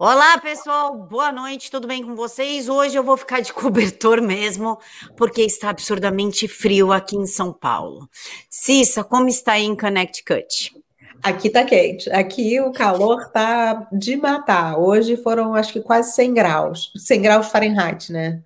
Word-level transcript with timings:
Olá, 0.00 0.38
pessoal. 0.38 0.96
Boa 0.96 1.32
noite. 1.32 1.72
Tudo 1.72 1.88
bem 1.88 2.04
com 2.04 2.14
vocês? 2.14 2.68
Hoje 2.68 2.96
eu 2.96 3.02
vou 3.02 3.16
ficar 3.16 3.40
de 3.40 3.50
cobertor 3.52 4.22
mesmo, 4.22 4.78
porque 5.16 5.42
está 5.42 5.70
absurdamente 5.70 6.46
frio 6.46 6.92
aqui 6.92 7.16
em 7.16 7.26
São 7.26 7.52
Paulo. 7.52 8.08
Cissa, 8.48 9.02
como 9.02 9.28
está 9.28 9.54
aí 9.54 9.64
em 9.64 9.74
Connecticut? 9.74 10.72
Aqui 11.20 11.50
tá 11.50 11.64
quente. 11.64 12.08
Aqui 12.10 12.60
o 12.60 12.70
calor 12.70 13.28
tá 13.32 13.88
de 13.90 14.16
matar. 14.16 14.78
Hoje 14.78 15.16
foram 15.16 15.52
acho 15.52 15.72
que 15.72 15.80
quase 15.80 16.14
100 16.14 16.32
graus. 16.32 16.92
100 16.94 17.20
graus 17.20 17.48
Fahrenheit, 17.48 18.12
né? 18.12 18.40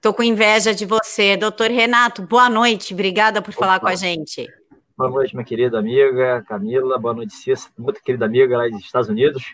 Tô 0.00 0.14
com 0.14 0.22
inveja 0.22 0.74
de 0.74 0.86
você, 0.86 1.36
doutor 1.36 1.70
Renato. 1.70 2.22
Boa 2.22 2.48
noite. 2.48 2.94
Obrigada 2.94 3.42
por 3.42 3.50
Opa. 3.50 3.60
falar 3.60 3.78
com 3.78 3.88
a 3.88 3.94
gente. 3.94 4.48
Boa 4.96 5.10
noite, 5.10 5.34
minha 5.34 5.44
querida 5.44 5.78
amiga 5.78 6.42
Camila. 6.48 6.98
Boa 6.98 7.12
noite, 7.12 7.34
Cissa, 7.34 7.68
muito 7.76 8.02
querida 8.02 8.24
amiga 8.24 8.56
lá 8.56 8.66
dos 8.70 8.80
Estados 8.80 9.10
Unidos. 9.10 9.44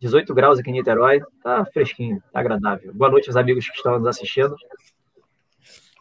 18 0.00 0.34
graus 0.34 0.58
aqui 0.58 0.70
em 0.70 0.74
Niterói, 0.74 1.20
tá 1.42 1.64
fresquinho, 1.66 2.22
tá 2.32 2.40
agradável. 2.40 2.92
Boa 2.92 3.10
noite 3.10 3.28
aos 3.28 3.36
amigos 3.36 3.68
que 3.68 3.76
estão 3.76 3.98
nos 3.98 4.08
assistindo. 4.08 4.54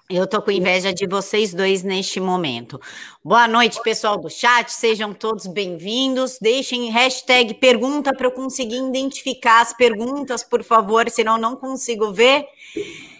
Eu 0.09 0.27
tô 0.27 0.41
com 0.41 0.51
inveja 0.51 0.93
de 0.93 1.07
vocês 1.07 1.53
dois 1.53 1.81
neste 1.81 2.19
momento. 2.19 2.79
Boa 3.23 3.47
noite, 3.47 3.81
pessoal 3.81 4.17
do 4.17 4.29
chat, 4.29 4.69
sejam 4.69 5.13
todos 5.13 5.47
bem-vindos. 5.47 6.37
Deixem 6.41 6.91
hashtag 6.91 7.53
pergunta 7.53 8.13
para 8.13 8.27
eu 8.27 8.31
conseguir 8.31 8.77
identificar 8.77 9.61
as 9.61 9.73
perguntas, 9.73 10.43
por 10.43 10.61
favor, 10.61 11.09
senão 11.09 11.37
não 11.37 11.55
consigo 11.55 12.11
ver. 12.11 12.45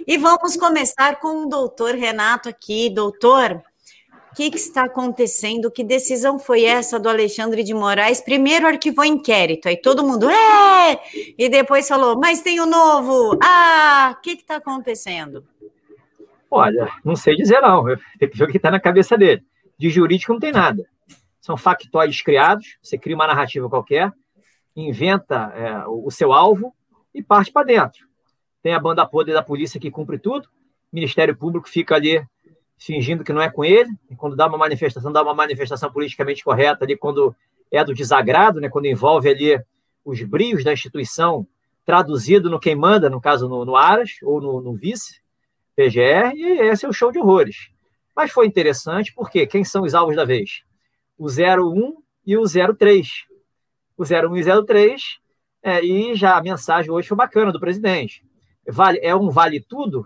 E 0.06 0.18
vamos 0.18 0.58
começar 0.58 1.20
com 1.22 1.46
o 1.46 1.50
doutor 1.50 1.96
Renato 1.96 2.50
aqui. 2.50 2.90
Doutor, 2.90 3.64
o 4.34 4.36
que, 4.36 4.50
que, 4.50 4.58
está 4.58 4.86
acontecendo? 4.86 5.70
Que 5.70 5.84
decisão 5.84 6.40
foi 6.40 6.66
essa 6.66 7.00
do 7.00 7.08
Alexandre 7.08 7.64
de 7.64 7.72
Moraes? 7.72 8.20
Primeiro 8.20 8.66
arquivou 8.66 9.06
inquérito, 9.06 9.68
aí 9.68 9.78
todo 9.78 10.04
mundo, 10.04 10.28
é! 10.28 11.00
E 11.38 11.48
depois 11.50 11.88
falou, 11.88 12.20
mas 12.20 12.42
tem 12.42 12.60
o 12.60 12.64
um 12.64 12.66
novo! 12.66 13.38
Ah, 13.44 14.16
o 14.18 14.22
que 14.22 14.32
está 14.32 14.56
acontecendo? 14.56 15.46
Olha, 16.50 16.92
não 17.06 17.16
sei 17.16 17.36
dizer 17.36 17.62
não, 17.62 17.86
tem 18.18 18.28
que 18.28 18.36
ver 18.36 18.46
o 18.46 18.48
que 18.48 18.58
está 18.58 18.72
na 18.72 18.80
cabeça 18.80 19.16
dele. 19.16 19.44
De 19.78 19.92
jurídico 19.92 20.34
não 20.34 20.40
tem 20.40 20.52
nada. 20.52 20.84
São 21.40 21.56
factóides 21.56 22.24
criados, 22.24 22.80
você 22.82 22.98
cria 22.98 23.16
uma 23.16 23.28
narrativa 23.28 23.70
qualquer, 23.70 24.12
inventa 24.76 25.54
é, 25.56 25.88
o 25.88 26.10
seu 26.10 26.34
alvo 26.34 26.74
e 27.14 27.22
parte 27.22 27.52
para 27.52 27.68
dentro. 27.68 28.08
Tem 28.64 28.74
a 28.74 28.80
banda 28.80 29.06
podre 29.06 29.32
da 29.32 29.44
polícia 29.44 29.80
que 29.80 29.92
cumpre 29.92 30.18
tudo, 30.18 30.50
Ministério 30.92 31.36
Público 31.36 31.70
fica 31.70 31.94
ali 31.94 32.26
fingindo 32.78 33.24
que 33.24 33.34
não 33.34 33.42
é 33.42 33.50
com 33.50 33.64
ele, 33.64 33.90
e 34.10 34.16
quando 34.16 34.36
dá 34.36 34.48
uma 34.48 34.58
manifestação, 34.58 35.12
dá 35.12 35.22
uma 35.22 35.34
manifestação 35.34 35.92
politicamente 35.92 36.44
correta 36.44 36.84
ali, 36.84 36.98
quando 36.98 37.36
é 37.72 37.84
do 37.84 37.94
desagrado, 37.94 38.60
né, 38.60 38.70
quando 38.70 38.86
envolve 38.86 39.30
ali 39.30 39.60
os 40.06 40.22
brios 40.24 40.64
da 40.64 40.74
instituição, 40.74 41.48
traduzido 41.86 42.50
no 42.50 42.60
quem 42.60 42.76
manda, 42.76 43.10
no 43.10 43.20
caso 43.20 43.48
no, 43.48 43.66
no 43.66 43.76
Aras, 43.76 44.12
ou 44.22 44.42
no, 44.42 44.62
no 44.62 44.74
vice, 44.74 45.22
PGR, 45.76 46.34
e 46.36 46.62
esse 46.62 46.86
é 46.86 46.90
o 46.90 46.94
show 46.94 47.12
de 47.12 47.20
horrores. 47.20 47.70
Mas 48.16 48.32
foi 48.32 48.46
interessante 48.46 49.14
porque 49.14 49.48
quem 49.48 49.64
são 49.64 49.84
os 49.84 49.94
alvos 49.94 50.16
da 50.16 50.24
vez? 50.24 50.64
O 51.18 51.28
01 51.28 51.96
e 52.26 52.38
o 52.38 52.44
03. 52.44 53.08
O 53.98 54.04
01 54.04 54.38
e 54.38 54.52
o 54.52 54.66
03, 54.66 55.02
é, 55.64 55.84
e 55.84 56.16
já 56.16 56.38
a 56.38 56.44
mensagem 56.44 56.92
hoje 56.92 57.08
foi 57.08 57.18
bacana 57.18 57.52
do 57.52 57.60
presidente. 57.60 58.24
Vale, 58.68 59.00
é 59.02 59.16
um 59.16 59.30
vale 59.30 59.60
tudo? 59.60 60.06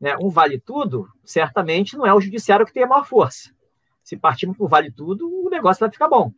Né, 0.00 0.16
um 0.20 0.28
vale 0.28 0.58
tudo, 0.58 1.08
certamente 1.24 1.96
não 1.96 2.06
é 2.06 2.14
o 2.14 2.20
judiciário 2.20 2.64
que 2.64 2.72
tem 2.72 2.84
a 2.84 2.86
maior 2.86 3.04
força. 3.04 3.50
Se 4.02 4.16
partirmos 4.16 4.56
por 4.56 4.68
vale 4.68 4.90
tudo, 4.90 5.28
o 5.28 5.50
negócio 5.50 5.80
vai 5.80 5.90
ficar 5.90 6.08
bom. 6.08 6.32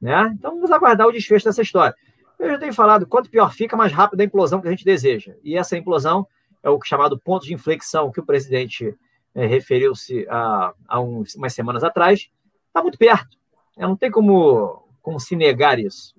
Né? 0.00 0.32
Então 0.34 0.52
vamos 0.52 0.70
aguardar 0.70 1.06
o 1.06 1.12
desfecho 1.12 1.44
dessa 1.44 1.62
história. 1.62 1.94
Eu 2.38 2.48
já 2.48 2.58
tenho 2.58 2.72
falado, 2.72 3.06
quanto 3.06 3.30
pior 3.30 3.52
fica, 3.52 3.76
mais 3.76 3.92
rápido 3.92 4.20
a 4.20 4.24
implosão 4.24 4.60
que 4.60 4.66
a 4.66 4.70
gente 4.70 4.84
deseja. 4.84 5.36
E 5.44 5.56
essa 5.56 5.76
implosão 5.76 6.26
é 6.62 6.68
o 6.68 6.80
chamado 6.82 7.18
ponto 7.18 7.46
de 7.46 7.54
inflexão 7.54 8.10
que 8.10 8.18
o 8.18 8.26
presidente 8.26 8.96
é, 9.34 9.46
referiu-se 9.46 10.26
a, 10.28 10.74
a 10.88 11.00
umas 11.00 11.52
semanas 11.52 11.84
atrás. 11.84 12.30
Está 12.66 12.82
muito 12.82 12.98
perto. 12.98 13.36
É, 13.76 13.82
não 13.82 13.96
tem 13.96 14.10
como, 14.10 14.88
como 15.00 15.20
se 15.20 15.36
negar 15.36 15.78
isso. 15.78 16.14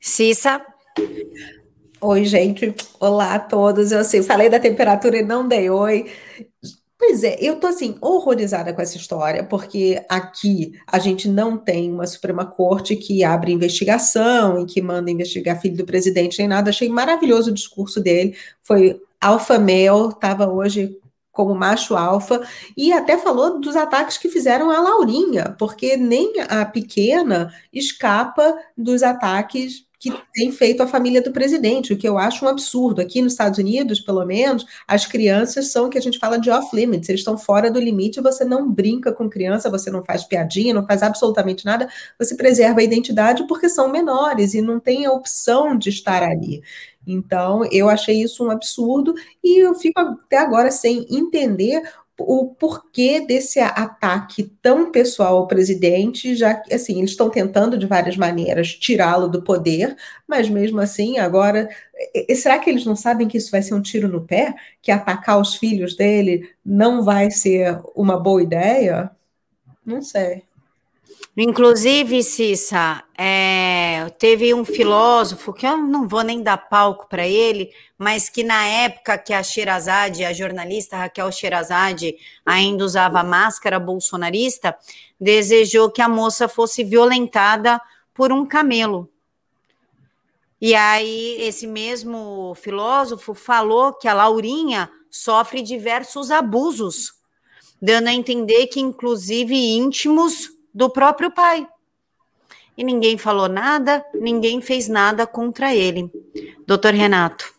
Cissa? 0.00 0.64
Oi, 2.06 2.26
gente. 2.26 2.74
Olá 3.00 3.34
a 3.36 3.38
todos. 3.38 3.90
Eu 3.90 4.00
assim, 4.00 4.22
falei 4.22 4.50
da 4.50 4.60
temperatura 4.60 5.16
e 5.16 5.22
não 5.22 5.48
dei 5.48 5.70
oi. 5.70 6.12
Pois 6.98 7.24
é, 7.24 7.38
eu 7.40 7.58
tô 7.58 7.66
assim 7.66 7.96
horrorizada 7.98 8.74
com 8.74 8.82
essa 8.82 8.98
história, 8.98 9.42
porque 9.42 10.04
aqui 10.06 10.78
a 10.86 10.98
gente 10.98 11.26
não 11.26 11.56
tem 11.56 11.90
uma 11.90 12.06
Suprema 12.06 12.44
Corte 12.44 12.94
que 12.94 13.24
abre 13.24 13.52
investigação 13.52 14.60
e 14.60 14.66
que 14.66 14.82
manda 14.82 15.10
investigar 15.10 15.58
filho 15.58 15.78
do 15.78 15.86
presidente 15.86 16.38
nem 16.38 16.46
nada. 16.46 16.68
Achei 16.68 16.90
maravilhoso 16.90 17.50
o 17.50 17.54
discurso 17.54 18.02
dele. 18.02 18.36
Foi 18.62 19.00
alfa 19.18 19.58
male, 19.58 20.08
estava 20.10 20.46
hoje 20.46 20.98
como 21.32 21.54
macho 21.54 21.96
alfa, 21.96 22.46
e 22.76 22.92
até 22.92 23.16
falou 23.16 23.58
dos 23.58 23.76
ataques 23.76 24.18
que 24.18 24.28
fizeram 24.28 24.70
a 24.70 24.78
Laurinha, 24.78 25.56
porque 25.58 25.96
nem 25.96 26.34
a 26.48 26.66
pequena 26.66 27.52
escapa 27.72 28.56
dos 28.76 29.02
ataques 29.02 29.86
que 30.04 30.12
tem 30.34 30.52
feito 30.52 30.82
a 30.82 30.86
família 30.86 31.22
do 31.22 31.32
presidente, 31.32 31.94
o 31.94 31.96
que 31.96 32.06
eu 32.06 32.18
acho 32.18 32.44
um 32.44 32.48
absurdo. 32.48 33.00
Aqui 33.00 33.22
nos 33.22 33.32
Estados 33.32 33.58
Unidos, 33.58 34.00
pelo 34.00 34.22
menos, 34.26 34.66
as 34.86 35.06
crianças 35.06 35.72
são 35.72 35.86
o 35.86 35.88
que 35.88 35.96
a 35.96 36.00
gente 36.00 36.18
fala 36.18 36.38
de 36.38 36.50
off-limits, 36.50 37.08
eles 37.08 37.22
estão 37.22 37.38
fora 37.38 37.70
do 37.70 37.80
limite, 37.80 38.20
você 38.20 38.44
não 38.44 38.70
brinca 38.70 39.12
com 39.12 39.30
criança, 39.30 39.70
você 39.70 39.90
não 39.90 40.04
faz 40.04 40.22
piadinha, 40.22 40.74
não 40.74 40.86
faz 40.86 41.02
absolutamente 41.02 41.64
nada, 41.64 41.88
você 42.18 42.36
preserva 42.36 42.80
a 42.80 42.84
identidade 42.84 43.46
porque 43.46 43.66
são 43.66 43.88
menores 43.90 44.52
e 44.52 44.60
não 44.60 44.78
tem 44.78 45.06
a 45.06 45.12
opção 45.12 45.74
de 45.74 45.88
estar 45.88 46.22
ali. 46.22 46.62
Então, 47.06 47.64
eu 47.72 47.88
achei 47.88 48.22
isso 48.22 48.44
um 48.44 48.50
absurdo 48.50 49.14
e 49.42 49.58
eu 49.58 49.74
fico 49.74 49.98
até 50.00 50.36
agora 50.36 50.70
sem 50.70 51.06
entender 51.10 51.82
o 52.18 52.54
porquê 52.54 53.20
desse 53.20 53.58
ataque 53.58 54.44
tão 54.62 54.92
pessoal 54.92 55.38
ao 55.38 55.46
presidente, 55.48 56.36
já 56.36 56.54
que, 56.54 56.72
assim, 56.72 56.98
eles 56.98 57.10
estão 57.10 57.28
tentando 57.28 57.76
de 57.76 57.86
várias 57.86 58.16
maneiras 58.16 58.72
tirá-lo 58.74 59.28
do 59.28 59.42
poder, 59.42 59.96
mas 60.26 60.48
mesmo 60.48 60.80
assim, 60.80 61.18
agora, 61.18 61.68
será 62.36 62.58
que 62.58 62.70
eles 62.70 62.84
não 62.84 62.94
sabem 62.94 63.26
que 63.26 63.38
isso 63.38 63.50
vai 63.50 63.62
ser 63.62 63.74
um 63.74 63.82
tiro 63.82 64.08
no 64.08 64.20
pé? 64.24 64.54
Que 64.80 64.92
atacar 64.92 65.40
os 65.40 65.56
filhos 65.56 65.96
dele 65.96 66.50
não 66.64 67.02
vai 67.02 67.30
ser 67.30 67.80
uma 67.94 68.18
boa 68.18 68.42
ideia? 68.42 69.10
Não 69.84 70.00
sei. 70.00 70.44
Inclusive, 71.36 72.22
Cissa, 72.22 73.02
é, 73.18 74.08
teve 74.20 74.54
um 74.54 74.64
filósofo 74.64 75.52
que 75.52 75.66
eu 75.66 75.76
não 75.76 76.06
vou 76.06 76.22
nem 76.22 76.40
dar 76.40 76.56
palco 76.56 77.08
para 77.08 77.26
ele, 77.26 77.72
mas 77.98 78.28
que 78.28 78.44
na 78.44 78.64
época 78.66 79.18
que 79.18 79.32
a 79.32 79.42
Sherazade, 79.42 80.24
a 80.24 80.32
jornalista 80.32 80.96
Raquel 80.96 81.32
Sherazade, 81.32 82.14
ainda 82.46 82.84
usava 82.84 83.24
máscara 83.24 83.80
bolsonarista, 83.80 84.76
desejou 85.20 85.90
que 85.90 86.00
a 86.00 86.08
moça 86.08 86.46
fosse 86.46 86.84
violentada 86.84 87.80
por 88.14 88.30
um 88.30 88.46
camelo. 88.46 89.10
E 90.60 90.72
aí, 90.74 91.36
esse 91.40 91.66
mesmo 91.66 92.54
filósofo 92.54 93.34
falou 93.34 93.92
que 93.92 94.06
a 94.06 94.14
Laurinha 94.14 94.88
sofre 95.10 95.62
diversos 95.62 96.30
abusos, 96.30 97.12
dando 97.82 98.08
a 98.08 98.14
entender 98.14 98.68
que, 98.68 98.80
inclusive, 98.80 99.54
íntimos 99.54 100.54
do 100.74 100.90
próprio 100.90 101.30
pai. 101.30 101.68
E 102.76 102.82
ninguém 102.82 103.16
falou 103.16 103.48
nada, 103.48 104.04
ninguém 104.12 104.60
fez 104.60 104.88
nada 104.88 105.26
contra 105.26 105.74
ele. 105.74 106.10
Doutor 106.66 106.92
Renato. 106.92 107.54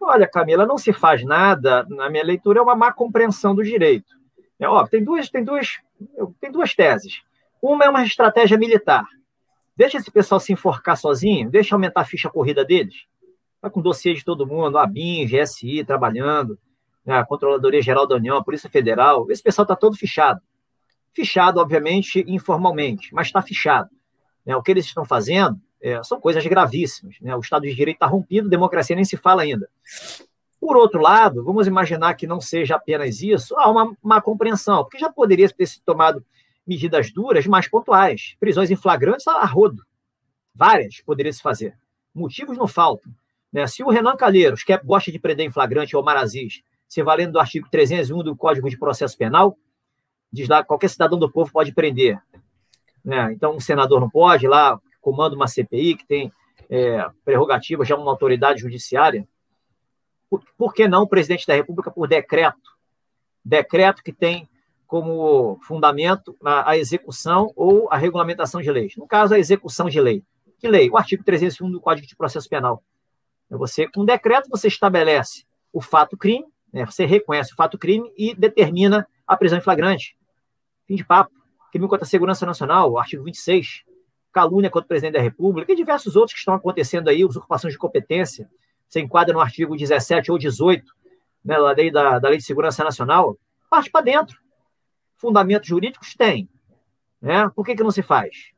Olha, 0.00 0.26
Camila, 0.26 0.66
não 0.66 0.78
se 0.78 0.92
faz 0.92 1.24
nada, 1.24 1.84
na 1.88 2.10
minha 2.10 2.24
leitura, 2.24 2.58
é 2.58 2.62
uma 2.62 2.74
má 2.74 2.92
compreensão 2.92 3.54
do 3.54 3.62
direito. 3.62 4.16
É, 4.58 4.68
ó, 4.68 4.84
tem, 4.86 5.04
duas, 5.04 5.28
tem, 5.28 5.44
duas, 5.44 5.78
tem 6.40 6.50
duas 6.50 6.74
teses. 6.74 7.22
Uma 7.62 7.84
é 7.84 7.88
uma 7.88 8.04
estratégia 8.04 8.58
militar. 8.58 9.04
Deixa 9.76 9.98
esse 9.98 10.10
pessoal 10.10 10.40
se 10.40 10.52
enforcar 10.52 10.96
sozinho, 10.96 11.48
deixa 11.48 11.74
aumentar 11.74 12.00
a 12.00 12.04
ficha 12.04 12.28
corrida 12.28 12.64
deles. 12.64 13.06
Está 13.56 13.70
com 13.70 13.80
dossiê 13.80 14.14
de 14.14 14.24
todo 14.24 14.46
mundo, 14.46 14.78
a 14.78 14.86
BIM, 14.86 15.26
GSI 15.26 15.84
trabalhando, 15.84 16.58
né, 17.04 17.16
a 17.16 17.24
Controladoria 17.24 17.82
Geral 17.82 18.06
da 18.06 18.16
União, 18.16 18.36
a 18.36 18.44
Polícia 18.44 18.68
Federal. 18.68 19.30
Esse 19.30 19.42
pessoal 19.42 19.64
está 19.64 19.76
todo 19.76 19.96
fichado. 19.96 20.40
Fichado, 21.14 21.60
obviamente, 21.60 22.24
informalmente, 22.28 23.12
mas 23.14 23.26
está 23.26 23.42
fichado. 23.42 23.90
Né? 24.44 24.56
O 24.56 24.62
que 24.62 24.70
eles 24.70 24.84
estão 24.84 25.04
fazendo 25.04 25.60
é, 25.80 26.02
são 26.02 26.20
coisas 26.20 26.44
gravíssimas. 26.46 27.16
Né? 27.20 27.34
O 27.34 27.40
Estado 27.40 27.62
de 27.62 27.74
Direito 27.74 27.96
está 27.96 28.06
rompido, 28.06 28.48
democracia 28.48 28.96
nem 28.96 29.04
se 29.04 29.16
fala 29.16 29.42
ainda. 29.42 29.68
Por 30.60 30.76
outro 30.76 31.00
lado, 31.00 31.44
vamos 31.44 31.66
imaginar 31.66 32.14
que 32.14 32.26
não 32.26 32.40
seja 32.40 32.76
apenas 32.76 33.22
isso, 33.22 33.56
há 33.56 33.70
uma, 33.70 33.96
uma 34.02 34.20
compreensão, 34.20 34.82
porque 34.82 34.98
já 34.98 35.10
poderia 35.10 35.48
ter 35.48 35.66
se 35.66 35.80
tomado 35.82 36.24
medidas 36.66 37.12
duras, 37.12 37.46
mais 37.46 37.68
pontuais. 37.68 38.36
Prisões 38.38 38.70
em 38.70 38.76
flagrantes 38.76 39.26
a 39.26 39.44
rodo. 39.44 39.82
Várias 40.54 41.00
poderiam 41.00 41.32
se 41.32 41.40
fazer. 41.40 41.76
Motivos 42.14 42.58
não 42.58 42.66
faltam. 42.66 43.12
Né? 43.52 43.66
Se 43.66 43.82
o 43.82 43.88
Renan 43.88 44.16
Calheiros 44.16 44.62
quer, 44.64 44.82
gosta 44.84 45.10
de 45.10 45.18
prender 45.18 45.46
em 45.46 45.50
flagrante 45.50 45.96
ou 45.96 46.02
Marazis, 46.02 46.62
se 46.86 47.02
valendo 47.02 47.32
do 47.32 47.40
artigo 47.40 47.68
301 47.70 48.22
do 48.22 48.36
Código 48.36 48.68
de 48.68 48.76
Processo 48.76 49.16
Penal, 49.16 49.56
diz 50.32 50.48
lá 50.48 50.64
qualquer 50.64 50.88
cidadão 50.88 51.18
do 51.18 51.30
povo 51.30 51.50
pode 51.52 51.72
prender. 51.72 52.20
Né? 53.04 53.32
Então, 53.32 53.54
um 53.54 53.60
senador 53.60 54.00
não 54.00 54.10
pode, 54.10 54.46
lá, 54.46 54.80
comanda 55.00 55.34
uma 55.34 55.46
CPI, 55.46 55.96
que 55.96 56.06
tem 56.06 56.32
é, 56.68 57.06
prerrogativa 57.24 57.84
já 57.84 57.96
uma 57.96 58.10
autoridade 58.10 58.60
judiciária, 58.60 59.26
por, 60.28 60.42
por 60.56 60.74
que 60.74 60.86
não 60.86 61.02
o 61.02 61.08
presidente 61.08 61.46
da 61.46 61.54
República 61.54 61.90
por 61.90 62.06
decreto? 62.06 62.76
Decreto 63.44 64.02
que 64.02 64.12
tem 64.12 64.48
como 64.86 65.58
fundamento 65.62 66.36
a, 66.44 66.70
a, 66.70 66.78
execução 66.78 67.52
ou 67.56 67.90
a 67.90 67.96
regulamentação 67.96 68.60
de 68.60 68.70
leis. 68.70 68.94
No 68.96 69.06
caso, 69.06 69.34
a 69.34 69.38
execução 69.38 69.88
de 69.88 70.00
lei. 70.00 70.22
Que 70.58 70.68
lei? 70.68 70.90
O 70.90 70.96
artigo 70.96 71.22
301 71.24 71.70
do 71.70 71.80
Código 71.80 72.06
de 72.06 72.16
Processo 72.16 72.48
Penal. 72.48 72.82
É 73.50 73.56
você, 73.56 73.88
com 73.88 74.04
decreto, 74.04 74.48
você 74.50 74.68
estabelece 74.68 75.44
o 75.72 75.80
fato 75.80 76.16
crime, 76.16 76.44
né, 76.72 76.84
você 76.84 77.06
reconhece 77.06 77.52
o 77.52 77.56
fato 77.56 77.78
crime 77.78 78.12
e 78.16 78.34
determina 78.34 79.06
a 79.26 79.36
prisão 79.36 79.58
em 79.58 79.62
flagrante. 79.62 80.17
Fim 80.88 80.96
de 80.96 81.04
papo. 81.04 81.30
Crime 81.70 81.86
contra 81.86 82.04
a 82.04 82.08
segurança 82.08 82.46
nacional, 82.46 82.98
artigo 82.98 83.22
26. 83.22 83.84
Calúnia 84.32 84.70
contra 84.70 84.86
o 84.86 84.88
presidente 84.88 85.12
da 85.12 85.20
República 85.20 85.72
e 85.72 85.76
diversos 85.76 86.16
outros 86.16 86.32
que 86.32 86.38
estão 86.38 86.54
acontecendo 86.54 87.08
aí, 87.08 87.24
usurpações 87.24 87.74
de 87.74 87.78
competência. 87.78 88.50
Você 88.88 89.00
enquadra 89.00 89.34
no 89.34 89.40
artigo 89.40 89.76
17 89.76 90.32
ou 90.32 90.38
18 90.38 90.84
né, 91.44 91.56
da, 91.56 91.70
lei 91.72 91.90
da, 91.90 92.18
da 92.18 92.28
Lei 92.28 92.38
de 92.38 92.44
Segurança 92.44 92.82
Nacional, 92.82 93.38
parte 93.68 93.90
para 93.90 94.04
dentro. 94.04 94.38
Fundamentos 95.16 95.68
jurídicos 95.68 96.14
tem. 96.14 96.48
Né? 97.20 97.50
Por 97.54 97.64
que, 97.64 97.76
que 97.76 97.82
não 97.82 97.90
se 97.90 98.02
faz? 98.02 98.52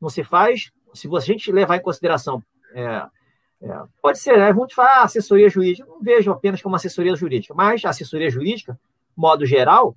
Não 0.00 0.08
se 0.08 0.24
faz, 0.24 0.72
se 0.92 1.08
a 1.14 1.20
gente 1.20 1.52
levar 1.52 1.76
em 1.76 1.82
consideração 1.82 2.42
é, 2.74 3.06
é, 3.62 3.82
pode 4.00 4.18
ser, 4.18 4.38
né? 4.38 4.52
Muito 4.52 4.74
falar 4.74 5.02
assessoria 5.02 5.48
jurídica. 5.48 5.86
não 5.86 6.00
vejo 6.00 6.30
apenas 6.30 6.62
como 6.62 6.76
assessoria 6.76 7.14
jurídica, 7.14 7.54
mas 7.54 7.84
assessoria 7.84 8.30
jurídica, 8.30 8.78
modo 9.14 9.44
geral, 9.44 9.94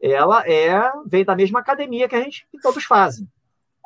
ela 0.00 0.46
é 0.48 0.92
vem 1.06 1.24
da 1.24 1.34
mesma 1.34 1.60
academia 1.60 2.08
que 2.08 2.14
a 2.14 2.22
gente 2.22 2.46
que 2.50 2.58
todos 2.60 2.84
fazem. 2.84 3.28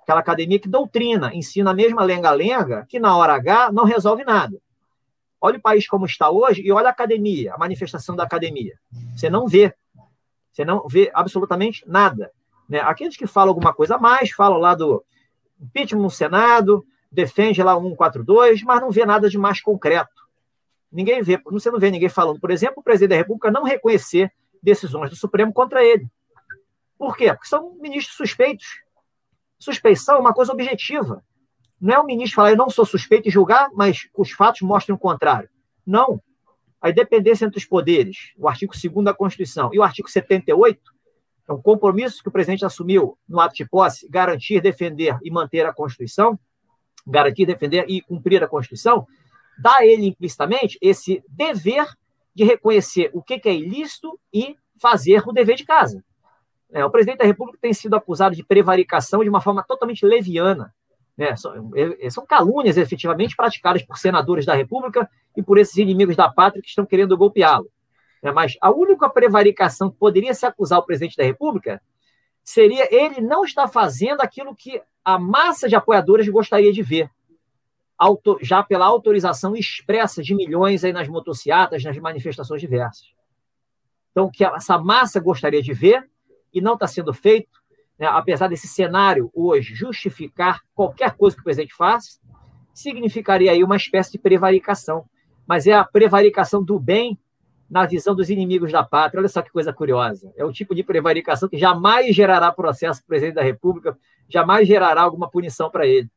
Aquela 0.02 0.20
academia 0.20 0.58
que 0.58 0.68
doutrina, 0.68 1.34
ensina 1.34 1.70
a 1.70 1.74
mesma 1.74 2.02
lenga-lenga, 2.02 2.84
que 2.88 2.98
na 2.98 3.16
hora 3.16 3.34
H 3.34 3.70
não 3.72 3.84
resolve 3.84 4.24
nada. 4.24 4.60
Olha 5.40 5.58
o 5.58 5.62
país 5.62 5.86
como 5.86 6.04
está 6.04 6.30
hoje 6.30 6.62
e 6.62 6.72
olha 6.72 6.88
a 6.88 6.90
academia, 6.90 7.54
a 7.54 7.58
manifestação 7.58 8.16
da 8.16 8.24
academia. 8.24 8.74
Você 9.16 9.30
não 9.30 9.46
vê. 9.46 9.72
Você 10.52 10.64
não 10.64 10.86
vê 10.86 11.10
absolutamente 11.14 11.84
nada. 11.86 12.30
Né? 12.68 12.80
Aqueles 12.80 13.16
que 13.16 13.26
falam 13.26 13.50
alguma 13.50 13.72
coisa 13.72 13.96
a 13.96 13.98
mais, 13.98 14.30
falam 14.30 14.58
lá 14.58 14.74
do 14.74 15.02
impeachment 15.60 16.02
no 16.02 16.10
Senado, 16.10 16.84
defende 17.10 17.62
lá 17.62 17.74
142, 17.74 18.62
mas 18.62 18.80
não 18.80 18.90
vê 18.90 19.06
nada 19.06 19.28
de 19.28 19.38
mais 19.38 19.60
concreto. 19.60 20.28
Ninguém 20.92 21.22
vê, 21.22 21.40
você 21.44 21.70
não 21.70 21.78
vê 21.78 21.90
ninguém 21.90 22.08
falando, 22.08 22.40
por 22.40 22.50
exemplo, 22.50 22.76
o 22.78 22.82
presidente 22.82 23.10
da 23.10 23.16
República 23.16 23.50
não 23.50 23.62
reconhecer 23.62 24.32
decisões 24.62 25.10
do 25.10 25.16
Supremo 25.16 25.52
contra 25.52 25.84
ele. 25.84 26.06
Por 26.98 27.16
quê? 27.16 27.32
Porque 27.32 27.48
são 27.48 27.74
ministros 27.80 28.16
suspeitos. 28.16 28.66
Suspeição 29.58 30.16
é 30.16 30.18
uma 30.18 30.34
coisa 30.34 30.52
objetiva. 30.52 31.24
Não 31.80 31.94
é 31.94 31.98
o 31.98 32.04
ministro 32.04 32.36
falar, 32.36 32.50
eu 32.50 32.56
não 32.56 32.68
sou 32.68 32.84
suspeito 32.84 33.28
e 33.28 33.30
julgar, 33.30 33.70
mas 33.72 34.08
os 34.16 34.30
fatos 34.32 34.60
mostram 34.60 34.96
o 34.96 34.98
contrário. 34.98 35.48
Não. 35.86 36.20
A 36.80 36.90
independência 36.90 37.46
entre 37.46 37.58
os 37.58 37.64
poderes, 37.64 38.32
o 38.36 38.48
artigo 38.48 38.72
2 38.72 39.04
da 39.04 39.14
Constituição 39.14 39.70
e 39.72 39.78
o 39.78 39.82
artigo 39.82 40.10
78, 40.10 40.80
é 41.48 41.52
um 41.52 41.60
compromisso 41.60 42.22
que 42.22 42.28
o 42.28 42.32
presidente 42.32 42.64
assumiu 42.64 43.18
no 43.28 43.40
ato 43.40 43.54
de 43.54 43.64
posse, 43.66 44.08
garantir, 44.08 44.60
defender 44.60 45.18
e 45.22 45.30
manter 45.30 45.66
a 45.66 45.72
Constituição 45.72 46.38
garantir, 47.06 47.46
defender 47.46 47.84
e 47.88 48.00
cumprir 48.00 48.42
a 48.42 48.48
Constituição, 48.48 49.06
dá 49.58 49.78
a 49.78 49.86
ele 49.86 50.06
implicitamente 50.06 50.78
esse 50.80 51.22
dever 51.28 51.86
de 52.40 52.46
reconhecer 52.46 53.10
o 53.12 53.22
que 53.22 53.38
é 53.44 53.54
ilícito 53.54 54.18
e 54.32 54.56
fazer 54.80 55.22
o 55.28 55.32
dever 55.32 55.56
de 55.56 55.64
casa. 55.66 56.02
É, 56.72 56.82
o 56.82 56.90
presidente 56.90 57.18
da 57.18 57.26
República 57.26 57.58
tem 57.60 57.74
sido 57.74 57.94
acusado 57.94 58.34
de 58.34 58.42
prevaricação 58.42 59.22
de 59.22 59.28
uma 59.28 59.42
forma 59.42 59.62
totalmente 59.62 60.06
leviana. 60.06 60.72
Né? 61.18 61.36
São, 61.36 61.70
é, 61.76 62.08
são 62.08 62.24
calúnias 62.24 62.78
efetivamente 62.78 63.36
praticadas 63.36 63.82
por 63.82 63.98
senadores 63.98 64.46
da 64.46 64.54
República 64.54 65.06
e 65.36 65.42
por 65.42 65.58
esses 65.58 65.76
inimigos 65.76 66.16
da 66.16 66.30
pátria 66.30 66.62
que 66.62 66.68
estão 66.70 66.86
querendo 66.86 67.14
golpeá-lo. 67.14 67.68
É, 68.22 68.32
mas 68.32 68.56
a 68.58 68.70
única 68.70 69.10
prevaricação 69.10 69.90
que 69.90 69.98
poderia 69.98 70.32
se 70.32 70.46
acusar 70.46 70.78
o 70.78 70.86
presidente 70.86 71.18
da 71.18 71.24
República 71.24 71.82
seria 72.42 72.88
ele 72.90 73.20
não 73.20 73.44
estar 73.44 73.68
fazendo 73.68 74.22
aquilo 74.22 74.56
que 74.56 74.80
a 75.04 75.18
massa 75.18 75.68
de 75.68 75.76
apoiadores 75.76 76.26
gostaria 76.30 76.72
de 76.72 76.82
ver, 76.82 77.10
já 78.40 78.62
pela 78.62 78.86
autorização 78.86 79.54
expressa 79.54 80.22
de 80.22 80.34
milhões 80.34 80.84
aí 80.84 80.92
nas 80.92 81.08
motocicletas, 81.08 81.84
nas 81.84 81.98
manifestações 81.98 82.60
diversas. 82.60 83.12
Então, 84.10 84.26
o 84.26 84.30
que 84.30 84.44
essa 84.44 84.78
massa 84.78 85.20
gostaria 85.20 85.62
de 85.62 85.72
ver 85.72 86.08
e 86.52 86.60
não 86.60 86.74
está 86.74 86.86
sendo 86.86 87.12
feito, 87.12 87.60
né, 87.98 88.06
apesar 88.06 88.48
desse 88.48 88.66
cenário 88.66 89.30
hoje 89.34 89.74
justificar 89.74 90.60
qualquer 90.74 91.16
coisa 91.16 91.36
que 91.36 91.42
o 91.42 91.44
presidente 91.44 91.74
faça, 91.74 92.18
significaria 92.72 93.52
aí 93.52 93.62
uma 93.62 93.76
espécie 93.76 94.12
de 94.12 94.18
prevaricação. 94.18 95.04
Mas 95.46 95.66
é 95.66 95.72
a 95.72 95.84
prevaricação 95.84 96.62
do 96.62 96.78
bem 96.78 97.18
na 97.68 97.86
visão 97.86 98.14
dos 98.14 98.30
inimigos 98.30 98.72
da 98.72 98.82
pátria. 98.82 99.20
Olha 99.20 99.28
só 99.28 99.42
que 99.42 99.50
coisa 99.50 99.72
curiosa. 99.72 100.32
É 100.36 100.44
o 100.44 100.52
tipo 100.52 100.74
de 100.74 100.82
prevaricação 100.82 101.48
que 101.48 101.58
jamais 101.58 102.14
gerará 102.14 102.50
processo 102.50 103.00
para 103.00 103.04
o 103.04 103.08
presidente 103.08 103.34
da 103.34 103.42
República, 103.42 103.96
jamais 104.28 104.66
gerará 104.66 105.02
alguma 105.02 105.30
punição 105.30 105.70
para 105.70 105.86
ele. 105.86 106.10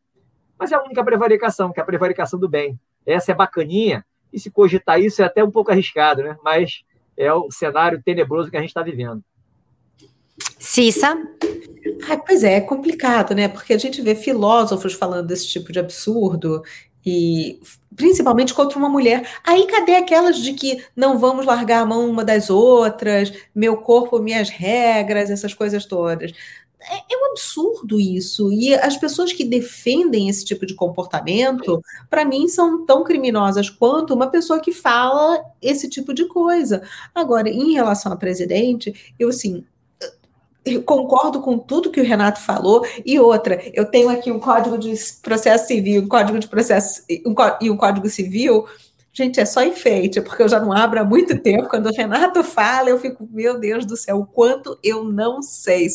Mas 0.58 0.72
é 0.72 0.76
a 0.76 0.84
única 0.84 1.04
prevaricação, 1.04 1.72
que 1.72 1.80
é 1.80 1.84
a 1.84 1.86
prevaricação 1.86 2.40
do 2.40 2.48
bem. 2.48 2.80
Essa 3.06 3.32
é 3.32 3.36
bacaninha, 3.36 4.06
e 4.32 4.40
se 4.40 4.50
cogitar 4.50 5.00
isso 5.00 5.22
é 5.22 5.26
até 5.26 5.44
um 5.44 5.52
pouco 5.52 5.72
arriscado, 5.72 6.24
né? 6.24 6.36
Mas 6.44 6.84
é 7.16 7.32
o 7.32 7.52
cenário 7.52 8.02
tenebroso 8.04 8.50
que 8.50 8.58
a 8.58 8.60
gente 8.60 8.70
está 8.70 8.82
vivendo. 8.82 9.24
Cissa? 10.58 11.16
Ah, 12.10 12.18
pois 12.18 12.44
é, 12.44 12.56
é 12.56 12.62
complicado, 12.62 13.36
né? 13.36 13.48
Porque 13.48 13.74
a 13.74 13.78
gente 13.78 14.02
vê 14.02 14.16
filósofos 14.16 14.94
falando 14.94 15.28
desse 15.28 15.48
tipo 15.48 15.72
de 15.72 15.80
absurdo 15.80 16.64
e 17.06 17.60
principalmente 17.96 18.54
contra 18.54 18.80
uma 18.80 18.90
mulher. 18.90 19.30
Aí 19.46 19.68
cadê 19.68 19.96
aquelas 19.96 20.38
de 20.38 20.54
que 20.54 20.84
não 20.96 21.20
vamos 21.20 21.46
largar 21.46 21.82
a 21.82 21.86
mão 21.86 22.10
uma 22.10 22.26
das 22.26 22.50
outras, 22.50 23.32
meu 23.54 23.78
corpo, 23.78 24.20
minhas 24.20 24.50
regras, 24.50 25.30
essas 25.30 25.54
coisas 25.54 25.86
todas? 25.86 26.32
É, 26.90 27.14
é 27.14 27.18
um 27.18 27.32
absurdo 27.32 28.00
isso. 28.00 28.52
E 28.52 28.74
as 28.74 28.98
pessoas 28.98 29.34
que 29.34 29.44
defendem 29.44 30.30
esse 30.30 30.44
tipo 30.46 30.66
de 30.66 30.74
comportamento, 30.74 31.82
para 32.10 32.26
mim, 32.26 32.48
são 32.48 32.86
tão 32.86 33.04
criminosas 33.04 33.70
quanto 33.70 34.14
uma 34.14 34.28
pessoa 34.28 34.60
que 34.60 34.72
fala 34.72 35.44
esse 35.62 35.90
tipo 35.90 36.14
de 36.14 36.26
coisa. 36.26 36.82
Agora, 37.14 37.50
em 37.50 37.74
relação 37.74 38.12
a 38.12 38.16
presidente, 38.16 39.14
eu 39.18 39.30
assim, 39.30 39.66
eu 40.66 40.82
concordo 40.84 41.42
com 41.42 41.58
tudo 41.58 41.92
que 41.92 42.02
o 42.02 42.06
Renato 42.06 42.40
falou. 42.40 42.86
E 43.06 43.20
outra, 43.20 43.62
eu 43.74 43.86
tenho 43.86 44.10
aqui 44.10 44.32
um 44.32 44.40
código 44.40 44.78
de 44.78 44.94
processo 45.22 45.68
civil, 45.68 46.04
um 46.04 46.08
código 46.08 46.40
de 46.40 46.48
processo 46.48 47.04
um, 47.26 47.36
e 47.62 47.70
um 47.70 47.78
código 47.78 48.10
civil. 48.10 48.66
Gente, 49.12 49.40
é 49.40 49.46
só 49.46 49.64
enfeite, 49.64 50.22
porque 50.22 50.42
eu 50.42 50.50
já 50.50 50.60
não 50.60 50.74
abro 50.74 51.00
há 51.00 51.04
muito 51.04 51.38
tempo. 51.38 51.70
Quando 51.70 51.88
o 51.88 51.94
Renato 51.94 52.44
fala, 52.44 52.90
eu 52.90 53.00
fico, 53.00 53.28
meu 53.32 53.60
Deus 53.60 53.86
do 53.86 53.96
céu, 53.96 54.20
o 54.20 54.26
quanto 54.26 54.78
eu 54.84 55.04
não 55.04 55.42
sei 55.42 55.88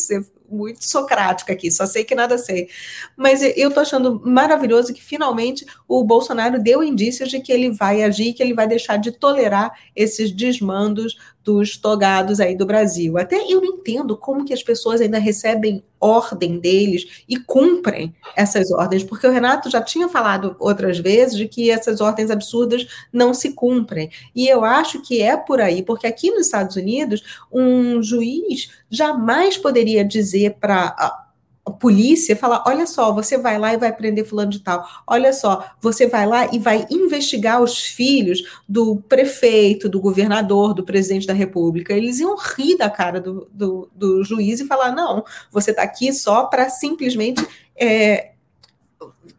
muito 0.50 0.84
socrática 0.84 1.52
aqui, 1.52 1.70
só 1.70 1.86
sei 1.86 2.04
que 2.04 2.14
nada 2.14 2.38
sei. 2.38 2.68
Mas 3.16 3.40
eu 3.56 3.70
tô 3.72 3.80
achando 3.80 4.20
maravilhoso 4.24 4.92
que 4.92 5.02
finalmente 5.02 5.64
o 5.86 6.02
Bolsonaro 6.04 6.62
deu 6.62 6.82
indícios 6.82 7.30
de 7.30 7.40
que 7.40 7.52
ele 7.52 7.70
vai 7.70 8.02
agir, 8.02 8.32
que 8.32 8.42
ele 8.42 8.54
vai 8.54 8.66
deixar 8.66 8.96
de 8.96 9.12
tolerar 9.12 9.72
esses 9.94 10.30
desmandos 10.30 11.16
dos 11.48 11.78
togados 11.78 12.40
aí 12.40 12.54
do 12.54 12.66
Brasil. 12.66 13.16
Até 13.16 13.36
eu 13.50 13.62
não 13.62 13.76
entendo 13.76 14.14
como 14.14 14.44
que 14.44 14.52
as 14.52 14.62
pessoas 14.62 15.00
ainda 15.00 15.18
recebem 15.18 15.82
ordem 15.98 16.58
deles 16.58 17.24
e 17.26 17.38
cumprem 17.38 18.14
essas 18.36 18.70
ordens, 18.70 19.02
porque 19.02 19.26
o 19.26 19.32
Renato 19.32 19.70
já 19.70 19.80
tinha 19.80 20.10
falado 20.10 20.54
outras 20.58 20.98
vezes 20.98 21.38
de 21.38 21.48
que 21.48 21.70
essas 21.70 22.02
ordens 22.02 22.30
absurdas 22.30 22.86
não 23.10 23.32
se 23.32 23.54
cumprem. 23.54 24.10
E 24.36 24.46
eu 24.46 24.62
acho 24.62 25.00
que 25.00 25.22
é 25.22 25.38
por 25.38 25.58
aí, 25.58 25.82
porque 25.82 26.06
aqui 26.06 26.30
nos 26.30 26.44
Estados 26.44 26.76
Unidos, 26.76 27.22
um 27.50 28.02
juiz 28.02 28.70
jamais 28.90 29.56
poderia 29.56 30.04
dizer 30.04 30.56
para 30.60 31.27
polícia 31.70 32.36
falar: 32.36 32.62
olha 32.66 32.86
só, 32.86 33.12
você 33.12 33.38
vai 33.38 33.58
lá 33.58 33.74
e 33.74 33.76
vai 33.76 33.92
prender 33.94 34.24
fulano 34.24 34.50
de 34.50 34.60
tal. 34.60 34.86
Olha 35.06 35.32
só, 35.32 35.64
você 35.80 36.06
vai 36.06 36.26
lá 36.26 36.52
e 36.52 36.58
vai 36.58 36.86
investigar 36.90 37.62
os 37.62 37.78
filhos 37.78 38.42
do 38.68 38.96
prefeito, 39.08 39.88
do 39.88 40.00
governador, 40.00 40.74
do 40.74 40.84
presidente 40.84 41.26
da 41.26 41.32
república. 41.32 41.92
Eles 41.92 42.20
iam 42.20 42.36
rir 42.36 42.76
da 42.76 42.90
cara 42.90 43.20
do, 43.20 43.48
do, 43.52 43.90
do 43.94 44.24
juiz 44.24 44.60
e 44.60 44.66
falar: 44.66 44.92
não, 44.92 45.24
você 45.50 45.70
está 45.70 45.82
aqui 45.82 46.12
só 46.12 46.44
para 46.44 46.68
simplesmente 46.68 47.46
é, 47.76 48.32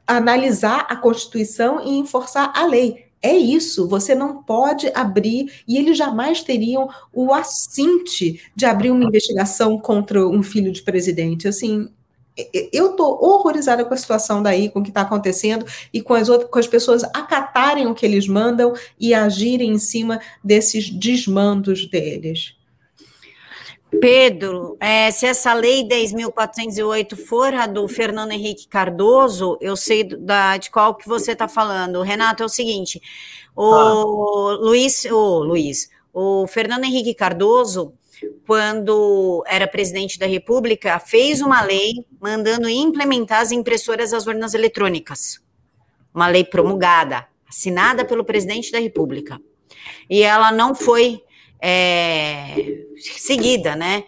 analisar 0.07 0.87
a 0.89 0.95
Constituição 0.95 1.81
e 1.85 1.97
enforçar 1.97 2.51
a 2.55 2.65
lei. 2.65 3.09
É 3.21 3.35
isso, 3.35 3.87
você 3.87 4.15
não 4.15 4.41
pode 4.41 4.89
abrir, 4.95 5.51
e 5.67 5.77
eles 5.77 5.97
jamais 5.97 6.41
teriam 6.41 6.89
o 7.13 7.33
assinte 7.33 8.41
de 8.55 8.65
abrir 8.65 8.91
uma 8.91 9.03
investigação 9.03 9.77
contra 9.77 10.25
um 10.25 10.41
filho 10.41 10.71
de 10.71 10.81
presidente. 10.81 11.47
Assim, 11.47 11.89
eu 12.71 12.91
estou 12.91 13.23
horrorizada 13.23 13.83
com 13.83 13.93
a 13.93 13.97
situação 13.97 14.41
daí, 14.41 14.69
com 14.69 14.79
o 14.79 14.83
que 14.83 14.89
está 14.89 15.01
acontecendo 15.01 15.65
e 15.93 16.01
com 16.01 16.13
as, 16.13 16.29
outras, 16.29 16.49
com 16.49 16.59
as 16.59 16.67
pessoas 16.67 17.03
acatarem 17.03 17.87
o 17.87 17.93
que 17.93 18.05
eles 18.05 18.27
mandam 18.27 18.73
e 18.99 19.13
agirem 19.13 19.71
em 19.71 19.79
cima 19.79 20.19
desses 20.43 20.89
desmandos 20.89 21.89
deles. 21.89 22.55
Pedro, 23.99 24.77
é, 24.79 25.09
se 25.09 25.25
essa 25.25 25.53
lei 25.53 25.83
10.408 25.83 27.15
for 27.15 27.53
a 27.53 27.65
do 27.65 27.87
Fernando 27.87 28.31
Henrique 28.31 28.67
Cardoso, 28.67 29.57
eu 29.59 29.75
sei 29.75 30.03
da, 30.03 30.57
de 30.57 30.69
qual 30.69 30.93
que 30.93 31.07
você 31.07 31.31
está 31.31 31.47
falando. 31.47 32.01
Renato, 32.03 32.43
é 32.43 32.45
o 32.45 32.49
seguinte, 32.49 33.01
o 33.55 33.73
ah. 33.73 34.57
Luiz, 34.61 35.05
o 35.05 35.39
Luiz, 35.39 35.89
o 36.13 36.45
Fernando 36.47 36.83
Henrique 36.83 37.15
Cardoso, 37.15 37.93
quando 38.45 39.43
era 39.47 39.67
presidente 39.67 40.17
da 40.17 40.25
República, 40.25 40.99
fez 40.99 41.41
uma 41.41 41.61
lei 41.61 42.05
mandando 42.19 42.69
implementar 42.69 43.41
as 43.41 43.51
impressoras 43.51 44.13
às 44.13 44.27
urnas 44.27 44.53
eletrônicas. 44.53 45.41
Uma 46.13 46.27
lei 46.27 46.43
promulgada, 46.43 47.27
assinada 47.47 48.03
pelo 48.03 48.23
presidente 48.23 48.71
da 48.71 48.79
República. 48.79 49.39
E 50.09 50.21
ela 50.21 50.51
não 50.51 50.73
foi 50.73 51.21
é, 51.61 52.83
seguida, 52.97 53.75
né? 53.75 54.03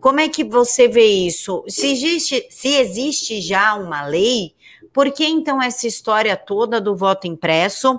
Como 0.00 0.20
é 0.20 0.28
que 0.28 0.44
você 0.44 0.88
vê 0.88 1.06
isso? 1.06 1.64
Se 1.68 1.90
existe, 1.90 2.46
se 2.50 2.76
existe 2.76 3.40
já 3.40 3.74
uma 3.74 4.06
lei, 4.06 4.54
por 4.92 5.10
que 5.10 5.24
então 5.24 5.60
essa 5.60 5.86
história 5.86 6.36
toda 6.36 6.80
do 6.80 6.94
voto 6.94 7.26
impresso? 7.26 7.98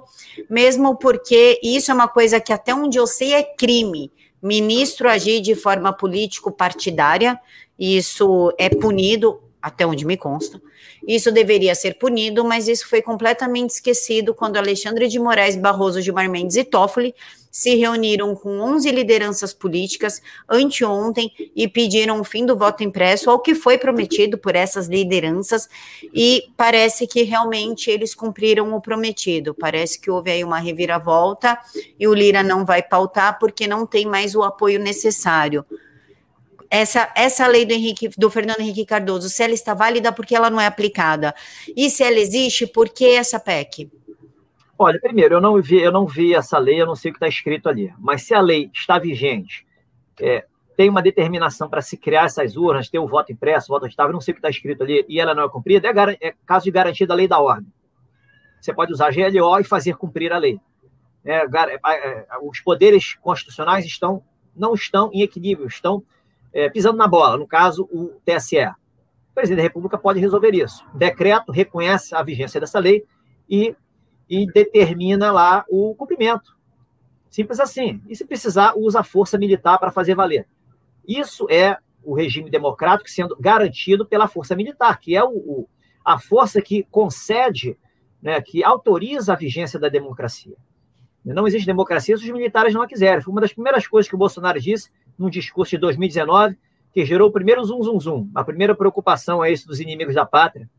Mesmo 0.49 0.95
porque 0.97 1.59
isso 1.63 1.91
é 1.91 1.93
uma 1.93 2.07
coisa 2.07 2.39
que 2.39 2.53
até 2.53 2.73
onde 2.73 2.97
eu 2.97 3.07
sei 3.07 3.33
é 3.33 3.43
crime. 3.43 4.11
Ministro 4.45 5.09
agir 5.09 5.41
de 5.41 5.55
forma 5.55 5.91
político-partidária, 5.91 7.39
isso 7.79 8.53
é 8.59 8.69
punido, 8.69 9.41
até 9.59 9.87
onde 9.87 10.05
me 10.05 10.15
consta. 10.15 10.61
Isso 11.07 11.31
deveria 11.31 11.73
ser 11.73 11.95
punido, 11.95 12.45
mas 12.45 12.67
isso 12.67 12.87
foi 12.87 13.01
completamente 13.01 13.71
esquecido 13.71 14.35
quando 14.35 14.57
Alexandre 14.57 15.07
de 15.07 15.17
Moraes 15.17 15.55
Barroso, 15.55 15.99
Gilmar 15.99 16.29
Mendes 16.29 16.57
e 16.57 16.63
Toffoli 16.63 17.15
se 17.55 17.73
reuniram 17.73 18.35
com 18.35 18.59
11 18.59 18.91
lideranças 18.91 19.53
políticas 19.53 20.21
anteontem 20.49 21.31
e 21.55 21.69
pediram 21.69 22.19
o 22.19 22.23
fim 22.25 22.45
do 22.45 22.57
voto 22.57 22.83
impresso, 22.83 23.29
ao 23.29 23.39
que 23.39 23.55
foi 23.55 23.77
prometido 23.77 24.37
por 24.37 24.57
essas 24.57 24.89
lideranças, 24.89 25.69
e 26.13 26.49
parece 26.57 27.07
que 27.07 27.23
realmente 27.23 27.89
eles 27.89 28.13
cumpriram 28.13 28.73
o 28.75 28.81
prometido. 28.81 29.53
Parece 29.53 29.97
que 29.97 30.11
houve 30.11 30.31
aí 30.31 30.43
uma 30.43 30.59
reviravolta 30.59 31.57
e 31.97 32.05
o 32.09 32.13
Lira 32.13 32.43
não 32.43 32.65
vai 32.65 32.83
pautar 32.83 33.39
porque 33.39 33.67
não 33.67 33.85
tem 33.87 34.05
mais 34.05 34.35
o 34.35 34.43
apoio 34.43 34.77
necessário. 34.77 35.65
Essa, 36.69 37.09
essa 37.15 37.47
lei 37.47 37.65
do, 37.65 37.71
Henrique, 37.73 38.09
do 38.17 38.29
Fernando 38.29 38.59
Henrique 38.59 38.85
Cardoso, 38.85 39.29
se 39.29 39.41
ela 39.41 39.53
está 39.53 39.73
válida, 39.73 40.11
porque 40.11 40.35
ela 40.35 40.49
não 40.49 40.59
é 40.59 40.65
aplicada? 40.65 41.33
E 41.73 41.89
se 41.89 42.03
ela 42.03 42.19
existe, 42.19 42.67
por 42.67 42.89
que 42.89 43.05
essa 43.05 43.39
PEC? 43.39 43.89
Olha, 44.77 44.99
primeiro, 44.99 45.35
eu 45.35 45.41
não 45.41 45.61
vi, 45.61 45.81
eu 45.81 45.91
não 45.91 46.05
vi 46.05 46.33
essa 46.33 46.57
lei, 46.57 46.81
eu 46.81 46.85
não 46.85 46.95
sei 46.95 47.11
o 47.11 47.13
que 47.13 47.17
está 47.17 47.27
escrito 47.27 47.69
ali. 47.69 47.93
Mas 47.97 48.23
se 48.23 48.33
a 48.33 48.41
lei 48.41 48.69
está 48.73 48.99
vigente, 48.99 49.65
é, 50.19 50.45
tem 50.75 50.89
uma 50.89 51.01
determinação 51.01 51.69
para 51.69 51.81
se 51.81 51.95
criar 51.95 52.25
essas 52.25 52.57
urnas, 52.57 52.89
ter 52.89 52.99
o 52.99 53.07
voto 53.07 53.31
impresso, 53.31 53.71
o 53.71 53.75
voto 53.75 53.87
estável, 53.87 54.11
não 54.11 54.19
sei 54.19 54.33
o 54.33 54.35
que 54.35 54.39
está 54.39 54.49
escrito 54.49 54.83
ali, 54.83 55.05
e 55.07 55.19
ela 55.19 55.33
não 55.33 55.43
é 55.43 55.49
cumprida, 55.49 55.87
é, 55.87 56.27
é, 56.27 56.33
caso 56.45 56.65
de 56.65 56.71
garantia 56.71 57.07
da 57.07 57.15
lei 57.15 57.27
da 57.27 57.39
ordem. 57.39 57.71
Você 58.59 58.73
pode 58.73 58.91
usar 58.91 59.13
GLO 59.13 59.59
e 59.59 59.63
fazer 59.63 59.95
cumprir 59.95 60.33
a 60.33 60.37
lei. 60.37 60.59
É, 61.23 61.37
é, 61.37 61.79
é, 61.85 62.25
os 62.43 62.59
poderes 62.59 63.15
constitucionais 63.15 63.85
estão 63.85 64.23
não 64.55 64.73
estão 64.73 65.09
em 65.13 65.21
equilíbrio, 65.21 65.67
estão 65.67 66.01
é, 66.53 66.69
pisando 66.69 66.97
na 66.97 67.07
bola. 67.07 67.37
No 67.37 67.45
caso, 67.45 67.87
o 67.91 68.19
TSE. 68.25 68.57
O 68.57 69.35
presidente 69.35 69.57
da 69.57 69.63
República 69.63 69.97
pode 69.97 70.19
resolver 70.19 70.53
isso. 70.55 70.85
O 70.93 70.97
decreto 70.97 71.51
reconhece 71.51 72.15
a 72.15 72.23
vigência 72.23 72.59
dessa 72.59 72.79
lei 72.79 73.03
e 73.49 73.75
e 74.29 74.45
determina 74.45 75.31
lá 75.31 75.65
o 75.69 75.93
cumprimento. 75.95 76.55
Simples 77.29 77.59
assim. 77.59 78.01
E 78.07 78.15
se 78.15 78.25
precisar, 78.25 78.73
usa 78.75 79.01
a 79.01 79.03
força 79.03 79.37
militar 79.37 79.77
para 79.77 79.91
fazer 79.91 80.15
valer. 80.15 80.47
Isso 81.07 81.47
é 81.49 81.77
o 82.03 82.13
regime 82.13 82.49
democrático 82.49 83.09
sendo 83.09 83.35
garantido 83.37 84.05
pela 84.05 84.27
força 84.27 84.55
militar, 84.55 84.99
que 84.99 85.15
é 85.15 85.23
o, 85.23 85.29
o 85.29 85.69
a 86.05 86.19
força 86.19 86.61
que 86.61 86.83
concede, 86.91 87.75
né, 88.21 88.39
que 88.39 88.63
autoriza 88.63 89.33
a 89.33 89.35
vigência 89.35 89.79
da 89.79 89.89
democracia. 89.89 90.55
Não 91.25 91.47
existe 91.47 91.65
democracia 91.65 92.15
se 92.15 92.23
os 92.23 92.29
militares 92.29 92.75
não 92.75 92.83
a 92.83 92.87
quiserem. 92.87 93.23
Foi 93.23 93.31
uma 93.31 93.41
das 93.41 93.51
primeiras 93.51 93.87
coisas 93.87 94.07
que 94.07 94.13
o 94.13 94.17
Bolsonaro 94.17 94.61
disse 94.61 94.91
num 95.17 95.29
discurso 95.29 95.71
de 95.71 95.79
2019, 95.79 96.55
que 96.93 97.03
gerou 97.03 97.29
o 97.29 97.31
primeiro 97.31 97.63
zum, 97.63 97.81
zum, 97.81 97.99
zum. 97.99 98.29
A 98.35 98.43
primeira 98.43 98.75
preocupação 98.75 99.43
é 99.43 99.51
isso 99.51 99.67
dos 99.67 99.79
inimigos 99.79 100.13
da 100.13 100.25
pátria, 100.25 100.69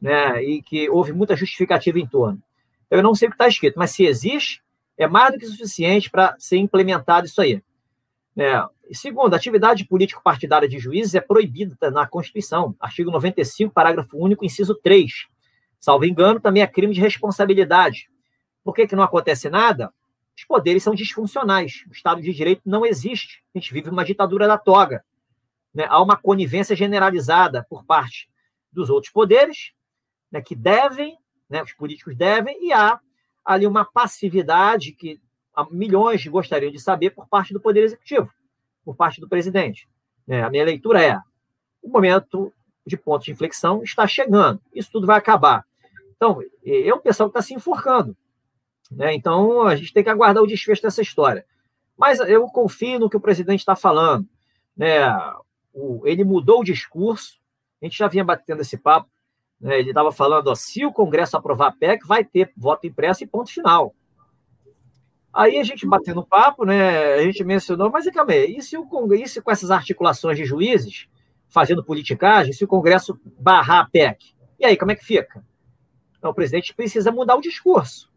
né, 0.00 0.42
e 0.44 0.60
que 0.60 0.90
houve 0.90 1.14
muita 1.14 1.34
justificativa 1.34 1.98
em 1.98 2.06
torno. 2.06 2.40
Eu 2.90 3.02
não 3.02 3.14
sei 3.14 3.28
o 3.28 3.30
que 3.30 3.34
está 3.34 3.48
escrito, 3.48 3.78
mas 3.78 3.90
se 3.90 4.04
existe, 4.04 4.62
é 4.96 5.06
mais 5.06 5.32
do 5.32 5.38
que 5.38 5.46
suficiente 5.46 6.10
para 6.10 6.34
ser 6.38 6.56
implementado 6.56 7.26
isso 7.26 7.40
aí. 7.40 7.62
É, 8.36 8.62
segundo, 8.92 9.34
a 9.34 9.36
atividade 9.36 9.84
político-partidária 9.84 10.68
de 10.68 10.78
juízes 10.78 11.14
é 11.14 11.20
proibida 11.20 11.90
na 11.90 12.06
Constituição, 12.06 12.74
artigo 12.78 13.10
95, 13.10 13.72
parágrafo 13.72 14.16
único, 14.16 14.44
inciso 14.44 14.74
3. 14.74 15.26
Salvo 15.80 16.04
engano, 16.04 16.40
também 16.40 16.62
é 16.62 16.66
crime 16.66 16.94
de 16.94 17.00
responsabilidade. 17.00 18.08
Por 18.64 18.74
que, 18.74 18.86
que 18.86 18.96
não 18.96 19.02
acontece 19.02 19.48
nada? 19.48 19.92
Os 20.36 20.44
poderes 20.44 20.82
são 20.82 20.94
disfuncionais. 20.94 21.84
O 21.88 21.92
Estado 21.92 22.20
de 22.20 22.32
Direito 22.32 22.62
não 22.66 22.84
existe. 22.84 23.42
A 23.54 23.58
gente 23.58 23.72
vive 23.72 23.88
uma 23.88 24.04
ditadura 24.04 24.46
da 24.46 24.58
toga. 24.58 25.04
Né? 25.72 25.86
Há 25.88 26.00
uma 26.02 26.16
conivência 26.16 26.76
generalizada 26.76 27.64
por 27.68 27.84
parte 27.84 28.28
dos 28.70 28.90
outros 28.90 29.12
poderes, 29.12 29.72
né, 30.30 30.42
que 30.42 30.54
devem 30.54 31.16
né, 31.48 31.62
os 31.62 31.72
políticos 31.72 32.16
devem, 32.16 32.66
e 32.66 32.72
há 32.72 33.00
ali 33.44 33.66
uma 33.66 33.84
passividade 33.84 34.92
que 34.92 35.20
milhões 35.70 36.26
gostariam 36.26 36.70
de 36.70 36.80
saber 36.80 37.10
por 37.10 37.26
parte 37.28 37.52
do 37.52 37.60
Poder 37.60 37.82
Executivo, 37.82 38.30
por 38.84 38.96
parte 38.96 39.20
do 39.20 39.28
presidente. 39.28 39.88
É, 40.28 40.42
a 40.42 40.50
minha 40.50 40.64
leitura 40.64 41.02
é: 41.02 41.18
o 41.82 41.88
momento 41.88 42.52
de 42.86 42.96
ponto 42.96 43.24
de 43.24 43.32
inflexão 43.32 43.82
está 43.82 44.06
chegando, 44.06 44.60
isso 44.74 44.90
tudo 44.92 45.06
vai 45.06 45.16
acabar. 45.16 45.64
Então, 46.16 46.40
é 46.64 46.92
o 46.92 47.00
pessoal 47.00 47.28
que 47.28 47.38
está 47.38 47.46
se 47.46 47.54
enforcando. 47.54 48.16
Né? 48.90 49.14
Então, 49.14 49.62
a 49.62 49.76
gente 49.76 49.92
tem 49.92 50.02
que 50.02 50.08
aguardar 50.08 50.42
o 50.42 50.46
desfecho 50.46 50.82
dessa 50.82 51.02
história. 51.02 51.44
Mas 51.96 52.20
eu 52.20 52.46
confio 52.48 52.98
no 52.98 53.10
que 53.10 53.16
o 53.16 53.20
presidente 53.20 53.60
está 53.60 53.76
falando. 53.76 54.26
Né? 54.76 55.00
O, 55.72 56.06
ele 56.06 56.24
mudou 56.24 56.60
o 56.60 56.64
discurso, 56.64 57.38
a 57.82 57.84
gente 57.84 57.98
já 57.98 58.08
vinha 58.08 58.24
batendo 58.24 58.62
esse 58.62 58.78
papo. 58.78 59.10
Né? 59.60 59.78
Ele 59.78 59.90
estava 59.90 60.12
falando, 60.12 60.48
ó, 60.48 60.54
se 60.54 60.84
o 60.84 60.92
Congresso 60.92 61.36
aprovar 61.36 61.68
a 61.68 61.72
PEC, 61.72 62.06
vai 62.06 62.24
ter 62.24 62.52
voto 62.56 62.86
impresso 62.86 63.24
e 63.24 63.26
ponto 63.26 63.50
final. 63.50 63.94
Aí 65.32 65.58
a 65.58 65.64
gente 65.64 65.86
batendo 65.86 66.24
papo, 66.24 66.64
né, 66.64 67.14
a 67.14 67.22
gente 67.22 67.44
mencionou, 67.44 67.90
mas 67.90 68.10
calma 68.10 68.32
aí, 68.32 68.56
e 68.56 68.62
se, 68.62 68.74
o 68.78 68.86
Congresso, 68.86 69.42
com 69.42 69.50
essas 69.50 69.70
articulações 69.70 70.38
de 70.38 70.46
juízes, 70.46 71.08
fazendo 71.46 71.84
politicagem, 71.84 72.54
se 72.54 72.64
o 72.64 72.68
Congresso 72.68 73.20
barrar 73.38 73.80
a 73.80 73.84
PEC? 73.84 74.34
E 74.58 74.64
aí, 74.64 74.78
como 74.78 74.92
é 74.92 74.96
que 74.96 75.04
fica? 75.04 75.44
Então, 76.16 76.30
o 76.30 76.34
presidente 76.34 76.74
precisa 76.74 77.12
mudar 77.12 77.36
o 77.36 77.42
discurso, 77.42 78.10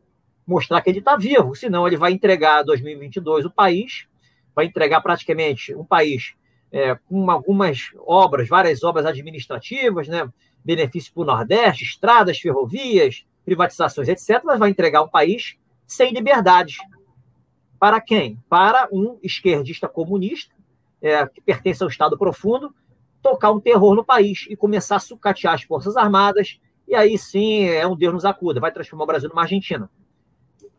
mostrar 0.48 0.82
que 0.82 0.90
ele 0.90 1.00
está 1.00 1.18
vivo, 1.18 1.54
senão 1.56 1.86
ele 1.86 1.98
vai 1.98 2.14
entregar 2.14 2.64
2022 2.64 3.44
o 3.46 3.52
país, 3.52 4.08
vai 4.56 4.66
entregar 4.66 5.02
praticamente 5.02 5.76
um 5.76 5.84
país 5.84 6.36
é, 6.72 6.96
com 6.96 7.30
algumas 7.30 7.92
obras, 7.98 8.48
várias 8.48 8.82
obras 8.82 9.06
administrativas, 9.06 10.08
né, 10.08 10.32
benefício 10.64 11.14
para 11.14 11.24
o 11.24 11.26
Nordeste, 11.26 11.84
estradas, 11.84 12.40
ferrovias, 12.40 13.26
privatizações, 13.46 14.08
etc., 14.08 14.42
mas 14.44 14.60
vai 14.60 14.70
entregar 14.70 15.02
um 15.02 15.08
país 15.08 15.58
sem 15.88 16.14
liberdades. 16.14 16.78
Para 17.80 18.00
quem? 18.02 18.38
Para 18.50 18.88
um 18.92 19.18
esquerdista 19.24 19.88
comunista, 19.88 20.54
é, 21.02 21.26
que 21.28 21.42
pertence 21.42 21.82
ao 21.82 21.90
Estado 21.90 22.18
profundo, 22.18 22.74
tocar 23.22 23.52
um 23.52 23.60
terror 23.60 23.96
no 23.96 24.04
país 24.04 24.46
e 24.50 24.56
começar 24.56 24.98
a 24.98 25.00
sucatear 25.00 25.54
as 25.54 25.64
Forças 25.64 25.98
Armadas, 25.98 26.60
e 26.88 26.96
aí 26.96 27.18
sim 27.18 27.66
é 27.66 27.86
um 27.88 27.96
Deus 27.96 28.14
nos 28.14 28.26
acuda, 28.26 28.60
vai 28.60 28.72
transformar 28.72 29.04
o 29.04 29.08
Brasil 29.08 29.30
numa 29.30 29.42
Argentina. 29.42 29.90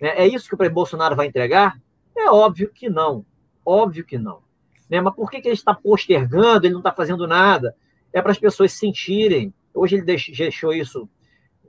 É, 0.01 0.25
é 0.25 0.27
isso 0.27 0.49
que 0.49 0.55
o 0.55 0.71
Bolsonaro 0.71 1.17
vai 1.17 1.27
entregar? 1.27 1.81
É 2.17 2.31
óbvio 2.31 2.71
que 2.73 2.89
não. 2.89 3.25
Óbvio 3.65 4.05
que 4.05 4.19
não. 4.19 4.41
Né? 4.89 5.01
Mas 5.01 5.15
por 5.15 5.31
que, 5.31 5.41
que 5.41 5.49
ele 5.49 5.55
está 5.55 5.75
postergando, 5.75 6.67
ele 6.67 6.73
não 6.73 6.81
está 6.81 6.93
fazendo 6.93 7.27
nada? 7.27 7.77
É 8.13 8.21
para 8.21 8.33
as 8.33 8.39
pessoas 8.39 8.73
sentirem 8.73 9.55
Hoje 9.75 9.97
ele 9.97 10.05
deixou 10.05 10.73
isso, 10.73 11.09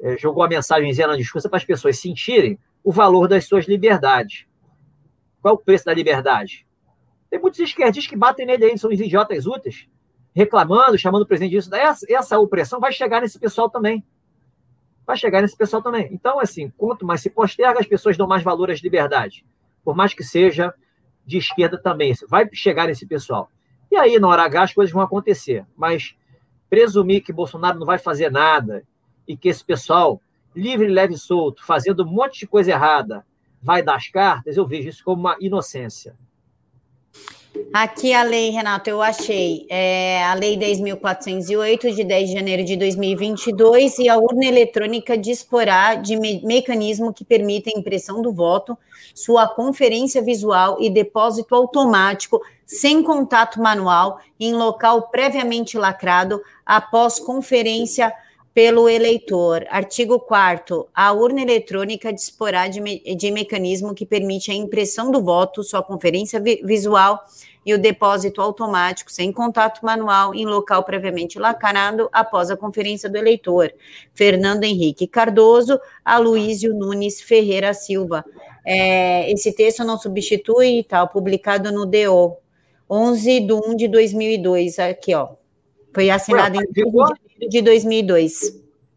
é, 0.01 0.17
jogou 0.17 0.43
a 0.43 0.47
mensagenzinha 0.47 1.07
na 1.07 1.15
discussão 1.15 1.49
para 1.49 1.57
as 1.57 1.65
pessoas 1.65 1.99
sentirem 1.99 2.57
o 2.83 2.91
valor 2.91 3.27
das 3.27 3.45
suas 3.45 3.65
liberdades. 3.65 4.45
Qual 5.41 5.53
é 5.53 5.57
o 5.57 5.59
preço 5.59 5.85
da 5.85 5.93
liberdade? 5.93 6.65
Tem 7.29 7.39
muitos 7.39 7.59
esquerdistas 7.59 8.09
que 8.09 8.17
batem 8.17 8.45
nele 8.45 8.65
aí, 8.65 8.77
são 8.77 8.91
idiotas 8.91 9.45
úteis, 9.45 9.87
reclamando, 10.33 10.97
chamando 10.97 11.21
o 11.21 11.25
presidente 11.25 11.51
disso. 11.51 11.73
Essa, 11.73 12.05
essa 12.09 12.39
opressão 12.39 12.79
vai 12.79 12.91
chegar 12.91 13.21
nesse 13.21 13.39
pessoal 13.39 13.69
também. 13.69 14.03
Vai 15.05 15.17
chegar 15.17 15.41
nesse 15.41 15.55
pessoal 15.55 15.81
também. 15.81 16.09
Então, 16.11 16.39
assim, 16.39 16.69
quanto 16.77 17.05
mais 17.05 17.21
se 17.21 17.29
posterga, 17.29 17.79
as 17.79 17.87
pessoas 17.87 18.17
dão 18.17 18.27
mais 18.27 18.43
valor 18.43 18.69
às 18.69 18.81
liberdades. 18.81 19.43
Por 19.83 19.95
mais 19.95 20.13
que 20.13 20.23
seja 20.23 20.73
de 21.25 21.37
esquerda 21.37 21.77
também. 21.77 22.13
Vai 22.27 22.47
chegar 22.53 22.87
nesse 22.87 23.05
pessoal. 23.05 23.49
E 23.89 23.95
aí, 23.95 24.19
na 24.19 24.27
hora 24.27 24.43
H, 24.43 24.63
as 24.63 24.73
coisas 24.73 24.93
vão 24.93 25.01
acontecer. 25.01 25.65
Mas 25.75 26.15
presumir 26.71 27.21
que 27.21 27.33
Bolsonaro 27.33 27.77
não 27.77 27.85
vai 27.85 27.97
fazer 27.97 28.31
nada 28.31 28.85
e 29.27 29.35
que 29.35 29.49
esse 29.49 29.61
pessoal, 29.61 30.21
livre, 30.55 30.87
leve 30.87 31.15
e 31.15 31.17
solto, 31.17 31.65
fazendo 31.65 32.03
um 32.03 32.09
monte 32.09 32.39
de 32.39 32.47
coisa 32.47 32.71
errada, 32.71 33.25
vai 33.61 33.83
dar 33.83 33.95
as 33.95 34.07
cartas, 34.07 34.55
eu 34.55 34.65
vejo 34.65 34.87
isso 34.87 35.03
como 35.03 35.19
uma 35.19 35.35
inocência. 35.41 36.15
Aqui 37.73 38.13
a 38.13 38.23
lei, 38.23 38.51
Renato, 38.51 38.89
eu 38.89 39.01
achei. 39.01 39.65
É 39.69 40.23
a 40.23 40.33
Lei 40.33 40.57
10.408, 40.57 41.93
de 41.93 42.03
10 42.05 42.29
de 42.29 42.35
janeiro 42.35 42.63
de 42.63 42.77
2022, 42.77 43.99
e 43.99 44.09
a 44.09 44.17
urna 44.17 44.45
eletrônica 44.45 45.17
disporá 45.17 45.95
de 45.95 46.15
me 46.15 46.41
mecanismo 46.45 47.13
que 47.13 47.25
permita 47.25 47.69
a 47.69 47.77
impressão 47.77 48.21
do 48.21 48.33
voto, 48.33 48.77
sua 49.13 49.47
conferência 49.47 50.21
visual 50.21 50.77
e 50.79 50.89
depósito 50.89 51.53
automático, 51.53 52.41
sem 52.71 53.03
contato 53.03 53.61
manual, 53.61 54.21
em 54.39 54.53
local 54.53 55.09
previamente 55.09 55.77
lacrado, 55.77 56.41
após 56.65 57.19
conferência 57.19 58.13
pelo 58.53 58.87
eleitor. 58.87 59.65
Artigo 59.69 60.17
4 60.17 60.87
A 60.93 61.11
urna 61.11 61.41
eletrônica 61.41 62.13
disporá 62.13 62.69
de, 62.69 62.79
me 62.79 62.99
de 63.13 63.29
mecanismo 63.29 63.93
que 63.93 64.05
permite 64.05 64.51
a 64.51 64.53
impressão 64.53 65.11
do 65.11 65.21
voto, 65.21 65.65
sua 65.65 65.83
conferência 65.83 66.39
vi 66.39 66.61
visual 66.63 67.21
e 67.65 67.73
o 67.73 67.77
depósito 67.77 68.41
automático, 68.41 69.11
sem 69.11 69.33
contato 69.33 69.85
manual, 69.85 70.33
em 70.33 70.45
local 70.45 70.85
previamente 70.85 71.37
lacrado 71.37 72.09
após 72.13 72.49
a 72.49 72.55
conferência 72.55 73.09
do 73.09 73.17
eleitor. 73.17 73.71
Fernando 74.13 74.63
Henrique 74.63 75.07
Cardoso, 75.07 75.77
Aloísio 76.05 76.73
Nunes 76.73 77.21
Ferreira 77.21 77.73
Silva. 77.73 78.23
É, 78.65 79.29
esse 79.29 79.53
texto 79.53 79.83
não 79.83 79.97
substitui, 79.97 80.79
está 80.79 81.05
publicado 81.05 81.71
no 81.71 81.85
DO, 81.85 82.37
11 82.91 83.39
de 83.39 83.53
1 83.53 83.75
de 83.77 83.87
2002, 83.87 84.77
aqui, 84.79 85.15
ó. 85.15 85.35
Foi 85.93 86.09
assinado 86.09 86.57
Ué, 86.57 86.65
em 87.39 87.47
de 87.47 87.61
2002. 87.61 88.41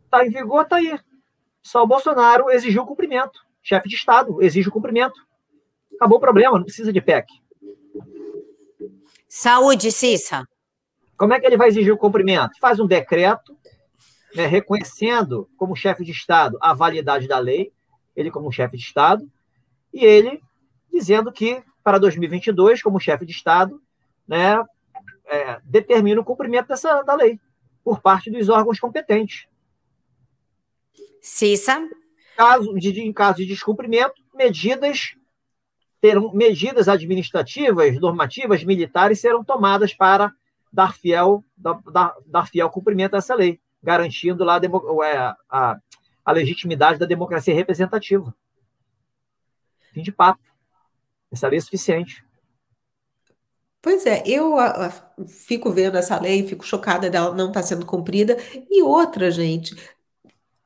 Está 0.05 0.27
em 0.27 0.31
vigor, 0.31 0.63
está 0.63 0.77
aí. 0.77 0.99
Só 1.63 1.85
o 1.85 1.87
Bolsonaro 1.87 2.51
exigiu 2.51 2.83
o 2.83 2.87
cumprimento. 2.87 3.39
Chefe 3.63 3.89
de 3.89 3.95
Estado 3.95 4.43
exige 4.43 4.69
o 4.69 4.73
cumprimento. 4.73 5.15
Acabou 5.95 6.19
o 6.19 6.21
problema, 6.21 6.59
não 6.59 6.65
precisa 6.65 6.93
de 6.93 7.01
PEC. 7.01 7.27
Saúde, 9.29 9.93
Cissa. 9.93 10.45
Como 11.17 11.33
é 11.33 11.39
que 11.39 11.47
ele 11.47 11.57
vai 11.57 11.69
exigir 11.69 11.93
o 11.93 11.99
cumprimento? 11.99 12.59
Faz 12.61 12.81
um 12.81 12.87
decreto, 12.87 13.57
né, 14.35 14.47
reconhecendo 14.47 15.49
como 15.57 15.77
chefe 15.77 16.05
de 16.05 16.11
Estado 16.11 16.59
a 16.61 16.75
validade 16.75 17.29
da 17.29 17.39
lei, 17.39 17.73
ele 18.17 18.31
como 18.31 18.51
chefe 18.51 18.77
de 18.77 18.83
Estado, 18.83 19.31
e 19.93 20.05
ele 20.05 20.43
dizendo 20.93 21.33
que 21.33 21.63
para 21.85 21.99
2022, 21.99 22.83
como 22.83 22.99
chefe 22.99 23.27
de 23.27 23.33
Estado, 23.33 23.81
né, 24.27 24.57
é, 25.27 25.61
determina 25.63 26.21
o 26.21 26.25
cumprimento 26.25 26.69
dessa, 26.69 27.03
da 27.03 27.15
lei 27.15 27.39
por 27.85 28.01
parte 28.01 28.31
dos 28.31 28.49
órgãos 28.49 28.81
competentes. 28.81 29.47
Cissa? 31.21 31.87
Caso 32.37 32.75
de, 32.75 33.01
em 33.01 33.13
caso 33.13 33.37
de 33.37 33.47
descumprimento, 33.47 34.15
medidas 34.35 35.15
terão 36.01 36.33
medidas 36.33 36.89
administrativas, 36.89 37.99
normativas, 37.99 38.65
militares 38.65 39.21
serão 39.21 39.43
tomadas 39.45 39.95
para 39.95 40.33
dar 40.73 40.95
fiel, 40.95 41.43
dar, 41.57 42.15
dar 42.27 42.47
fiel 42.47 42.69
cumprimento 42.69 43.15
a 43.15 43.19
essa 43.19 43.35
lei, 43.35 43.61
garantindo 43.83 44.45
lá 44.45 44.57
a, 44.57 45.07
é, 45.07 45.35
a, 45.49 45.79
a 46.25 46.33
legitimidade 46.33 46.99
da 46.99 47.07
democracia 47.07 47.55
representativa. 47.55 48.35
Fim 49.93 50.03
de 50.03 50.13
papo. 50.13 50.43
Essa 51.35 51.49
lei 51.49 51.59
é 51.59 51.63
suficiente. 51.63 52.25
Pois 53.83 54.07
é, 54.07 54.23
eu 54.25 54.57
a, 54.57 54.87
a, 54.87 54.93
fico 55.27 55.71
vendo 55.71 55.99
essa 55.99 56.19
lei, 56.19 56.47
fico 56.47 56.65
chocada 56.65 57.11
dela 57.11 57.35
não 57.35 57.49
estar 57.49 57.61
tá 57.61 57.67
sendo 57.67 57.85
cumprida. 57.85 58.39
E 58.71 58.83
outra, 58.83 59.31
gente, 59.31 59.77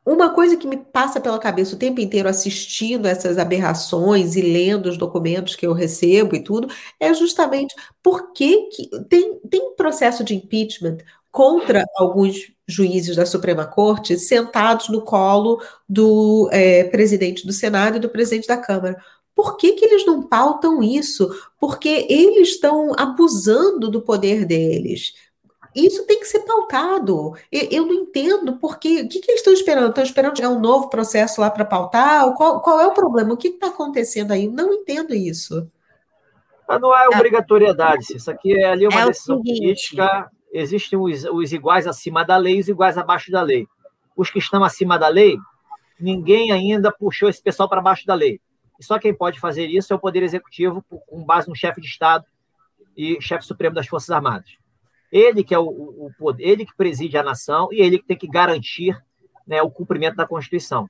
uma 0.07 0.31
coisa 0.31 0.57
que 0.57 0.69
me 0.69 0.77
passa 0.77 1.21
pela 1.21 1.39
cabeça 1.39 1.75
o 1.75 1.79
tempo 1.79 2.01
inteiro 2.01 2.29
assistindo 2.29 3.07
essas 3.07 3.37
aberrações 3.37 4.37
e 4.37 4.43
lendo 4.43 4.89
os 4.89 4.97
documentos 4.97 5.57
que 5.57 5.67
eu 5.67 5.73
recebo 5.73 6.37
e 6.37 6.45
tudo, 6.45 6.69
é 7.01 7.13
justamente 7.13 7.75
por 8.03 8.33
que, 8.33 8.69
que 8.69 8.89
tem, 9.09 9.41
tem 9.51 9.75
processo 9.75 10.23
de 10.23 10.35
impeachment 10.35 10.99
contra 11.31 11.85
alguns 11.97 12.53
juízes 12.67 13.17
da 13.17 13.27
Suprema 13.27 13.67
Corte 13.67 14.17
sentados 14.19 14.89
no 14.89 15.03
colo 15.03 15.61
do 15.89 16.49
é, 16.53 16.85
presidente 16.85 17.47
do 17.47 17.53
Senado 17.53 17.97
e 17.97 18.01
do 18.01 18.09
presidente 18.09 18.47
da 18.47 18.57
Câmara. 18.57 18.97
Por 19.39 19.57
que, 19.57 19.71
que 19.71 19.85
eles 19.85 20.05
não 20.05 20.21
pautam 20.21 20.83
isso? 20.83 21.31
Porque 21.61 22.09
eles 22.11 22.49
estão 22.49 22.93
abusando 22.99 23.89
do 23.89 24.03
poder 24.03 24.45
deles. 24.45 25.15
Isso 25.73 26.05
tem 26.07 26.19
que 26.19 26.27
ser 26.27 26.41
pautado. 26.41 27.35
Eu, 27.53 27.69
eu 27.71 27.87
não 27.87 27.95
entendo 27.95 28.57
porque. 28.57 29.03
O 29.03 29.09
que, 29.09 29.21
que 29.21 29.31
eles 29.31 29.41
estão 29.41 29.53
esperando? 29.53 29.91
Estão 29.91 30.03
esperando 30.03 30.37
chegar 30.37 30.49
um 30.49 30.59
novo 30.59 30.91
processo 30.91 31.41
lá 31.41 31.53
para 31.53 31.65
pautar? 31.65 32.35
Qual, 32.35 32.61
qual 32.61 32.81
é 32.81 32.89
o 32.89 32.93
problema? 32.93 33.33
O 33.33 33.37
que 33.37 33.47
está 33.47 33.69
acontecendo 33.69 34.33
aí? 34.33 34.49
Não 34.49 34.73
entendo 34.73 35.15
isso. 35.15 35.71
Mas 36.69 36.81
não 36.81 36.93
é 36.93 37.07
obrigatoriedade, 37.07 38.17
isso 38.17 38.29
aqui 38.33 38.59
é 38.59 38.65
ali 38.65 38.89
uma 38.89 39.03
é 39.03 39.07
decisão 39.07 39.41
política. 39.41 40.29
Existem 40.53 40.99
os, 40.99 41.23
os 41.27 41.53
iguais 41.53 41.87
acima 41.87 42.25
da 42.25 42.37
lei 42.37 42.57
e 42.57 42.61
os 42.61 42.69
iguais 42.69 42.99
abaixo 42.99 43.31
da 43.31 43.41
lei. 43.41 43.69
Os 44.17 44.31
que 44.31 44.41
estão 44.41 44.65
acima 44.65 44.99
da 44.99 45.07
lei, 45.07 45.37
ninguém 46.01 46.51
ainda 46.51 46.91
puxou 46.91 47.29
esse 47.29 47.41
pessoal 47.41 47.69
para 47.69 47.81
baixo 47.81 48.05
da 48.05 48.15
lei. 48.15 48.41
E 48.79 48.85
só 48.85 48.99
quem 48.99 49.15
pode 49.15 49.41
fazer 49.41 49.67
isso 49.67 49.93
é 49.93 49.97
o 49.97 49.99
Poder 49.99 50.23
Executivo, 50.23 50.83
com 50.83 51.25
base 51.25 51.49
no 51.49 51.57
chefe 51.57 51.81
de 51.81 51.87
Estado 51.87 52.25
e 52.97 53.21
chefe 53.21 53.45
supremo 53.45 53.75
das 53.75 53.87
Forças 53.87 54.11
Armadas. 54.11 54.57
Ele 55.11 55.43
que 55.43 55.55
é 55.55 55.59
o, 55.59 55.67
o, 55.67 56.35
ele 56.39 56.65
que 56.67 56.77
preside 56.77 57.17
a 57.17 57.23
nação 57.23 57.69
e 57.73 57.81
ele 57.81 57.99
que 57.99 58.07
tem 58.07 58.17
que 58.17 58.29
garantir 58.29 58.97
né, 59.47 59.63
o 59.63 59.71
cumprimento 59.71 60.17
da 60.17 60.27
Constituição. 60.27 60.89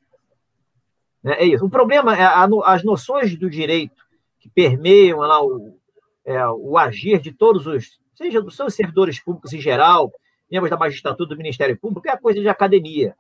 É, 1.25 1.45
é 1.45 1.47
isso. 1.47 1.65
O 1.65 1.71
problema 1.71 2.17
é 2.17 2.23
a, 2.23 2.49
as 2.65 2.83
noções 2.83 3.37
do 3.37 3.49
direito 3.49 4.05
que 4.41 4.49
permeiam 4.49 5.21
lá 5.21 5.43
o, 5.43 5.79
é, 6.25 6.47
o 6.49 6.77
agir 6.77 7.21
de 7.21 7.33
todos 7.33 7.67
os, 7.67 7.99
seja 8.15 8.43
dos 8.43 8.57
seus 8.57 8.75
servidores 8.75 9.21
públicos 9.21 9.53
em 9.53 9.61
geral, 9.61 10.13
membros 10.51 10.71
da 10.71 10.77
magistratura 10.77 11.29
do 11.29 11.37
Ministério 11.37 11.79
Público, 11.79 12.09
é 12.09 12.13
a 12.13 12.19
coisa 12.19 12.41
de 12.41 12.49
academia. 12.49 13.15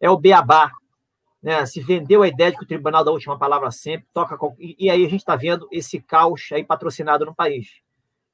É 0.00 0.08
o 0.08 0.16
beabá. 0.16 0.70
Né? 1.42 1.64
Se 1.66 1.80
vendeu 1.80 2.22
a 2.22 2.28
ideia 2.28 2.50
de 2.50 2.58
que 2.58 2.64
o 2.64 2.66
tribunal 2.66 3.04
da 3.04 3.10
última 3.10 3.38
palavra 3.38 3.70
sempre 3.70 4.06
toca. 4.12 4.38
E, 4.58 4.76
e 4.78 4.90
aí 4.90 5.04
a 5.04 5.08
gente 5.08 5.20
está 5.20 5.36
vendo 5.36 5.68
esse 5.70 6.00
caos 6.00 6.48
aí 6.52 6.64
patrocinado 6.64 7.24
no 7.24 7.34
país. 7.34 7.80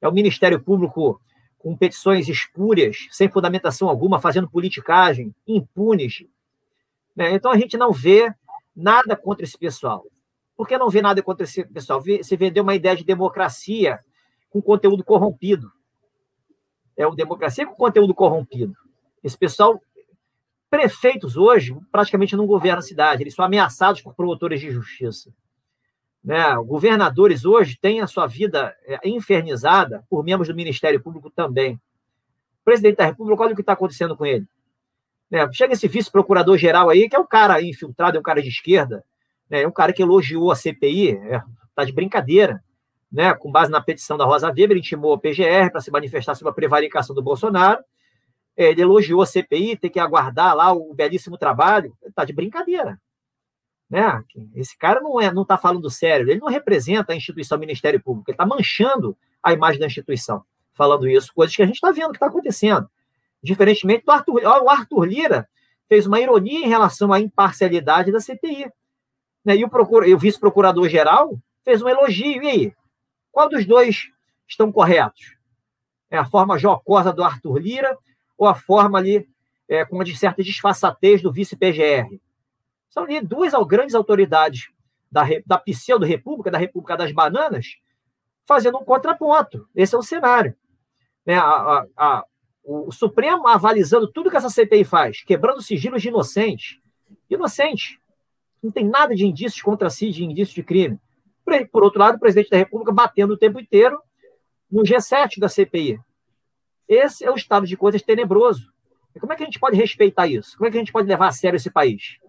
É 0.01 0.07
o 0.07 0.13
Ministério 0.13 0.59
Público 0.59 1.21
com 1.57 1.75
petições 1.75 2.29
espúrias, 2.29 3.07
sem 3.09 3.29
fundamentação 3.29 3.89
alguma, 3.89 4.19
fazendo 4.19 4.49
politicagem, 4.49 5.33
impunes. 5.47 6.25
Né? 7.15 7.33
Então 7.33 7.51
a 7.51 7.57
gente 7.57 7.77
não 7.77 7.91
vê 7.91 8.31
nada 8.75 9.15
contra 9.15 9.43
esse 9.43 9.57
pessoal. 9.57 10.05
Por 10.55 10.67
que 10.67 10.77
não 10.77 10.89
vê 10.89 11.01
nada 11.01 11.21
contra 11.21 11.43
esse 11.43 11.65
pessoal? 11.65 12.01
Se 12.21 12.35
vendeu 12.37 12.63
uma 12.63 12.75
ideia 12.75 12.95
de 12.95 13.03
democracia 13.03 13.99
com 14.49 14.61
conteúdo 14.61 15.03
corrompido. 15.03 15.71
É 16.95 17.05
o 17.05 17.13
democracia 17.15 17.65
com 17.65 17.75
conteúdo 17.75 18.13
corrompido. 18.13 18.73
Esse 19.23 19.37
pessoal, 19.37 19.81
prefeitos 20.69 21.37
hoje, 21.37 21.75
praticamente 21.91 22.35
não 22.35 22.45
governam 22.45 22.79
a 22.79 22.83
cidade, 22.83 23.23
eles 23.23 23.33
são 23.33 23.45
ameaçados 23.45 24.01
por 24.01 24.13
promotores 24.13 24.59
de 24.59 24.71
justiça. 24.71 25.31
Né? 26.23 26.43
Governadores 26.65 27.45
hoje 27.45 27.77
têm 27.79 28.01
a 28.01 28.07
sua 28.07 28.25
vida 28.25 28.75
é, 28.85 29.07
infernizada 29.07 30.03
por 30.09 30.23
membros 30.23 30.47
do 30.47 30.55
Ministério 30.55 30.99
Público 30.99 31.29
também. 31.29 31.75
O 31.75 32.65
presidente 32.65 32.97
da 32.97 33.05
República, 33.05 33.43
olha 33.43 33.53
o 33.53 33.55
que 33.55 33.61
está 33.61 33.73
acontecendo 33.73 34.17
com 34.17 34.25
ele. 34.25 34.47
Né? 35.29 35.47
Chega 35.53 35.73
esse 35.73 35.87
vice-procurador-geral 35.87 36.89
aí, 36.89 37.07
que 37.07 37.15
é 37.15 37.19
um 37.19 37.27
cara 37.27 37.61
infiltrado, 37.61 38.17
é 38.17 38.19
um 38.19 38.23
cara 38.23 38.41
de 38.41 38.49
esquerda, 38.49 39.03
né? 39.47 39.61
é 39.61 39.67
um 39.67 39.71
cara 39.71 39.93
que 39.93 40.01
elogiou 40.01 40.51
a 40.51 40.55
CPI, 40.55 41.09
está 41.11 41.35
é, 41.35 41.43
tá 41.75 41.83
de 41.83 41.93
brincadeira. 41.93 42.63
Né? 43.11 43.33
Com 43.35 43.51
base 43.51 43.71
na 43.71 43.79
petição 43.79 44.17
da 44.17 44.25
Rosa 44.25 44.47
Weber, 44.47 44.77
intimou 44.77 45.13
a 45.13 45.19
PGR 45.19 45.69
para 45.71 45.79
se 45.79 45.91
manifestar 45.91 46.33
sobre 46.33 46.49
a 46.49 46.55
prevaricação 46.55 47.15
do 47.15 47.21
Bolsonaro. 47.21 47.83
É, 48.57 48.69
ele 48.69 48.81
elogiou 48.81 49.21
a 49.21 49.25
CPI, 49.25 49.77
tem 49.77 49.89
que 49.89 49.99
aguardar 49.99 50.55
lá 50.55 50.71
o 50.71 50.93
belíssimo 50.93 51.37
trabalho. 51.37 51.95
Está 52.05 52.23
de 52.23 52.33
brincadeira. 52.33 52.99
Né? 53.89 54.23
Esse 54.55 54.77
cara 54.77 54.99
não 54.99 55.19
é, 55.19 55.31
não 55.31 55.43
está 55.43 55.57
falando 55.57 55.89
sério, 55.89 56.29
ele 56.29 56.39
não 56.39 56.47
representa 56.47 57.13
a 57.13 57.15
instituição 57.15 57.57
Ministério 57.57 58.01
Público, 58.01 58.29
ele 58.29 58.35
está 58.35 58.45
manchando 58.45 59.15
a 59.43 59.53
imagem 59.53 59.79
da 59.79 59.85
instituição, 59.85 60.43
falando 60.73 61.07
isso, 61.07 61.31
coisas 61.33 61.55
que 61.55 61.61
a 61.61 61.65
gente 61.65 61.75
está 61.75 61.91
vendo 61.91 62.09
que 62.09 62.15
está 62.15 62.25
acontecendo. 62.25 62.89
Diferentemente 63.43 64.03
do 64.03 64.11
Arthur, 64.11 64.41
o 64.43 64.69
Arthur 64.69 65.05
Lira 65.05 65.47
fez 65.87 66.07
uma 66.07 66.19
ironia 66.19 66.65
em 66.65 66.67
relação 66.67 67.13
à 67.13 67.19
imparcialidade 67.19 68.11
da 68.11 68.19
CPI. 68.19 68.71
Né? 69.43 69.57
E 69.57 69.63
o, 69.63 69.69
o 69.69 70.17
vice-procurador-geral 70.17 71.37
fez 71.63 71.81
um 71.81 71.87
elogio. 71.87 72.41
E 72.41 72.49
aí? 72.49 72.73
Qual 73.31 73.47
dos 73.47 73.65
dois 73.65 74.09
estão 74.47 74.71
corretos? 74.71 75.35
É 76.09 76.17
a 76.17 76.25
forma 76.25 76.57
jocosa 76.57 77.13
do 77.13 77.23
Arthur 77.23 77.59
Lira 77.59 77.95
ou 78.37 78.47
a 78.47 78.55
forma 78.55 78.97
ali 78.97 79.27
é, 79.67 79.83
com 79.85 79.95
uma 79.95 80.05
de 80.05 80.15
certa 80.15 80.43
disfarçatez 80.43 81.21
do 81.21 81.31
vice-PGR? 81.31 82.19
São 82.89 83.03
ali 83.03 83.21
duas 83.21 83.53
grandes 83.67 83.95
autoridades 83.95 84.69
da, 85.11 85.23
da 85.45 85.57
pseudo-república, 85.57 86.51
da 86.51 86.57
República 86.57 86.97
das 86.97 87.11
Bananas, 87.11 87.77
fazendo 88.45 88.77
um 88.77 88.83
contraponto. 88.83 89.67
Esse 89.75 89.95
é 89.95 89.97
o 89.97 90.03
cenário. 90.03 90.55
Né? 91.25 91.35
A, 91.35 91.41
a, 91.41 91.85
a, 91.97 92.25
o 92.63 92.91
Supremo 92.91 93.47
avalizando 93.47 94.07
tudo 94.07 94.29
que 94.29 94.37
essa 94.37 94.49
CPI 94.49 94.83
faz, 94.83 95.23
quebrando 95.23 95.61
sigilos 95.61 96.01
de 96.01 96.09
inocentes. 96.09 96.79
Inocentes. 97.29 97.97
Não 98.61 98.71
tem 98.71 98.85
nada 98.85 99.15
de 99.15 99.25
indícios 99.25 99.61
contra 99.61 99.89
si, 99.89 100.09
de 100.09 100.23
indícios 100.23 100.55
de 100.55 100.63
crime. 100.63 100.99
Por 101.71 101.83
outro 101.83 101.99
lado, 101.99 102.15
o 102.15 102.19
presidente 102.19 102.49
da 102.49 102.57
República 102.57 102.91
batendo 102.91 103.33
o 103.33 103.37
tempo 103.37 103.59
inteiro 103.59 104.01
no 104.71 104.81
G7 104.81 105.39
da 105.39 105.47
CPI. 105.47 105.99
Esse 106.87 107.25
é 107.25 107.31
o 107.31 107.35
estado 107.35 107.65
de 107.65 107.75
coisas 107.75 108.01
tenebroso. 108.01 108.71
E 109.15 109.19
como 109.19 109.33
é 109.33 109.35
que 109.35 109.43
a 109.43 109.45
gente 109.45 109.59
pode 109.59 109.77
respeitar 109.77 110.27
isso? 110.27 110.57
Como 110.57 110.67
é 110.67 110.71
que 110.71 110.77
a 110.77 110.79
gente 110.79 110.91
pode 110.91 111.07
levar 111.07 111.27
a 111.27 111.31
sério 111.31 111.57
esse 111.57 111.71
país? 111.71 112.19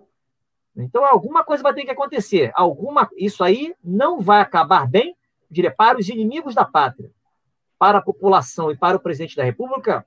Então, 0.77 1.05
alguma 1.05 1.43
coisa 1.43 1.63
vai 1.63 1.75
ter 1.75 1.85
que 1.85 1.91
acontecer. 1.91 2.53
Alguma, 2.55 3.09
isso 3.17 3.43
aí 3.43 3.75
não 3.83 4.21
vai 4.21 4.41
acabar 4.41 4.87
bem, 4.87 5.17
diria, 5.51 5.71
para 5.71 5.99
os 5.99 6.09
inimigos 6.09 6.55
da 6.55 6.65
pátria, 6.65 7.11
para 7.79 7.99
a 7.99 8.03
população 8.03 8.71
e 8.71 8.77
para 8.77 8.97
o 8.97 9.01
presidente 9.01 9.37
da 9.37 9.43
República, 9.43 10.07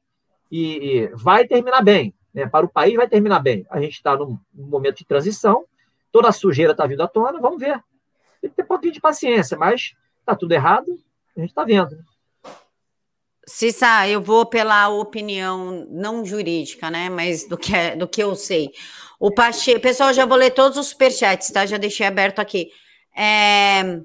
e, 0.52 0.62
e 0.78 1.08
vai 1.08 1.48
terminar 1.48 1.82
bem. 1.82 2.14
Né? 2.34 2.48
Para 2.48 2.66
o 2.66 2.70
país 2.70 2.96
vai 2.96 3.08
terminar 3.08 3.40
bem. 3.40 3.66
A 3.70 3.82
gente 3.82 3.94
está 3.94 4.16
num, 4.16 4.40
momento 4.54 4.98
de 4.98 5.06
transição, 5.06 5.66
toda 6.12 6.30
a 6.30 6.34
sujeira 6.34 6.72
está 6.72 6.86
vindo 6.86 7.02
à 7.02 7.08
tona, 7.08 7.40
vamos 7.40 7.60
ver. 7.60 7.84
Tem 8.42 8.50
que 8.50 8.56
ter 8.56 8.64
um 8.64 8.68
pouquinho 8.68 8.94
de 8.94 9.02
paciência, 9.02 9.58
mas 9.58 9.96
está 10.20 10.36
tudo 10.36 10.52
errado, 10.54 10.98
a 11.36 11.40
gente 11.40 11.50
está 11.50 11.64
vendo. 11.64 11.98
Cissa, 13.50 14.08
eu 14.08 14.22
vou 14.22 14.46
pela 14.46 14.90
opinião 14.90 15.88
não 15.90 16.24
jurídica, 16.24 16.90
né? 16.90 17.10
Mas 17.10 17.48
do 17.48 17.58
que, 17.58 17.76
é, 17.76 17.96
do 17.96 18.08
que 18.08 18.22
eu 18.22 18.36
sei. 18.36 18.72
O 19.20 19.32
Pacheco, 19.32 19.82
pessoal, 19.82 20.14
já 20.14 20.26
vou 20.26 20.38
ler 20.38 20.52
todos 20.52 20.78
os 20.78 20.88
superchats, 20.88 21.52
tá? 21.52 21.66
Já 21.66 21.78
deixei 21.78 22.06
aberto 22.06 22.40
aqui. 22.40 22.72
É, 23.16 24.00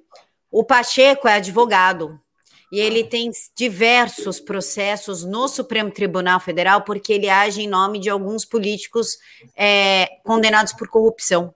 o 0.51 0.65
Pacheco 0.65 1.29
é 1.29 1.35
advogado 1.35 2.19
e 2.73 2.81
ele 2.81 3.05
tem 3.05 3.31
diversos 3.55 4.41
processos 4.41 5.23
no 5.23 5.47
Supremo 5.47 5.91
Tribunal 5.91 6.41
Federal 6.41 6.83
porque 6.83 7.13
ele 7.13 7.29
age 7.29 7.63
em 7.63 7.69
nome 7.69 8.01
de 8.01 8.11
alguns 8.11 8.45
políticos 8.45 9.19
é, 9.55 10.09
condenados 10.25 10.73
por 10.73 10.89
corrupção. 10.89 11.55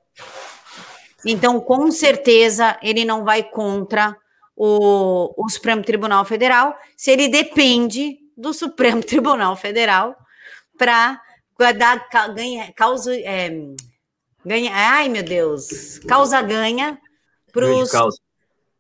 Então, 1.25 1.59
com 1.59 1.91
certeza, 1.91 2.79
ele 2.83 3.05
não 3.05 3.25
vai 3.25 3.43
contra 3.43 4.17
o, 4.61 5.33
o 5.37 5.49
Supremo 5.49 5.83
Tribunal 5.85 6.25
Federal 6.25 6.77
se 6.97 7.13
ele 7.13 7.29
depende 7.29 8.19
do 8.37 8.53
Supremo 8.53 9.01
Tribunal 9.05 9.57
Federal 9.57 10.17
para 10.77 11.21
dar 11.77 12.09
ganha, 12.35 12.73
causa 12.73 13.15
é, 13.17 13.51
ganha, 14.45 14.73
ai 14.75 15.09
meu 15.09 15.23
Deus, 15.23 16.01
causa 16.01 16.43
ganha 16.43 16.99
para 17.53 17.67
os 17.67 17.93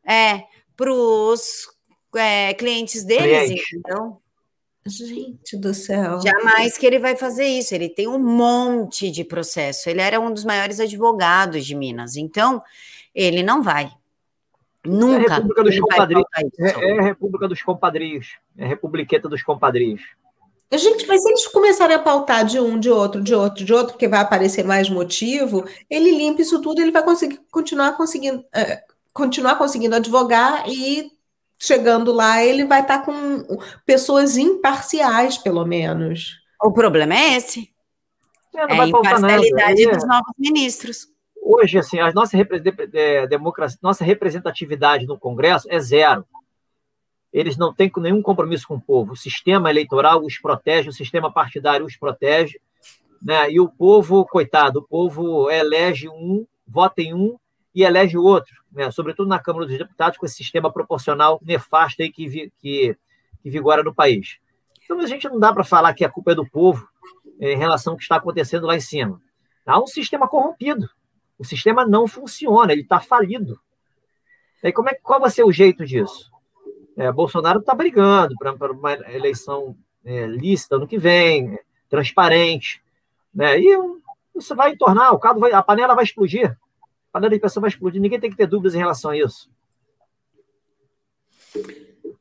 é, 0.05 0.43
pros, 0.77 1.69
é, 2.17 2.55
clientes 2.55 3.05
deles, 3.05 3.47
Cliente. 3.47 3.77
então. 3.77 4.21
Gente 4.87 5.55
do 5.59 5.75
céu. 5.75 6.19
Jamais 6.23 6.79
que 6.79 6.87
ele 6.87 6.99
vai 6.99 7.15
fazer 7.15 7.45
isso. 7.45 7.75
Ele 7.75 7.91
tem 7.91 8.09
um 8.09 8.19
monte 8.19 9.11
de 9.11 9.23
processo. 9.23 9.91
Ele 9.91 10.01
era 10.01 10.19
um 10.19 10.33
dos 10.33 10.45
maiores 10.45 10.81
advogados 10.81 11.67
de 11.67 11.75
Minas. 11.75 12.17
Então, 12.17 12.63
ele 13.15 13.43
não 13.43 13.63
vai. 13.63 13.93
Nunca. 14.89 15.23
É 15.23 15.31
a 15.31 15.35
República 15.37 15.65
dos 15.65 15.81
Compadrios. 15.81 16.25
É, 16.59 16.67
é, 16.67 16.99
a 16.99 17.03
República 17.03 17.49
dos 17.49 17.63
Compadrios. 17.63 18.27
É 18.57 18.65
a 18.65 18.69
Republiqueta 18.69 19.29
dos 19.29 19.43
Compadrios. 19.43 20.03
Gente, 20.71 21.07
mas 21.07 21.23
se 21.23 21.29
eles 21.29 21.47
começarem 21.47 21.97
a 21.97 21.99
pautar 21.99 22.45
de 22.45 22.61
um, 22.61 22.79
de 22.79 22.91
outro, 22.91 23.23
de 23.23 23.35
outro, 23.35 23.65
de 23.65 23.73
outro, 23.73 23.93
porque 23.95 24.07
vai 24.07 24.21
aparecer 24.21 24.65
mais 24.65 24.91
motivo, 24.91 25.65
ele 25.89 26.11
limpa 26.11 26.43
isso 26.43 26.61
tudo, 26.61 26.83
ele 26.83 26.91
vai 26.91 27.03
conseguir 27.03 27.41
continuar 27.51 27.97
conseguindo, 27.97 28.45
é, 28.55 28.83
continuar 29.15 29.57
conseguindo 29.57 29.97
advogar 29.97 30.69
e 30.69 31.11
chegando 31.59 32.13
lá 32.13 32.45
ele 32.45 32.67
vai 32.67 32.83
estar 32.83 32.99
com 32.99 33.47
pessoas 33.87 34.37
imparciais, 34.37 35.39
pelo 35.39 35.65
menos. 35.65 36.39
O 36.63 36.71
problema 36.71 37.15
é 37.15 37.37
esse. 37.37 37.71
É, 38.55 38.77
é 38.77 38.81
a 38.81 38.87
imparcialidade 38.87 39.87
dos 39.87 40.07
novos 40.07 40.35
ministros 40.39 41.09
hoje, 41.49 41.79
assim, 41.79 41.99
a 41.99 42.13
nossa, 42.13 42.37
democracia, 43.27 43.79
nossa 43.83 44.05
representatividade 44.05 45.07
no 45.07 45.19
Congresso 45.19 45.67
é 45.71 45.81
zero. 45.81 46.27
Eles 47.33 47.57
não 47.57 47.73
têm 47.73 47.91
nenhum 47.97 48.21
compromisso 48.21 48.69
com 48.69 48.75
o 48.75 48.81
povo. 48.81 49.13
O 49.13 49.17
sistema 49.17 49.71
eleitoral 49.71 50.23
os 50.23 50.39
protege, 50.39 50.91
o 50.91 50.93
sistema 50.93 51.33
partidário 51.33 51.87
os 51.87 51.97
protege, 51.97 52.61
né? 53.23 53.51
e 53.51 53.59
o 53.59 53.69
povo, 53.69 54.27
coitado, 54.27 54.81
o 54.81 54.83
povo 54.83 55.51
elege 55.51 56.09
um, 56.09 56.47
vota 56.67 57.01
em 57.01 57.15
um 57.15 57.39
e 57.75 57.83
elege 57.83 58.19
o 58.19 58.23
outro, 58.23 58.55
né? 58.71 58.91
sobretudo 58.91 59.29
na 59.29 59.39
Câmara 59.39 59.67
dos 59.67 59.79
Deputados, 59.79 60.19
com 60.19 60.27
esse 60.27 60.37
sistema 60.37 60.71
proporcional 60.71 61.41
nefasto 61.43 62.03
aí 62.03 62.11
que, 62.11 62.29
vi, 62.29 62.53
que, 62.59 62.97
que 63.43 63.49
vigora 63.49 63.83
no 63.83 63.95
país. 63.95 64.39
Então, 64.85 65.01
a 65.01 65.07
gente 65.07 65.29
não 65.29 65.39
dá 65.39 65.53
para 65.53 65.65
falar 65.65 65.95
que 65.95 66.05
a 66.05 66.11
culpa 66.11 66.33
é 66.33 66.35
do 66.35 66.49
povo 66.49 66.89
em 67.41 67.57
relação 67.57 67.93
ao 67.93 67.97
que 67.97 68.03
está 68.03 68.17
acontecendo 68.17 68.67
lá 68.67 68.77
em 68.77 68.81
cima. 68.81 69.21
Há 69.67 69.79
um 69.79 69.87
sistema 69.87 70.27
corrompido. 70.27 70.89
O 71.39 71.45
sistema 71.45 71.87
não 71.87 72.07
funciona, 72.09 72.73
ele 72.73 72.83
está 72.83 73.01
falido. 73.01 73.61
E 74.63 74.73
como 74.73 74.89
é, 74.89 74.95
qual 74.95 75.21
vai 75.21 75.31
ser 75.31 75.45
o 75.45 75.53
jeito 75.53 75.87
disso? 75.87 76.31
É, 76.97 77.13
Bolsonaro 77.13 77.61
está 77.61 77.75
brigando 77.75 78.35
para 78.37 78.73
uma 78.73 78.93
eleição 78.93 79.77
é, 80.05 80.27
lícita 80.27 80.79
no 80.79 80.89
que 80.89 80.99
vem, 80.99 81.59
transparente, 81.89 82.83
né? 83.33 83.59
E 83.59 83.79
isso 84.35 84.55
vai 84.57 84.77
tornar, 84.77 85.13
o 85.13 85.19
caldo 85.19 85.39
vai, 85.39 85.53
a 85.53 85.63
panela 85.63 85.95
vai 85.95 86.05
explodir, 86.05 86.51
a 86.51 87.13
panela 87.13 87.35
de 87.35 87.41
pessoa 87.41 87.63
vai 87.63 87.71
explodir. 87.71 88.01
Ninguém 88.01 88.19
tem 88.19 88.31
que 88.31 88.37
ter 88.37 88.47
dúvidas 88.47 88.75
em 88.75 88.79
relação 88.79 89.13
a 89.13 89.17
isso. 89.17 89.49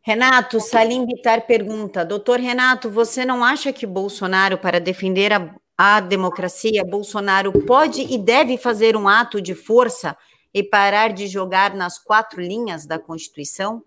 Renato, 0.01 0.59
Salim 0.59 1.05
Bitar 1.05 1.45
pergunta: 1.45 2.05
Doutor 2.05 2.39
Renato, 2.39 2.89
você 2.89 3.25
não 3.25 3.43
acha 3.43 3.73
que 3.73 3.85
Bolsonaro, 3.85 4.57
para 4.57 4.79
defender 4.79 5.33
a, 5.33 5.53
a 5.77 5.99
democracia, 5.99 6.83
Bolsonaro 6.83 7.51
pode 7.65 8.01
e 8.01 8.17
deve 8.17 8.57
fazer 8.57 8.95
um 8.95 9.07
ato 9.07 9.39
de 9.39 9.53
força 9.53 10.17
e 10.53 10.63
parar 10.63 11.13
de 11.13 11.27
jogar 11.27 11.75
nas 11.75 11.99
quatro 11.99 12.41
linhas 12.41 12.85
da 12.85 12.97
Constituição? 12.97 13.83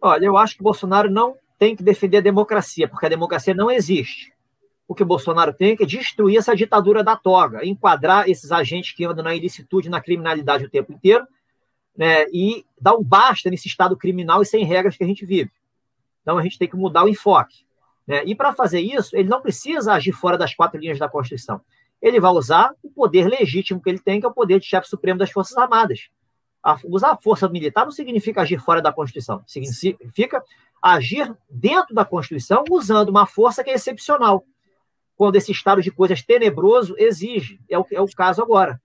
Olha, 0.00 0.26
eu 0.26 0.36
acho 0.36 0.56
que 0.56 0.62
Bolsonaro 0.62 1.10
não 1.10 1.34
tem 1.58 1.74
que 1.74 1.82
defender 1.82 2.18
a 2.18 2.20
democracia, 2.20 2.88
porque 2.88 3.06
a 3.06 3.08
democracia 3.08 3.54
não 3.54 3.70
existe. 3.70 4.32
O 4.86 4.94
que 4.94 5.04
Bolsonaro 5.04 5.52
tem 5.52 5.72
é 5.72 5.76
que 5.76 5.86
destruir 5.86 6.38
essa 6.38 6.54
ditadura 6.54 7.02
da 7.02 7.16
toga, 7.16 7.64
enquadrar 7.66 8.28
esses 8.28 8.52
agentes 8.52 8.92
que 8.92 9.04
andam 9.04 9.24
na 9.24 9.34
ilicitude, 9.34 9.88
na 9.88 10.00
criminalidade 10.00 10.64
o 10.64 10.70
tempo 10.70 10.92
inteiro, 10.92 11.26
né, 11.96 12.26
e 12.32 12.64
dar 12.80 12.94
um 12.94 13.02
basta 13.02 13.50
nesse 13.50 13.68
estado 13.68 13.96
criminal 13.96 14.42
e 14.42 14.46
sem 14.46 14.64
regras 14.64 14.96
que 14.96 15.04
a 15.04 15.06
gente 15.06 15.26
vive. 15.26 15.50
Então 16.22 16.38
a 16.38 16.42
gente 16.42 16.58
tem 16.58 16.68
que 16.68 16.76
mudar 16.76 17.04
o 17.04 17.08
enfoque. 17.08 17.64
Né? 18.06 18.24
E 18.24 18.34
para 18.34 18.52
fazer 18.52 18.80
isso, 18.80 19.16
ele 19.16 19.28
não 19.28 19.40
precisa 19.40 19.92
agir 19.92 20.12
fora 20.12 20.36
das 20.36 20.54
quatro 20.54 20.78
linhas 20.78 20.98
da 20.98 21.08
Constituição. 21.08 21.60
Ele 22.00 22.18
vai 22.18 22.32
usar 22.32 22.74
o 22.82 22.90
poder 22.90 23.28
legítimo 23.28 23.80
que 23.80 23.88
ele 23.88 23.98
tem, 23.98 24.20
que 24.20 24.26
é 24.26 24.28
o 24.28 24.34
poder 24.34 24.58
de 24.58 24.66
chefe 24.66 24.88
supremo 24.88 25.18
das 25.18 25.30
Forças 25.30 25.56
Armadas. 25.56 26.08
A, 26.62 26.78
usar 26.84 27.12
a 27.12 27.16
força 27.16 27.48
militar 27.48 27.84
não 27.84 27.92
significa 27.92 28.42
agir 28.42 28.58
fora 28.58 28.80
da 28.80 28.92
Constituição, 28.92 29.42
significa 29.46 30.42
agir 30.80 31.32
dentro 31.50 31.94
da 31.94 32.04
Constituição 32.04 32.64
usando 32.70 33.08
uma 33.08 33.26
força 33.26 33.64
que 33.64 33.70
é 33.70 33.74
excepcional, 33.74 34.44
quando 35.16 35.36
esse 35.36 35.52
estado 35.52 35.82
de 35.82 35.90
coisas 35.90 36.22
tenebroso 36.22 36.94
exige. 36.98 37.60
É 37.68 37.78
o, 37.78 37.86
é 37.92 38.00
o 38.00 38.06
caso 38.06 38.42
agora. 38.42 38.80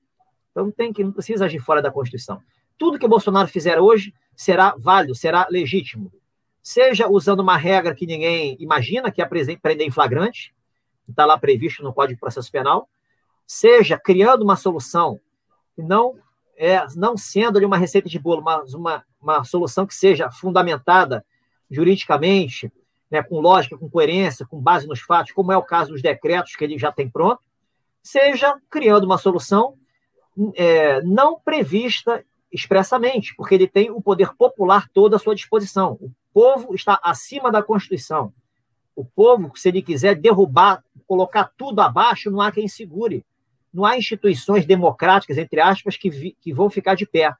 Então 0.51 0.71
tem 0.71 0.91
que 0.91 1.03
não 1.03 1.11
precisa 1.11 1.45
agir 1.45 1.59
fora 1.59 1.81
da 1.81 1.91
Constituição. 1.91 2.41
Tudo 2.77 2.99
que 2.99 3.07
Bolsonaro 3.07 3.47
fizer 3.47 3.79
hoje 3.79 4.13
será 4.35 4.75
válido, 4.77 5.15
será 5.15 5.47
legítimo 5.49 6.11
seja 6.67 7.07
usando 7.07 7.39
uma 7.39 7.55
regra 7.55 7.95
que 7.95 8.05
ninguém 8.05 8.57
imagina, 8.59 9.09
que 9.09 9.21
é 9.21 9.25
prender 9.25 9.87
em 9.87 9.89
flagrante, 9.89 10.53
que 11.05 11.11
está 11.11 11.25
lá 11.25 11.37
previsto 11.37 11.81
no 11.81 11.93
Código 11.93 12.15
de 12.15 12.19
Processo 12.19 12.51
Penal, 12.51 12.89
seja 13.47 13.97
criando 13.97 14.41
uma 14.41 14.57
solução 14.57 15.17
que 15.73 15.81
não 15.81 16.19
é, 16.57 16.85
não 16.97 17.15
sendo 17.15 17.55
ali 17.55 17.65
uma 17.65 17.77
receita 17.77 18.09
de 18.09 18.19
bolo, 18.19 18.41
mas 18.41 18.73
uma, 18.73 19.05
uma 19.21 19.45
solução 19.45 19.87
que 19.87 19.95
seja 19.95 20.29
fundamentada 20.29 21.25
juridicamente, 21.71 22.69
né, 23.09 23.23
com 23.23 23.39
lógica, 23.39 23.77
com 23.77 23.89
coerência, 23.89 24.45
com 24.45 24.59
base 24.59 24.87
nos 24.87 24.99
fatos, 24.99 25.31
como 25.31 25.53
é 25.53 25.57
o 25.57 25.63
caso 25.63 25.93
dos 25.93 26.01
decretos 26.01 26.53
que 26.57 26.65
ele 26.65 26.77
já 26.77 26.91
tem 26.91 27.09
pronto, 27.09 27.41
seja 28.03 28.59
criando 28.69 29.05
uma 29.05 29.17
solução 29.17 29.75
é, 30.53 31.01
não 31.03 31.39
prevista 31.39 32.25
expressamente, 32.51 33.33
porque 33.37 33.55
ele 33.55 33.67
tem 33.67 33.89
o 33.89 34.01
poder 34.01 34.35
popular 34.35 34.89
todo 34.93 35.15
à 35.15 35.19
sua 35.19 35.33
disposição. 35.33 35.97
Povo 36.33 36.73
está 36.73 36.99
acima 37.03 37.51
da 37.51 37.63
Constituição. 37.63 38.33
O 38.95 39.05
povo, 39.05 39.51
se 39.55 39.69
ele 39.69 39.81
quiser 39.81 40.15
derrubar, 40.15 40.83
colocar 41.07 41.51
tudo 41.57 41.81
abaixo, 41.81 42.31
não 42.31 42.41
há 42.41 42.51
quem 42.51 42.67
segure. 42.67 43.25
Não 43.73 43.85
há 43.85 43.97
instituições 43.97 44.65
democráticas, 44.65 45.37
entre 45.37 45.59
aspas, 45.59 45.97
que, 45.97 46.09
vi, 46.09 46.35
que 46.41 46.53
vão 46.53 46.69
ficar 46.69 46.95
de 46.95 47.05
pé. 47.05 47.35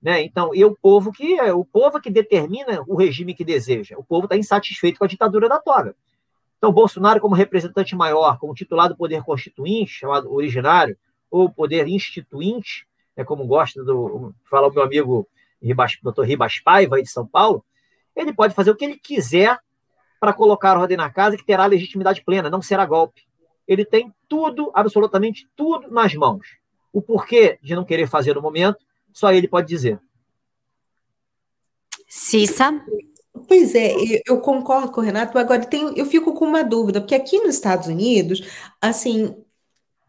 Né? 0.00 0.22
Então, 0.22 0.54
e 0.54 0.64
o 0.64 0.74
povo 0.74 1.12
que 1.12 1.38
é 1.38 1.52
o 1.52 1.64
povo 1.64 2.00
que 2.00 2.10
determina 2.10 2.82
o 2.88 2.96
regime 2.96 3.34
que 3.34 3.44
deseja. 3.44 3.96
O 3.96 4.02
povo 4.02 4.24
está 4.24 4.36
insatisfeito 4.36 4.98
com 4.98 5.04
a 5.04 5.08
ditadura 5.08 5.48
da 5.48 5.60
toga. 5.60 5.94
Então, 6.58 6.72
Bolsonaro, 6.72 7.20
como 7.20 7.34
representante 7.34 7.94
maior, 7.94 8.38
como 8.38 8.54
titular 8.54 8.88
do 8.88 8.96
poder 8.96 9.22
constituinte, 9.22 9.92
chamado 9.92 10.32
originário, 10.32 10.96
ou 11.30 11.50
poder 11.50 11.88
instituinte, 11.88 12.86
né, 13.16 13.24
como 13.24 13.46
gosta 13.46 13.82
do 13.82 14.34
falar 14.48 14.68
o 14.68 14.72
meu 14.72 14.82
amigo 14.82 15.28
Ribas, 15.62 15.98
doutor 16.02 16.26
Ribas 16.26 16.58
Paiva, 16.60 17.02
de 17.02 17.08
São 17.08 17.26
Paulo, 17.26 17.64
ele 18.14 18.32
pode 18.32 18.54
fazer 18.54 18.70
o 18.70 18.76
que 18.76 18.84
ele 18.84 18.98
quiser 18.98 19.58
para 20.20 20.32
colocar 20.32 20.76
a 20.76 20.80
ordem 20.80 20.96
na 20.96 21.10
casa 21.10 21.36
que 21.36 21.44
terá 21.44 21.66
legitimidade 21.66 22.24
plena, 22.24 22.48
não 22.48 22.62
será 22.62 22.86
golpe. 22.86 23.22
Ele 23.66 23.84
tem 23.84 24.12
tudo, 24.28 24.70
absolutamente 24.74 25.48
tudo 25.56 25.90
nas 25.90 26.14
mãos. 26.14 26.46
O 26.92 27.00
porquê 27.02 27.58
de 27.62 27.74
não 27.74 27.84
querer 27.84 28.06
fazer 28.06 28.34
no 28.34 28.42
momento, 28.42 28.78
só 29.12 29.32
ele 29.32 29.48
pode 29.48 29.66
dizer. 29.68 30.00
Cissa. 32.06 32.84
Pois 33.48 33.74
é, 33.74 33.94
eu 34.26 34.38
concordo 34.40 34.92
com 34.92 35.00
o 35.00 35.04
Renato, 35.04 35.36
agora 35.38 35.64
tem, 35.64 35.98
eu 35.98 36.06
fico 36.06 36.34
com 36.34 36.44
uma 36.44 36.62
dúvida, 36.62 37.00
porque 37.00 37.14
aqui 37.14 37.38
nos 37.38 37.54
Estados 37.54 37.88
Unidos, 37.88 38.46
assim, 38.80 39.34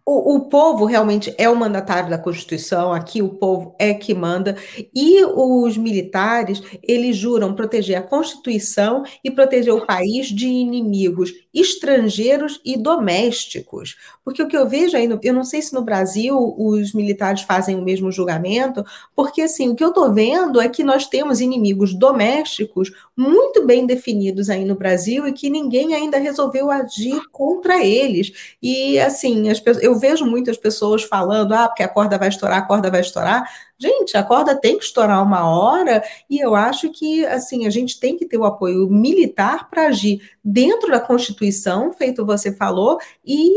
o, 0.06 0.36
o, 0.36 0.50
povo 0.50 0.84
realmente 0.84 1.34
é 1.38 1.50
o 1.50 1.56
mandatário 1.56 2.10
da 2.10 2.18
Constituição, 2.18 2.92
aqui 2.92 3.22
o 3.22 3.30
povo 3.30 3.74
é 3.80 3.94
que 3.94 4.14
manda, 4.14 4.58
e 4.94 5.24
os 5.24 5.78
militares, 5.78 6.62
eles 6.84 7.16
juram 7.16 7.56
proteger 7.56 7.98
a 7.98 8.02
Constituição 8.02 9.04
e 9.24 9.32
proteger 9.32 9.74
o 9.74 9.86
país 9.86 10.28
de 10.28 10.48
inimigos 10.48 11.32
estrangeiros 11.54 12.60
e 12.66 12.76
domésticos. 12.76 13.96
Porque 14.26 14.42
o 14.42 14.48
que 14.48 14.58
eu 14.58 14.68
vejo 14.68 14.98
aí, 14.98 15.08
eu 15.24 15.34
não 15.34 15.44
sei 15.44 15.62
se 15.62 15.74
no 15.74 15.84
Brasil 15.84 16.56
os 16.58 16.94
militares 16.94 17.44
fazem 17.44 17.76
o 17.78 17.84
mesmo 17.84 18.12
julgamento, 18.12 18.84
porque 19.16 19.42
assim, 19.42 19.70
o 19.70 19.76
que 19.76 19.84
eu 19.84 19.90
estou 19.90 20.12
vendo 20.14 20.60
é 20.60 20.68
que 20.68 20.84
nós 20.84 21.08
temos 21.08 21.40
inimigos 21.40 21.94
domésticos 21.94 22.92
muito 23.16 23.66
bem 23.66 23.86
definidos 23.86 24.50
aí 24.50 24.66
no 24.66 24.76
Brasil 24.76 25.28
e 25.28 25.34
que 25.34 25.50
ninguém 25.50 25.94
ainda 25.94 26.18
resolveu 26.18 26.72
agir 26.72 27.22
contra 27.32 27.86
eles. 27.86 28.56
E 28.62 29.00
assim, 29.00 29.50
as, 29.50 29.62
eu 29.82 29.93
vejo 29.96 30.26
muitas 30.26 30.58
pessoas 30.58 31.04
falando, 31.04 31.54
ah, 31.54 31.68
porque 31.68 31.84
a 31.84 31.88
corda 31.88 32.18
vai 32.18 32.30
estourar, 32.30 32.60
a 32.60 32.66
corda 32.66 32.90
vai 32.90 33.02
estourar. 33.02 33.50
Gente, 33.78 34.16
a 34.16 34.24
corda 34.24 34.56
tem 34.56 34.78
que 34.78 34.84
estourar 34.84 35.22
uma 35.22 35.48
hora 35.48 36.04
e 36.30 36.40
eu 36.40 36.56
acho 36.56 36.90
que 36.92 37.26
assim 37.26 37.66
a 37.66 37.70
gente 37.70 38.00
tem 38.00 38.18
que 38.18 38.26
ter 38.26 38.38
o 38.38 38.46
apoio 38.46 38.88
militar 38.90 39.70
para 39.70 39.88
agir 39.88 40.22
dentro 40.44 40.92
da 40.92 41.00
Constituição, 41.00 41.92
feito 41.92 42.26
você 42.26 42.54
falou, 42.54 43.00
e 43.26 43.50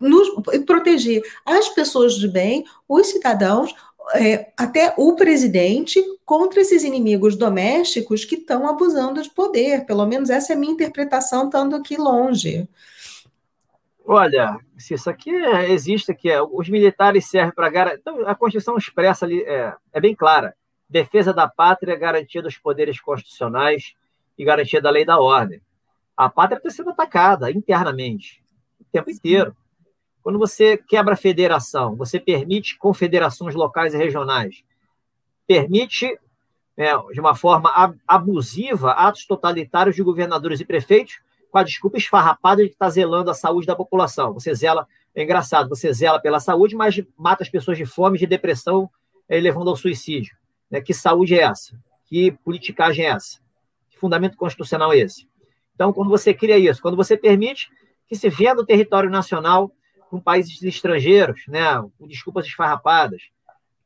nos, 0.00 0.28
proteger 0.66 1.22
as 1.46 1.68
pessoas 1.68 2.14
de 2.14 2.28
bem, 2.28 2.64
os 2.88 3.06
cidadãos, 3.06 3.74
é, 4.14 4.52
até 4.56 4.94
o 4.96 5.14
presidente 5.14 6.02
contra 6.24 6.60
esses 6.60 6.82
inimigos 6.82 7.36
domésticos 7.36 8.24
que 8.24 8.36
estão 8.36 8.66
abusando 8.66 9.22
de 9.22 9.30
poder. 9.30 9.84
Pelo 9.84 10.06
menos 10.06 10.30
essa 10.30 10.52
é 10.52 10.56
a 10.56 10.58
minha 10.58 10.72
interpretação, 10.72 11.46
estando 11.46 11.76
aqui 11.76 11.96
longe. 11.96 12.68
Olha, 14.10 14.58
se 14.78 14.94
isso 14.94 15.10
aqui 15.10 15.30
é, 15.30 15.70
existe, 15.70 16.10
aqui 16.10 16.30
é, 16.30 16.40
os 16.40 16.66
militares 16.66 17.28
servem 17.28 17.54
para 17.54 17.68
garantir. 17.68 18.00
Então, 18.00 18.26
a 18.26 18.34
Constituição 18.34 18.78
expressa 18.78 19.26
ali 19.26 19.42
é, 19.42 19.74
é, 19.92 20.00
bem 20.00 20.14
clara: 20.14 20.54
defesa 20.88 21.30
da 21.30 21.46
pátria, 21.46 21.94
garantia 21.94 22.40
dos 22.40 22.56
poderes 22.56 22.98
constitucionais 22.98 23.92
e 24.38 24.46
garantia 24.46 24.80
da 24.80 24.88
lei 24.88 25.02
e 25.02 25.04
da 25.04 25.20
ordem. 25.20 25.60
A 26.16 26.30
pátria 26.30 26.56
está 26.56 26.70
sendo 26.70 26.88
atacada 26.88 27.50
internamente 27.50 28.42
o 28.80 28.84
tempo 28.90 29.10
inteiro. 29.10 29.54
Quando 30.22 30.38
você 30.38 30.78
quebra 30.78 31.12
a 31.12 31.16
federação, 31.16 31.94
você 31.94 32.18
permite 32.18 32.78
confederações 32.78 33.54
locais 33.54 33.92
e 33.92 33.98
regionais, 33.98 34.64
permite, 35.46 36.18
é, 36.78 36.96
de 37.12 37.20
uma 37.20 37.34
forma 37.34 37.70
abusiva, 38.08 38.92
atos 38.92 39.26
totalitários 39.26 39.94
de 39.94 40.02
governadores 40.02 40.60
e 40.60 40.64
prefeitos 40.64 41.20
com 41.50 41.58
a 41.58 41.62
desculpa 41.62 41.96
esfarrapada 41.96 42.62
de 42.62 42.68
que 42.68 42.74
está 42.74 42.88
zelando 42.88 43.30
a 43.30 43.34
saúde 43.34 43.66
da 43.66 43.74
população. 43.74 44.34
Você 44.34 44.54
zela, 44.54 44.86
é 45.14 45.22
engraçado, 45.22 45.68
você 45.68 45.92
zela 45.92 46.20
pela 46.20 46.40
saúde, 46.40 46.76
mas 46.76 47.00
mata 47.16 47.42
as 47.42 47.48
pessoas 47.48 47.78
de 47.78 47.86
fome, 47.86 48.18
de 48.18 48.26
depressão, 48.26 48.90
é, 49.28 49.40
levando 49.40 49.70
ao 49.70 49.76
suicídio. 49.76 50.36
Né? 50.70 50.80
Que 50.80 50.92
saúde 50.92 51.34
é 51.34 51.42
essa? 51.42 51.78
Que 52.06 52.32
politicagem 52.44 53.06
é 53.06 53.08
essa? 53.10 53.38
Que 53.90 53.98
fundamento 53.98 54.36
constitucional 54.36 54.92
é 54.92 54.98
esse? 54.98 55.26
Então, 55.74 55.92
quando 55.92 56.08
você 56.08 56.34
cria 56.34 56.58
isso, 56.58 56.82
quando 56.82 56.96
você 56.96 57.16
permite 57.16 57.70
que 58.08 58.16
se 58.16 58.28
venda 58.28 58.62
o 58.62 58.66
território 58.66 59.10
nacional 59.10 59.70
com 60.10 60.18
países 60.18 60.62
estrangeiros, 60.62 61.42
né, 61.46 61.82
com 61.98 62.06
desculpas 62.06 62.46
esfarrapadas, 62.46 63.22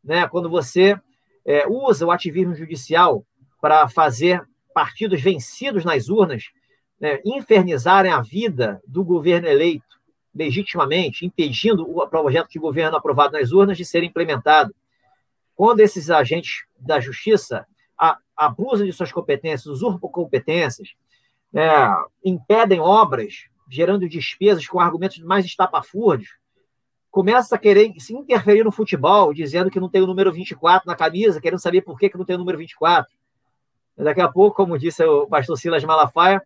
né, 0.03 0.27
quando 0.29 0.49
você 0.49 0.99
é, 1.45 1.67
usa 1.67 2.07
o 2.07 2.11
ativismo 2.11 2.55
judicial 2.55 3.25
para 3.61 3.89
fazer 3.89 4.43
partidos 4.73 5.21
vencidos 5.21 5.85
nas 5.85 6.09
urnas 6.09 6.45
né, 7.03 7.19
infernizarem 7.25 8.13
a 8.13 8.21
vida 8.21 8.81
do 8.87 9.05
governo 9.05 9.49
eleito 9.49 10.01
legitimamente, 10.33 11.27
impedindo 11.27 11.83
o 11.83 12.07
projeto 12.07 12.49
de 12.49 12.61
governo 12.61 12.97
aprovado 12.97 13.33
nas 13.33 13.51
urnas 13.51 13.77
de 13.77 13.85
ser 13.85 14.05
implementado. 14.05 14.73
Quando 15.57 15.81
esses 15.81 16.09
agentes 16.11 16.65
da 16.79 17.01
justiça 17.01 17.67
abusam 18.37 18.87
de 18.87 18.93
suas 18.93 19.11
competências, 19.11 19.67
usurpam 19.67 20.09
competências, 20.09 20.95
né, 21.53 21.93
impedem 22.25 22.79
obras, 22.79 23.47
gerando 23.69 24.09
despesas 24.09 24.67
com 24.69 24.79
argumentos 24.79 25.19
mais 25.19 25.45
estapafúrdios, 25.45 26.31
começa 27.11 27.57
a 27.57 27.59
querer 27.59 27.93
se 27.99 28.15
interferir 28.15 28.63
no 28.63 28.73
futebol, 28.73 29.35
dizendo 29.35 29.71
que 29.71 29.81
não 29.81 29.89
tem 29.89 30.01
o 30.01 30.07
número 30.07 30.33
24 30.33 30.87
na 30.87 30.95
camisa, 30.95 31.41
querendo 31.41 31.59
saber 31.59 31.83
por 31.83 31.99
que, 31.99 32.09
que 32.09 32.17
não 32.17 32.25
tem 32.25 32.37
o 32.37 32.39
número 32.39 32.59
24. 32.59 33.13
Daqui 33.99 34.21
a 34.21 34.29
pouco, 34.29 34.57
como 34.57 34.79
disse 34.79 35.05
o 35.05 35.27
pastor 35.27 35.59
Silas 35.59 35.85
Malafaia, 35.85 36.43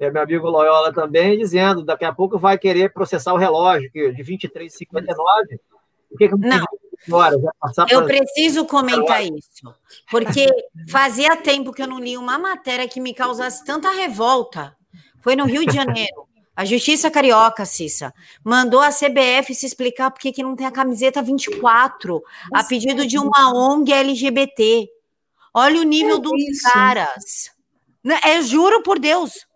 é, 0.00 0.10
meu 0.10 0.22
amigo 0.22 0.48
Loyola 0.48 0.92
também, 0.94 1.38
dizendo 1.38 1.84
daqui 1.84 2.06
a 2.06 2.12
pouco 2.12 2.38
vai 2.38 2.56
querer 2.56 2.90
processar 2.90 3.34
o 3.34 3.36
relógio 3.36 3.92
que 3.92 4.10
de 4.12 4.22
23,59. 4.24 5.14
Por 6.08 6.18
que, 6.18 6.28
que 6.28 6.36
não, 6.36 6.64
horas, 7.12 7.38
eu 7.90 8.06
preciso 8.06 8.64
comentar 8.64 9.22
isso, 9.22 9.74
porque 10.10 10.46
fazia 10.88 11.36
tempo 11.36 11.72
que 11.72 11.82
eu 11.82 11.86
não 11.86 12.00
li 12.00 12.16
uma 12.16 12.38
matéria 12.38 12.88
que 12.88 12.98
me 12.98 13.12
causasse 13.12 13.64
tanta 13.64 13.90
revolta. 13.90 14.74
Foi 15.20 15.36
no 15.36 15.44
Rio 15.44 15.66
de 15.66 15.74
Janeiro. 15.74 16.26
A 16.56 16.64
Justiça 16.64 17.10
Carioca, 17.10 17.64
Cissa, 17.64 18.12
mandou 18.44 18.80
a 18.80 18.90
CBF 18.90 19.54
se 19.54 19.66
explicar 19.66 20.10
por 20.10 20.20
que 20.20 20.42
não 20.42 20.56
tem 20.56 20.66
a 20.66 20.72
camiseta 20.72 21.22
24, 21.22 22.22
a 22.52 22.64
pedido 22.64 23.06
de 23.06 23.18
uma 23.18 23.54
ONG 23.54 23.92
LGBT. 23.92 24.88
Olha 25.54 25.80
o 25.80 25.84
nível 25.84 26.16
é 26.16 26.20
dos 26.20 26.60
caras. 26.62 27.50
É, 28.24 28.42
juro 28.42 28.82
por 28.82 28.98
Deus. 28.98 29.46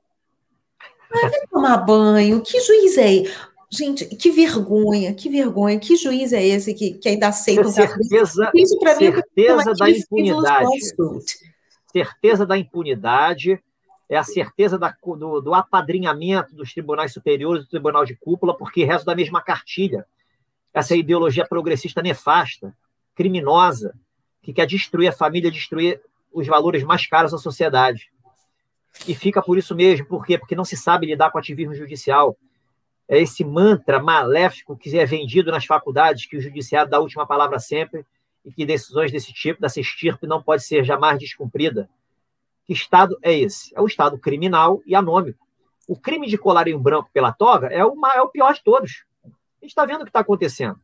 Vai 1.22 1.46
tomar 1.50 1.76
banho. 1.78 2.40
Que 2.40 2.60
juiz 2.60 2.98
é? 2.98 3.24
Gente, 3.70 4.06
que 4.06 4.30
vergonha, 4.30 5.14
que 5.14 5.28
vergonha. 5.28 5.78
Que 5.78 5.96
juiz 5.96 6.32
é 6.32 6.44
esse 6.44 6.74
que, 6.74 6.94
que 6.94 7.08
ainda 7.08 7.28
aceita 7.28 7.68
certeza, 7.70 8.50
Isso 8.54 8.78
para 8.78 8.96
mim 8.96 9.12
certeza 9.12 9.72
da 9.74 9.90
impunidade. 9.90 10.68
Certeza 11.92 12.46
da 12.46 12.58
impunidade 12.58 13.60
é 14.08 14.16
a 14.16 14.22
certeza 14.22 14.78
da, 14.78 14.94
do, 15.02 15.40
do, 15.40 15.54
apadrinhamento 15.54 16.54
dos 16.54 16.72
tribunais 16.72 17.12
superiores, 17.12 17.64
do 17.64 17.70
tribunal 17.70 18.04
de 18.04 18.14
cúpula, 18.16 18.56
porque 18.56 18.84
resta 18.84 19.06
da 19.06 19.14
mesma 19.14 19.42
cartilha. 19.42 20.06
Essa 20.72 20.94
ideologia 20.94 21.46
progressista 21.46 22.02
nefasta, 22.02 22.76
criminosa, 23.14 23.94
que 24.42 24.52
quer 24.52 24.66
destruir 24.66 25.08
a 25.08 25.12
família, 25.12 25.50
destruir 25.50 26.00
os 26.32 26.46
valores 26.46 26.82
mais 26.82 27.06
caros 27.06 27.32
da 27.32 27.38
sociedade. 27.38 28.10
E 29.06 29.14
fica 29.14 29.42
por 29.42 29.58
isso 29.58 29.74
mesmo. 29.74 30.06
Por 30.06 30.24
quê? 30.24 30.38
Porque 30.38 30.54
não 30.54 30.64
se 30.64 30.76
sabe 30.76 31.06
lidar 31.06 31.30
com 31.30 31.38
ativismo 31.38 31.74
judicial. 31.74 32.36
É 33.08 33.20
esse 33.20 33.44
mantra 33.44 34.02
maléfico 34.02 34.76
que 34.76 34.96
é 34.98 35.04
vendido 35.04 35.50
nas 35.50 35.66
faculdades, 35.66 36.26
que 36.26 36.36
o 36.36 36.40
judiciário 36.40 36.90
dá 36.90 36.96
a 36.96 37.00
última 37.00 37.26
palavra 37.26 37.58
sempre, 37.58 38.04
e 38.44 38.52
que 38.52 38.64
decisões 38.64 39.12
desse 39.12 39.32
tipo, 39.32 39.60
dessa 39.60 39.80
estirpe, 39.80 40.26
não 40.26 40.42
pode 40.42 40.62
ser 40.64 40.84
jamais 40.84 41.18
descumprida. 41.18 41.88
Que 42.66 42.72
Estado 42.72 43.18
é 43.22 43.32
esse? 43.32 43.74
É 43.76 43.80
o 43.80 43.86
Estado 43.86 44.18
criminal 44.18 44.82
e 44.86 44.94
anômico. 44.94 45.46
O 45.86 45.98
crime 45.98 46.26
de 46.26 46.38
colarinho 46.38 46.78
branco 46.78 47.10
pela 47.12 47.32
toga 47.32 47.66
é 47.68 47.84
o, 47.84 47.94
é 48.14 48.22
o 48.22 48.28
pior 48.28 48.54
de 48.54 48.62
todos. 48.62 49.04
A 49.24 49.28
gente 49.60 49.70
está 49.70 49.84
vendo 49.84 50.00
o 50.00 50.04
que 50.04 50.10
está 50.10 50.20
acontecendo. 50.20 50.80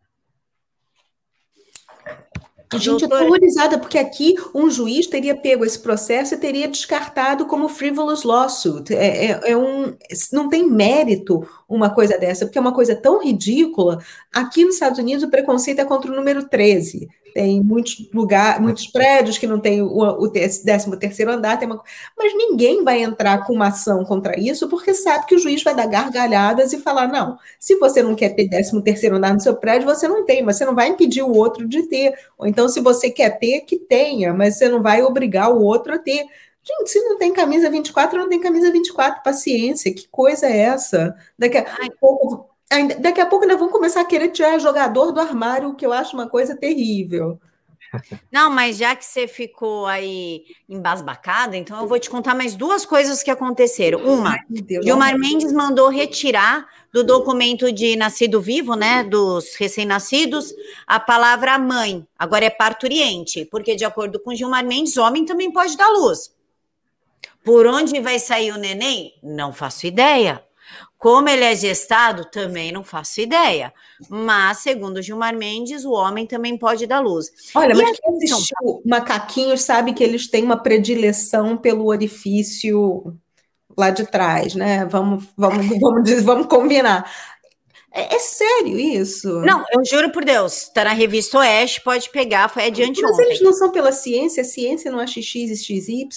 Gente, 2.78 3.02
eu 3.02 3.08
tô 3.08 3.16
horrorizada, 3.16 3.78
porque 3.78 3.98
aqui 3.98 4.36
um 4.54 4.70
juiz 4.70 5.06
teria 5.06 5.36
pego 5.36 5.64
esse 5.64 5.78
processo 5.78 6.34
e 6.34 6.38
teria 6.38 6.68
descartado 6.68 7.46
como 7.46 7.68
frivolous 7.68 8.22
lawsuit. 8.22 8.94
É, 8.94 9.26
é, 9.26 9.40
é, 9.50 9.56
um, 9.56 9.92
não 10.32 10.48
tem 10.48 10.68
mérito 10.68 11.46
uma 11.68 11.90
coisa 11.90 12.16
dessa, 12.16 12.46
porque 12.46 12.58
é 12.58 12.60
uma 12.60 12.74
coisa 12.74 12.94
tão 12.94 13.22
ridícula. 13.22 13.98
Aqui 14.32 14.64
nos 14.64 14.74
Estados 14.74 15.00
Unidos, 15.00 15.24
o 15.24 15.30
preconceito 15.30 15.80
é 15.80 15.84
contra 15.84 16.12
o 16.12 16.14
número 16.14 16.48
13. 16.48 17.08
Tem 17.32 17.62
muitos 17.62 18.08
lugares, 18.12 18.60
muitos 18.60 18.86
prédios 18.86 19.38
que 19.38 19.46
não 19.46 19.60
tem 19.60 19.82
o, 19.82 19.86
o 19.86 20.28
13 20.28 20.64
terceiro 20.98 21.32
andar, 21.32 21.58
tem 21.58 21.68
uma, 21.68 21.82
mas 22.16 22.34
ninguém 22.34 22.82
vai 22.84 23.02
entrar 23.02 23.46
com 23.46 23.52
uma 23.52 23.68
ação 23.68 24.04
contra 24.04 24.38
isso, 24.38 24.68
porque 24.68 24.94
sabe 24.94 25.26
que 25.26 25.34
o 25.34 25.38
juiz 25.38 25.62
vai 25.62 25.74
dar 25.74 25.86
gargalhadas 25.86 26.72
e 26.72 26.78
falar: 26.78 27.08
não, 27.08 27.38
se 27.58 27.76
você 27.76 28.02
não 28.02 28.14
quer 28.14 28.30
ter 28.30 28.48
13 28.48 28.82
terceiro 28.82 29.16
andar 29.16 29.32
no 29.34 29.40
seu 29.40 29.56
prédio, 29.56 29.88
você 29.88 30.08
não 30.08 30.24
tem, 30.24 30.42
mas 30.42 30.56
você 30.56 30.64
não 30.64 30.74
vai 30.74 30.88
impedir 30.88 31.22
o 31.22 31.32
outro 31.32 31.66
de 31.66 31.84
ter. 31.84 32.14
Ou 32.38 32.46
então, 32.46 32.68
se 32.68 32.80
você 32.80 33.10
quer 33.10 33.38
ter, 33.38 33.62
que 33.62 33.78
tenha, 33.78 34.34
mas 34.34 34.56
você 34.56 34.68
não 34.68 34.82
vai 34.82 35.02
obrigar 35.02 35.50
o 35.50 35.62
outro 35.62 35.94
a 35.94 35.98
ter. 35.98 36.24
Gente, 36.62 36.90
se 36.90 37.00
não 37.00 37.18
tem 37.18 37.32
camisa 37.32 37.70
24, 37.70 38.18
não 38.18 38.28
tem 38.28 38.38
camisa 38.38 38.70
24, 38.70 39.22
paciência, 39.22 39.94
que 39.94 40.06
coisa 40.08 40.46
é 40.46 40.58
essa? 40.58 41.16
Daqui 41.38 41.56
a 41.56 41.64
pouco 41.98 42.49
daqui 43.00 43.20
a 43.20 43.26
pouco 43.26 43.44
ainda 43.44 43.56
vão 43.56 43.68
começar 43.68 44.00
a 44.00 44.04
querer 44.04 44.28
tirar 44.28 44.58
jogador 44.58 45.12
do 45.12 45.20
armário, 45.20 45.70
o 45.70 45.74
que 45.74 45.84
eu 45.84 45.92
acho 45.92 46.16
uma 46.16 46.28
coisa 46.28 46.56
terrível. 46.56 47.40
Não, 48.30 48.50
mas 48.50 48.76
já 48.76 48.94
que 48.94 49.04
você 49.04 49.26
ficou 49.26 49.86
aí 49.86 50.44
embasbacada, 50.68 51.56
então 51.56 51.80
eu 51.80 51.86
vou 51.86 51.98
te 51.98 52.08
contar 52.08 52.34
mais 52.34 52.54
duas 52.54 52.86
coisas 52.86 53.22
que 53.22 53.30
aconteceram. 53.30 54.00
Uma, 54.00 54.38
Deus, 54.48 54.84
Gilmar 54.84 55.18
Mendes 55.18 55.52
mandou 55.52 55.88
retirar 55.88 56.66
do 56.92 57.04
documento 57.04 57.72
de 57.72 57.96
nascido 57.96 58.40
vivo, 58.40 58.74
né, 58.74 59.04
dos 59.04 59.54
recém-nascidos, 59.56 60.54
a 60.86 60.98
palavra 60.98 61.58
mãe. 61.58 62.06
Agora 62.18 62.44
é 62.44 62.50
parturiente, 62.50 63.44
porque 63.44 63.74
de 63.74 63.84
acordo 63.84 64.20
com 64.20 64.34
Gilmar 64.34 64.64
Mendes, 64.64 64.96
homem 64.96 65.24
também 65.24 65.52
pode 65.52 65.76
dar 65.76 65.88
luz. 65.88 66.32
Por 67.44 67.66
onde 67.66 68.00
vai 68.00 68.18
sair 68.18 68.52
o 68.52 68.58
neném? 68.58 69.14
Não 69.22 69.52
faço 69.52 69.86
ideia. 69.86 70.44
Como 71.00 71.30
ele 71.30 71.44
é 71.44 71.56
gestado, 71.56 72.26
também 72.26 72.70
não 72.70 72.84
faço 72.84 73.22
ideia. 73.22 73.72
Mas, 74.06 74.58
segundo 74.58 75.00
Gilmar 75.00 75.34
Mendes, 75.34 75.82
o 75.86 75.92
homem 75.92 76.26
também 76.26 76.58
pode 76.58 76.86
dar 76.86 77.00
luz. 77.00 77.30
Olha, 77.54 77.72
e 77.72 77.76
mas 77.76 77.98
quem 77.98 78.16
assistiu 78.16 78.82
Macaquinhos 78.84 79.62
sabe 79.62 79.94
que 79.94 80.04
eles 80.04 80.28
têm 80.28 80.44
uma 80.44 80.62
predileção 80.62 81.56
pelo 81.56 81.86
orifício 81.86 83.16
lá 83.74 83.88
de 83.88 84.04
trás, 84.04 84.54
né? 84.54 84.84
Vamos, 84.84 85.24
vamos, 85.34 85.66
vamos, 85.80 86.04
dizer, 86.04 86.20
vamos 86.20 86.46
combinar. 86.46 87.10
É, 87.90 88.16
é, 88.16 88.18
sério 88.18 88.78
isso? 88.78 89.40
Não, 89.40 89.64
eu 89.72 89.82
juro 89.82 90.12
por 90.12 90.22
Deus. 90.22 90.64
Está 90.64 90.84
na 90.84 90.92
revista 90.92 91.38
Oeste, 91.38 91.80
pode 91.80 92.10
pegar, 92.10 92.50
foi 92.50 92.66
adiante 92.66 93.00
Mas 93.00 93.12
ontem. 93.12 93.24
eles 93.24 93.40
não 93.40 93.54
são 93.54 93.70
pela 93.70 93.90
ciência? 93.90 94.42
A 94.42 94.44
ciência 94.44 94.92
não 94.92 95.00
é 95.00 95.06
XX 95.06 95.34
e 95.34 95.56
XY? 95.56 96.08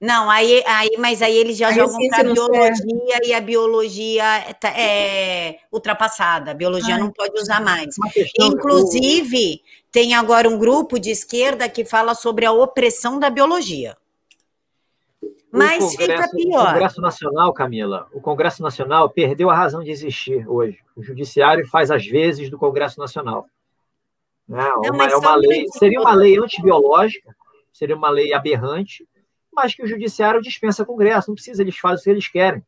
Não, 0.00 0.28
aí, 0.28 0.62
aí, 0.66 0.90
mas 0.98 1.22
aí 1.22 1.34
eles 1.34 1.56
já 1.56 1.68
aí 1.68 1.74
jogam 1.74 1.96
para 2.10 2.20
a 2.20 2.32
biologia 2.32 3.18
e 3.24 3.32
a 3.32 3.40
biologia 3.40 4.24
tá, 4.60 4.68
é 4.68 5.58
ultrapassada. 5.72 6.50
A 6.50 6.54
biologia 6.54 6.94
Ai, 6.94 7.00
não 7.00 7.10
pode 7.10 7.40
usar 7.40 7.62
mais. 7.62 7.94
Inclusive, 8.38 9.62
tem 9.90 10.14
agora 10.14 10.48
um 10.48 10.58
grupo 10.58 10.98
de 10.98 11.10
esquerda 11.10 11.68
que 11.68 11.84
fala 11.84 12.14
sobre 12.14 12.44
a 12.44 12.52
opressão 12.52 13.18
da 13.18 13.30
biologia. 13.30 13.96
Mas 15.50 15.96
fica 15.96 16.28
pior. 16.28 16.60
O 16.60 16.72
Congresso 16.72 17.00
Nacional, 17.00 17.52
Camila, 17.54 18.06
o 18.12 18.20
Congresso 18.20 18.62
Nacional 18.62 19.08
perdeu 19.08 19.48
a 19.48 19.56
razão 19.56 19.82
de 19.82 19.90
existir 19.90 20.46
hoje. 20.46 20.78
O 20.94 21.02
Judiciário 21.02 21.66
faz 21.66 21.90
as 21.90 22.04
vezes 22.04 22.50
do 22.50 22.58
Congresso 22.58 23.00
Nacional. 23.00 23.46
Né? 24.46 24.62
Não, 24.62 24.92
uma, 24.92 25.06
é 25.06 25.16
uma 25.16 25.34
lei, 25.34 25.66
seria 25.68 25.98
uma 25.98 26.14
lei 26.14 26.38
antibiológica, 26.38 27.34
seria 27.72 27.96
uma 27.96 28.10
lei 28.10 28.34
aberrante, 28.34 29.08
mas 29.56 29.74
que 29.74 29.82
o 29.82 29.86
Judiciário 29.86 30.42
dispensa 30.42 30.82
o 30.82 30.86
Congresso, 30.86 31.30
não 31.30 31.34
precisa, 31.34 31.62
eles 31.62 31.78
fazem 31.78 32.00
o 32.00 32.04
que 32.04 32.10
eles 32.10 32.28
querem. 32.28 32.62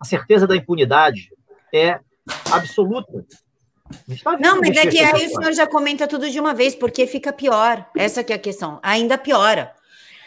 A 0.00 0.04
certeza 0.04 0.46
da 0.46 0.56
impunidade 0.56 1.30
é 1.72 2.00
absoluta. 2.50 3.24
Tá 4.24 4.38
não, 4.38 4.58
mas 4.60 4.76
é 4.76 4.86
que 4.86 4.98
aí 4.98 5.26
o 5.26 5.30
senhor 5.30 5.52
já 5.52 5.66
comenta 5.66 6.08
tudo 6.08 6.30
de 6.30 6.40
uma 6.40 6.54
vez, 6.54 6.74
porque 6.74 7.06
fica 7.06 7.32
pior. 7.32 7.86
Essa 7.96 8.24
que 8.24 8.32
é 8.32 8.36
a 8.36 8.38
questão. 8.38 8.80
Ainda 8.82 9.18
piora. 9.18 9.74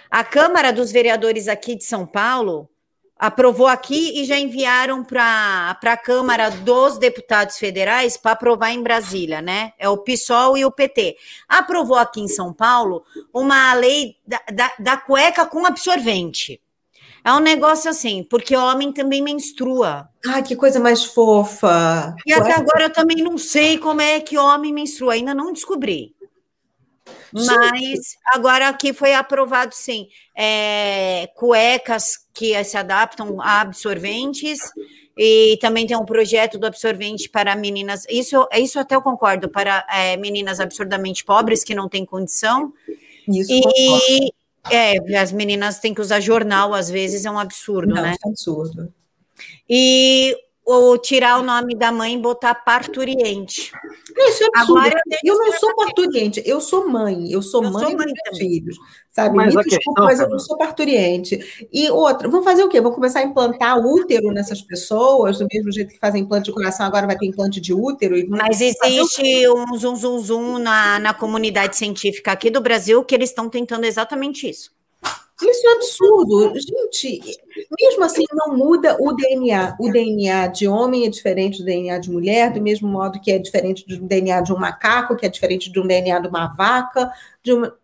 A 0.10 0.24
Câmara 0.24 0.72
dos 0.72 0.92
Vereadores 0.92 1.48
aqui 1.48 1.76
de 1.76 1.84
São 1.84 2.06
Paulo 2.06 2.70
aprovou 3.18 3.68
aqui 3.68 4.20
e 4.20 4.26
já 4.26 4.38
enviaram 4.38 5.04
para 5.04 5.78
a 5.82 5.98
Câmara 5.98 6.50
dos 6.50 6.98
Deputados 6.98 7.58
Federais 7.58 8.18
para 8.18 8.32
aprovar 8.32 8.72
em 8.72 8.84
Brasília, 8.84 9.42
né? 9.42 9.74
É 9.80 9.88
o 9.90 9.98
PSOL 9.98 10.58
e 10.58 10.66
o 10.66 10.72
PT. 10.72 11.16
Aprovou 11.48 11.98
aqui 11.98 12.22
em 12.22 12.28
São 12.28 12.54
Paulo 12.54 13.04
uma 13.34 13.74
lei 13.74 14.18
da, 14.28 14.42
da, 14.52 14.72
da 14.78 14.98
cueca 14.98 15.46
com 15.46 15.66
absorvente. 15.66 16.62
É 17.24 17.34
um 17.34 17.40
negócio 17.40 17.90
assim, 17.90 18.24
porque 18.30 18.56
homem 18.56 18.92
também 18.92 19.20
menstrua. 19.20 20.08
Ai, 20.28 20.44
que 20.44 20.56
coisa 20.56 20.80
mais 20.80 21.04
fofa. 21.04 22.14
E 22.24 22.32
até 22.32 22.54
agora 22.54 22.84
eu 22.84 22.94
também 22.94 23.18
não 23.18 23.36
sei 23.36 23.80
como 23.80 24.00
é 24.00 24.20
que 24.20 24.38
homem 24.38 24.72
menstrua, 24.72 25.14
ainda 25.14 25.34
não 25.34 25.52
descobri. 25.52 26.15
Mas 27.36 28.18
agora 28.28 28.70
aqui 28.70 28.94
foi 28.94 29.14
aprovado 29.14 29.76
sim. 29.76 30.08
É, 30.36 31.28
cuecas 31.36 32.20
que 32.34 32.62
se 32.64 32.78
adaptam 32.78 33.42
a 33.42 33.62
absorventes 33.62 34.60
e 35.18 35.58
também 35.62 35.86
tem 35.86 35.98
um 35.98 36.06
projeto 36.06 36.58
do 36.58 36.66
absorvente 36.66 37.30
para 37.30 37.56
meninas. 37.56 38.06
Isso, 38.10 38.48
isso 38.54 38.80
até 38.80 38.96
eu 38.96 39.02
concordo, 39.02 39.50
para 39.50 39.86
é, 39.90 40.16
meninas 40.16 40.60
absurdamente 40.60 41.26
pobres 41.26 41.64
que 41.64 41.76
não 41.76 41.90
têm 41.90 42.06
condição. 42.06 42.74
Isso. 43.28 43.52
E 43.52 44.32
é, 44.72 45.18
as 45.18 45.32
meninas 45.32 45.80
têm 45.80 45.94
que 45.94 46.02
usar 46.02 46.20
jornal, 46.20 46.74
às 46.74 46.90
vezes 46.90 47.26
é 47.26 47.32
um 47.32 47.40
absurdo, 47.40 47.96
não, 47.96 48.02
né? 48.02 48.16
É 48.24 48.28
um 48.28 48.32
absurdo. 48.32 48.94
E 49.70 50.38
ou 50.66 50.98
tirar 50.98 51.40
o 51.40 51.44
nome 51.44 51.76
da 51.76 51.92
mãe 51.92 52.16
e 52.16 52.18
botar 52.18 52.56
parturiente. 52.56 53.72
Isso 54.18 54.44
é 54.44 54.48
absurdo. 54.56 54.80
Agora, 54.80 55.00
eu 55.24 55.38
não 55.38 55.52
sou 55.54 55.76
parturiente, 55.76 56.42
eu 56.44 56.60
sou 56.60 56.90
mãe, 56.90 57.32
eu 57.32 57.42
sou 57.44 57.64
eu 57.64 57.72
mãe, 57.72 57.84
sou 57.84 57.98
mãe 57.98 58.06
dos 58.08 58.14
meus 58.26 58.38
filhos, 58.40 58.78
sabe? 59.12 59.36
Mas 59.36 59.54
Me 59.54 59.62
desculpa, 59.64 59.86
questão, 59.86 60.06
mas 60.06 60.20
eu 60.20 60.30
não 60.30 60.40
sou 60.40 60.58
parturiente. 60.58 61.68
E 61.72 61.90
outra, 61.92 62.28
vão 62.28 62.42
fazer 62.42 62.64
o 62.64 62.70
quê? 62.70 62.82
Vão 62.82 62.92
começar 62.92 63.20
a 63.20 63.24
implantar 63.24 63.78
útero 63.78 64.32
nessas 64.32 64.62
pessoas, 64.62 65.38
do 65.38 65.48
mesmo 65.54 65.72
jeito 65.72 65.94
que 65.94 66.00
fazem 66.00 66.24
implante 66.24 66.46
de 66.46 66.54
coração, 66.54 66.86
agora 66.86 67.06
vai 67.06 67.18
ter 67.18 67.28
implante 67.28 67.62
de 67.62 67.72
útero. 67.72 68.16
mas 68.28 68.60
existe 68.60 69.48
um 69.50 69.78
zum 69.78 69.96
zum 69.96 70.20
zum 70.20 70.58
na, 70.58 70.98
na 70.98 71.14
comunidade 71.14 71.78
científica 71.78 72.32
aqui 72.32 72.50
do 72.50 72.60
Brasil 72.60 73.04
que 73.04 73.14
eles 73.14 73.30
estão 73.30 73.48
tentando 73.50 73.86
exatamente 73.86 74.50
isso. 74.50 74.75
Isso 75.42 75.68
é 75.68 75.74
absurdo. 75.74 76.54
Gente, 76.58 77.20
mesmo 77.80 78.04
assim, 78.04 78.24
não 78.32 78.56
muda 78.56 78.98
o 79.00 79.12
DNA. 79.14 79.76
O 79.80 79.92
DNA 79.92 80.48
de 80.48 80.68
homem 80.68 81.06
é 81.06 81.10
diferente 81.10 81.60
do 81.60 81.66
DNA 81.66 82.00
de 82.00 82.10
mulher, 82.10 82.54
do 82.54 82.62
mesmo 82.62 82.88
modo 82.88 83.20
que 83.20 83.32
é 83.32 83.38
diferente 83.38 83.86
do 83.86 84.00
DNA 84.08 84.42
de 84.42 84.54
um 84.54 84.58
macaco, 84.58 85.16
que 85.16 85.26
é 85.26 85.30
diferente 85.30 85.70
do 85.72 85.86
DNA 85.86 86.20
de 86.20 86.28
uma 86.28 86.48
vaca, 86.48 87.12
de 87.44 87.52
uma 87.52 87.76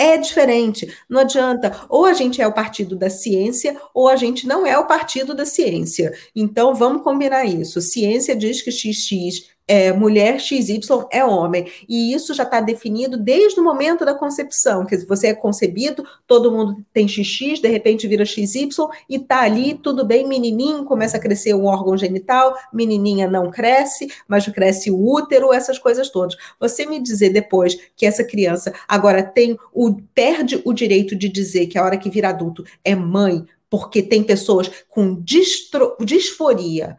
é 0.00 0.16
diferente. 0.16 0.90
Não 1.06 1.20
adianta. 1.20 1.84
Ou 1.86 2.06
a 2.06 2.14
gente 2.14 2.40
é 2.40 2.46
o 2.46 2.54
partido 2.54 2.96
da 2.96 3.10
ciência, 3.10 3.78
ou 3.92 4.08
a 4.08 4.16
gente 4.16 4.46
não 4.46 4.66
é 4.66 4.78
o 4.78 4.86
partido 4.86 5.34
da 5.34 5.44
ciência. 5.44 6.14
Então, 6.34 6.74
vamos 6.74 7.02
combinar 7.02 7.44
isso. 7.44 7.82
Ciência 7.82 8.34
diz 8.34 8.62
que 8.62 8.72
XX 8.72 9.50
é, 9.70 9.92
mulher 9.92 10.40
XY 10.40 10.80
é 11.12 11.24
homem. 11.24 11.64
E 11.88 12.12
isso 12.12 12.34
já 12.34 12.42
está 12.42 12.60
definido 12.60 13.16
desde 13.16 13.60
o 13.60 13.62
momento 13.62 14.04
da 14.04 14.12
concepção. 14.12 14.84
Quer 14.84 14.96
dizer, 14.96 15.06
você 15.06 15.28
é 15.28 15.34
concebido, 15.34 16.04
todo 16.26 16.50
mundo 16.50 16.84
tem 16.92 17.06
XX, 17.06 17.60
de 17.60 17.68
repente 17.68 18.08
vira 18.08 18.24
XY 18.24 18.68
e 19.08 19.14
está 19.14 19.42
ali, 19.42 19.74
tudo 19.74 20.04
bem, 20.04 20.26
menininho, 20.26 20.84
começa 20.84 21.18
a 21.18 21.20
crescer 21.20 21.54
um 21.54 21.66
órgão 21.66 21.96
genital, 21.96 22.52
menininha 22.72 23.30
não 23.30 23.48
cresce, 23.48 24.08
mas 24.26 24.44
cresce 24.48 24.90
o 24.90 25.00
útero, 25.00 25.52
essas 25.52 25.78
coisas 25.78 26.10
todas. 26.10 26.36
Você 26.58 26.84
me 26.84 27.00
dizer 27.00 27.30
depois 27.30 27.78
que 27.94 28.04
essa 28.04 28.24
criança 28.24 28.74
agora 28.88 29.22
tem 29.22 29.56
o 29.72 29.94
perde 30.12 30.60
o 30.64 30.72
direito 30.72 31.14
de 31.14 31.28
dizer 31.28 31.68
que 31.68 31.78
a 31.78 31.84
hora 31.84 31.96
que 31.96 32.10
vira 32.10 32.30
adulto 32.30 32.64
é 32.84 32.96
mãe, 32.96 33.46
porque 33.70 34.02
tem 34.02 34.24
pessoas 34.24 34.68
com 34.88 35.14
distro, 35.22 35.96
disforia 36.00 36.98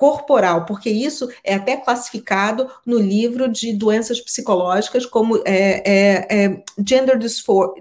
corporal, 0.00 0.64
porque 0.64 0.88
isso 0.88 1.28
é 1.44 1.56
até 1.56 1.76
classificado 1.76 2.70
no 2.86 2.98
livro 2.98 3.46
de 3.46 3.70
doenças 3.74 4.18
psicológicas 4.18 5.04
como 5.04 5.36
é, 5.44 5.82
é, 5.84 6.44
é 6.44 6.64
gender 6.82 7.18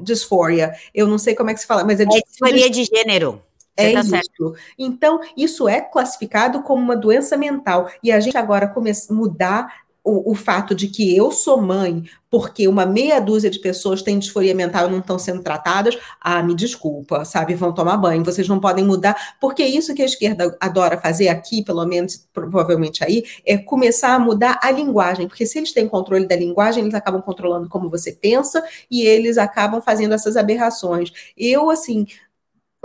dysphoria. 0.01 0.73
Eu 0.93 1.08
não 1.08 1.17
sei 1.17 1.34
como 1.34 1.49
é 1.49 1.53
que 1.53 1.62
se 1.62 1.65
fala, 1.65 1.86
mas 1.86 2.01
é, 2.01 2.03
é 2.03 2.08
disforia 2.08 2.69
de 2.69 2.84
gênero. 2.84 3.41
é 3.77 3.93
tá 3.93 4.01
isso. 4.01 4.10
Certo. 4.10 4.53
Então, 4.77 5.21
isso 5.38 5.69
é 5.69 5.79
classificado 5.79 6.62
como 6.62 6.84
uma 6.84 6.97
doença 6.97 7.38
mental. 7.38 7.89
E 8.03 8.12
a 8.12 8.19
gente 8.19 8.36
agora 8.36 8.67
começa 8.67 9.13
a 9.13 9.15
mudar 9.15 9.73
o, 10.10 10.32
o, 10.32 10.36
fato 10.36 10.74
de 10.74 10.88
que 10.88 11.15
eu 11.15 11.32
sou 11.32 11.62
mãe 11.62 12.04
porque 12.30 12.67
uma 12.67 12.86
meia 12.86 13.19
dúzia 13.19 13.50
de 13.50 13.60
pessoas 13.60 14.02
têm 14.02 14.19
disforia 14.19 14.54
mental 14.54 14.88
e 14.88 14.91
não 14.91 15.00
estão 15.00 15.17
sendo 15.17 15.41
tratadas, 15.41 15.98
ah, 16.22 16.43
me 16.43 16.56
desculpa, 16.56 17.26
sabe? 17.26 17.56
Vão 17.56 17.74
tomar 17.74 17.98
banho, 17.98 18.24
vocês 18.24 18.48
não 18.48 18.60
podem 18.60 18.86
mudar, 18.86 19.38
porque 19.39 19.63
isso 19.63 19.95
que 19.95 20.02
a 20.02 20.06
esquerda 20.06 20.56
adora 20.60 20.98
fazer 20.98 21.28
aqui, 21.30 21.63
pelo 21.63 21.86
menos 21.86 22.28
provavelmente 22.32 23.04
aí, 23.04 23.24
é 23.45 23.58
começar 23.58 24.13
a 24.13 24.19
mudar 24.19 24.60
a 24.62 24.69
linguagem, 24.72 25.28
porque 25.28 25.45
se 25.45 25.58
eles 25.58 25.74
têm 25.74 25.88
controle 25.88 26.28
da 26.28 26.36
linguagem, 26.36 26.84
eles 26.84 26.93
acabam 26.93 27.22
controlando 27.22 27.67
como 27.67 27.89
você 27.89 28.12
pensa 28.12 28.63
e 28.89 29.02
eles 29.02 29.38
acabam 29.38 29.82
fazendo 29.82 30.13
essas 30.13 30.38
aberrações. 30.38 31.12
Eu, 31.36 31.69
assim, 31.69 32.06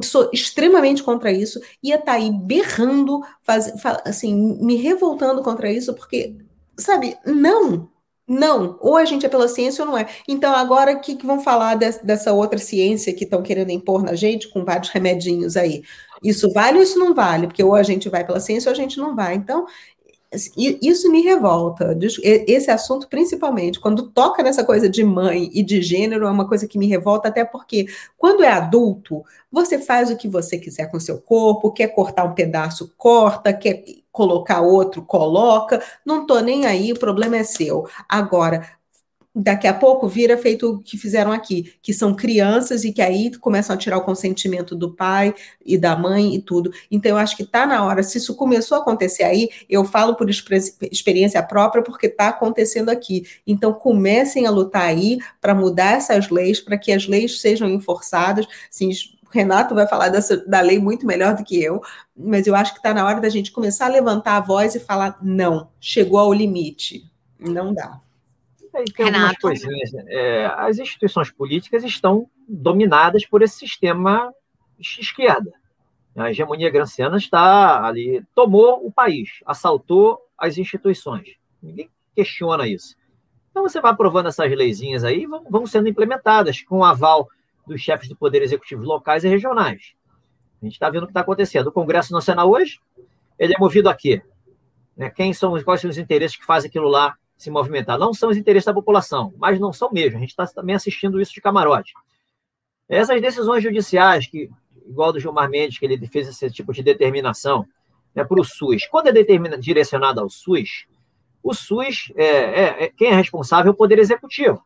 sou 0.03 0.31
extremamente 0.33 1.03
contra 1.03 1.31
isso, 1.31 1.61
ia 1.83 1.97
estar 1.97 2.13
tá 2.13 2.13
aí 2.13 2.31
berrando, 2.33 3.21
faz, 3.43 3.73
assim, 4.05 4.35
me 4.61 4.77
revoltando 4.77 5.43
contra 5.43 5.71
isso, 5.71 5.95
porque 5.95 6.37
sabe, 6.79 7.17
não, 7.25 7.89
não, 8.27 8.79
ou 8.81 8.97
a 8.97 9.05
gente 9.05 9.27
é 9.27 9.29
pela 9.29 9.49
ciência 9.49 9.85
ou 9.85 9.91
não 9.91 9.99
é. 9.99 10.09
Então, 10.27 10.55
agora 10.55 10.93
o 10.93 11.01
que, 11.01 11.15
que 11.15 11.27
vão 11.27 11.41
falar 11.41 11.75
de, 11.75 11.91
dessa 12.03 12.33
outra 12.33 12.59
ciência 12.59 13.13
que 13.13 13.25
estão 13.25 13.43
querendo 13.43 13.71
impor 13.71 14.03
na 14.03 14.15
gente 14.15 14.49
com 14.49 14.65
vários 14.65 14.89
remedinhos 14.89 15.57
aí? 15.57 15.83
Isso 16.23 16.51
vale 16.53 16.79
ou 16.79 16.83
isso 16.83 16.99
não 16.99 17.15
vale? 17.15 17.47
Porque 17.47 17.63
ou 17.63 17.75
a 17.75 17.83
gente 17.83 18.09
vai 18.09 18.25
pela 18.25 18.41
ciência 18.41 18.71
ou 18.71 18.73
a 18.73 18.77
gente 18.77 18.97
não 18.97 19.15
vai. 19.15 19.35
Então, 19.35 19.67
isso 20.57 21.11
me 21.11 21.21
revolta. 21.21 21.97
Esse 22.23 22.71
assunto, 22.71 23.09
principalmente, 23.09 23.79
quando 23.79 24.11
toca 24.11 24.43
nessa 24.43 24.65
coisa 24.65 24.89
de 24.89 25.05
mãe 25.05 25.51
e 25.53 25.63
de 25.63 25.83
gênero, 25.83 26.27
é 26.27 26.31
uma 26.31 26.49
coisa 26.49 26.67
que 26.67 26.79
me 26.79 26.87
revolta, 26.87 27.29
até 27.29 27.45
porque 27.45 27.87
quando 28.17 28.43
é 28.43 28.51
adulto, 28.51 29.23
você 29.51 29.79
faz 29.79 30.11
o 30.11 30.17
que 30.17 30.29
você 30.29 30.59
quiser 30.59 30.91
com 30.91 30.99
seu 30.99 31.21
corpo, 31.21 31.73
quer 31.73 31.89
cortar 31.89 32.25
um 32.25 32.35
pedaço, 32.35 32.93
corta, 32.97 33.53
quer 33.53 33.85
colocar 34.15 34.61
outro, 34.61 35.03
coloca, 35.03 35.83
não 36.07 36.25
tô 36.25 36.39
nem 36.39 36.67
aí, 36.67 36.93
o 36.93 36.99
problema 36.99 37.37
é 37.37 37.43
seu. 37.43 37.85
Agora, 38.09 38.65
daqui 39.35 39.67
a 39.67 39.75
pouco 39.75 40.07
vira 40.07 40.39
feito 40.39 40.71
o 40.71 40.79
que 40.81 40.97
fizeram 40.97 41.33
aqui, 41.33 41.75
que 41.83 41.93
são 41.93 42.15
crianças 42.15 42.85
e 42.85 42.93
que 42.93 43.03
aí 43.03 43.37
começam 43.39 43.75
a 43.75 43.77
tirar 43.77 43.99
o 43.99 44.05
consentimento 44.05 44.77
do 44.77 44.95
pai 44.95 45.35
e 45.67 45.77
da 45.77 45.97
mãe 45.97 46.37
e 46.37 46.41
tudo. 46.41 46.71
Então, 46.89 47.11
eu 47.11 47.17
acho 47.17 47.37
que 47.37 47.43
está 47.43 47.67
na 47.67 47.85
hora, 47.85 48.05
se 48.05 48.19
isso 48.19 48.37
começou 48.37 48.79
a 48.79 48.81
acontecer 48.83 49.25
aí, 49.25 49.49
eu 49.69 49.85
falo 49.85 50.15
por 50.15 50.31
experiência 50.31 51.43
própria, 51.43 51.83
porque 51.83 52.07
está 52.07 52.29
acontecendo 52.29 52.91
aqui. 52.91 53.25
Então, 53.45 53.73
comecem 53.73 54.47
a 54.47 54.51
lutar 54.51 54.83
aí 54.83 55.19
para 55.41 55.57
mudar 55.57 55.97
essas 55.97 56.31
leis, 56.31 56.61
para 56.61 56.79
que 56.79 56.93
as 56.93 57.09
leis 57.09 57.41
sejam 57.41 57.69
enforçadas, 57.69 58.47
assim, 58.71 58.91
Renato 59.35 59.75
vai 59.75 59.89
falar 59.89 60.11
dessa, 60.11 60.37
da 60.47 60.61
lei 60.61 60.79
muito 60.79 61.05
melhor 61.05 61.35
do 61.35 61.43
que 61.43 61.61
eu, 61.61 61.83
mas 62.17 62.47
eu 62.47 62.55
acho 62.55 62.73
que 62.73 62.79
está 62.79 62.95
na 62.95 63.05
hora 63.05 63.21
da 63.21 63.29
gente 63.29 63.51
começar 63.51 63.87
a 63.87 63.89
levantar 63.89 64.37
a 64.37 64.41
voz 64.41 64.77
e 64.77 64.81
falar: 64.81 65.19
não, 65.21 65.71
chegou 65.81 66.21
ao 66.21 66.33
limite, 66.33 67.11
não 67.37 67.75
dá. 67.75 68.01
Tem 68.73 68.85
Renato. 69.07 69.41
coisinhas. 69.41 69.93
Né? 69.93 70.05
É, 70.07 70.47
as 70.57 70.79
instituições 70.79 71.33
políticas 71.33 71.83
estão 71.83 72.29
dominadas 72.49 73.27
por 73.27 73.43
esse 73.43 73.59
sistema 73.59 74.33
esquerda. 74.79 75.53
A 76.17 76.31
hegemonia 76.31 76.71
granciana 76.71 77.17
está 77.17 77.85
ali, 77.85 78.23
tomou 78.37 78.87
o 78.87 78.93
país, 78.93 79.41
assaltou 79.45 80.21
as 80.39 80.59
instituições. 80.59 81.35
Ninguém 81.61 81.91
questiona 82.15 82.69
isso. 82.69 82.95
Então 83.51 83.65
você 83.65 83.81
vai 83.81 83.91
aprovando 83.91 84.29
essas 84.29 84.49
leizinhas 84.51 85.03
aí, 85.03 85.27
vão, 85.27 85.45
vão 85.49 85.67
sendo 85.67 85.89
implementadas 85.89 86.63
com 86.63 86.79
o 86.79 86.85
aval 86.85 87.29
dos 87.67 87.81
chefes 87.81 88.09
do 88.09 88.17
poder 88.17 88.43
executivo 88.43 88.83
locais 88.83 89.25
e 89.25 89.29
regionais. 89.29 89.95
A 90.61 90.65
gente 90.65 90.75
está 90.75 90.89
vendo 90.89 91.03
o 91.03 91.07
que 91.07 91.11
está 91.11 91.21
acontecendo. 91.21 91.67
O 91.67 91.73
Congresso 91.73 92.13
Nacional 92.13 92.51
hoje, 92.51 92.81
ele 93.39 93.55
é 93.55 93.59
movido 93.59 93.89
a 93.89 93.95
quê? 93.95 94.23
Né? 94.97 95.11
Quem 95.11 95.33
são, 95.33 95.61
quais 95.63 95.81
são 95.81 95.91
os 95.91 95.99
interesses 95.99 96.37
que 96.37 96.45
fazem 96.45 96.69
aquilo 96.69 96.89
lá 96.89 97.17
se 97.37 97.51
movimentar? 97.51 97.99
Não 97.99 98.15
são 98.15 98.31
os 98.31 98.37
interesses 98.37 98.67
da 98.67 98.75
população, 98.75 99.35
mas 99.37 99.59
não 99.61 99.73
são 99.73 99.91
mesmo. 99.93 100.17
A 100.17 100.21
gente 100.21 100.31
está 100.31 100.47
também 100.47 100.75
assistindo 100.75 101.21
isso 101.21 101.33
de 101.33 101.41
camarote. 101.41 101.93
Essas 102.89 103.21
decisões 103.21 103.63
judiciais, 103.63 104.27
que, 104.27 104.51
igual 104.87 105.13
do 105.13 105.21
Gilmar 105.21 105.49
Mendes, 105.49 105.79
que 105.79 105.85
ele 105.85 106.07
fez 106.07 106.29
esse 106.29 106.51
tipo 106.51 106.73
de 106.73 106.83
determinação 106.83 107.67
né, 108.15 108.25
para 108.25 108.41
o 108.41 108.45
SUS, 108.45 108.87
quando 108.87 109.09
é 109.09 109.13
determina, 109.13 109.59
direcionada 109.59 110.21
ao 110.21 110.29
SUS, 110.29 110.87
o 111.43 111.53
SUS, 111.53 112.13
é, 112.17 112.25
é, 112.25 112.85
é, 112.85 112.89
quem 112.89 113.09
é 113.09 113.15
responsável 113.15 113.71
é 113.71 113.75
o 113.75 113.77
Poder 113.77 113.99
Executivo. 113.99 114.63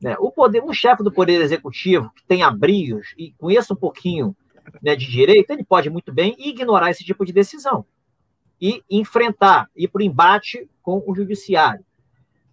Né? 0.00 0.16
O 0.18 0.30
poder, 0.30 0.62
um 0.62 0.72
chefe 0.72 1.02
do 1.02 1.12
Poder 1.12 1.40
Executivo 1.40 2.10
que 2.14 2.24
tem 2.24 2.42
abrios 2.42 3.14
e 3.16 3.32
conheça 3.32 3.74
um 3.74 3.76
pouquinho 3.76 4.36
né, 4.82 4.94
de 4.94 5.06
direito, 5.06 5.50
ele 5.50 5.64
pode 5.64 5.90
muito 5.90 6.12
bem 6.12 6.36
ignorar 6.38 6.90
esse 6.90 7.04
tipo 7.04 7.24
de 7.24 7.32
decisão 7.32 7.84
e 8.60 8.82
enfrentar, 8.90 9.68
ir 9.76 9.88
para 9.88 10.00
o 10.00 10.04
embate 10.04 10.68
com 10.82 11.02
o 11.06 11.14
judiciário. 11.14 11.84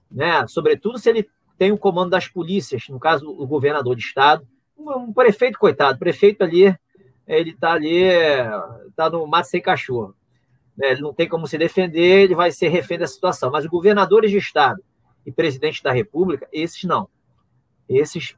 Né? 0.09 0.45
Sobretudo 0.47 0.97
se 0.97 1.09
ele 1.09 1.27
tem 1.57 1.71
o 1.71 1.77
comando 1.77 2.11
das 2.11 2.27
polícias, 2.27 2.87
no 2.89 2.99
caso, 2.99 3.29
o 3.29 3.47
governador 3.47 3.95
de 3.95 4.03
estado, 4.03 4.47
um, 4.77 4.91
um 4.91 5.13
prefeito, 5.13 5.57
coitado, 5.57 5.99
prefeito 5.99 6.43
ali, 6.43 6.75
ele 7.27 7.51
está 7.51 7.73
ali, 7.73 8.03
está 8.87 9.09
no 9.09 9.25
mato 9.25 9.47
sem 9.47 9.61
cachorro 9.61 10.15
né, 10.77 10.91
ele 10.91 11.01
não 11.01 11.13
tem 11.13 11.27
como 11.27 11.47
se 11.47 11.57
defender, 11.57 12.23
ele 12.23 12.35
vai 12.35 12.51
ser 12.51 12.67
refém 12.67 12.97
da 12.97 13.07
situação. 13.07 13.49
Mas 13.49 13.63
os 13.63 13.69
governadores 13.69 14.29
de 14.29 14.37
Estado 14.37 14.83
e 15.25 15.31
presidente 15.31 15.81
da 15.81 15.91
República, 15.91 16.47
esses 16.51 16.83
não. 16.83 17.07
Esses 17.87 18.35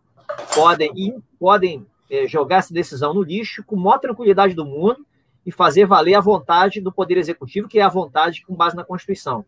podem, 0.54 1.24
podem 1.39 1.86
é, 2.10 2.28
jogar 2.28 2.58
essa 2.58 2.74
decisão 2.74 3.14
no 3.14 3.22
lixo 3.22 3.64
com 3.64 3.76
a 3.76 3.80
maior 3.80 4.00
tranquilidade 4.00 4.54
do 4.54 4.66
mundo 4.66 5.06
e 5.45 5.52
fazer 5.52 5.86
valer 5.86 6.16
a 6.16 6.22
vontade 6.22 6.82
do 6.82 6.91
Poder 6.91 7.18
Executivo, 7.18 7.68
que 7.68 7.80
é 7.80 7.84
a 7.84 7.89
vontade 7.89 8.45
com 8.45 8.56
base 8.56 8.76
na 8.76 8.84
Constituição. 8.84 9.45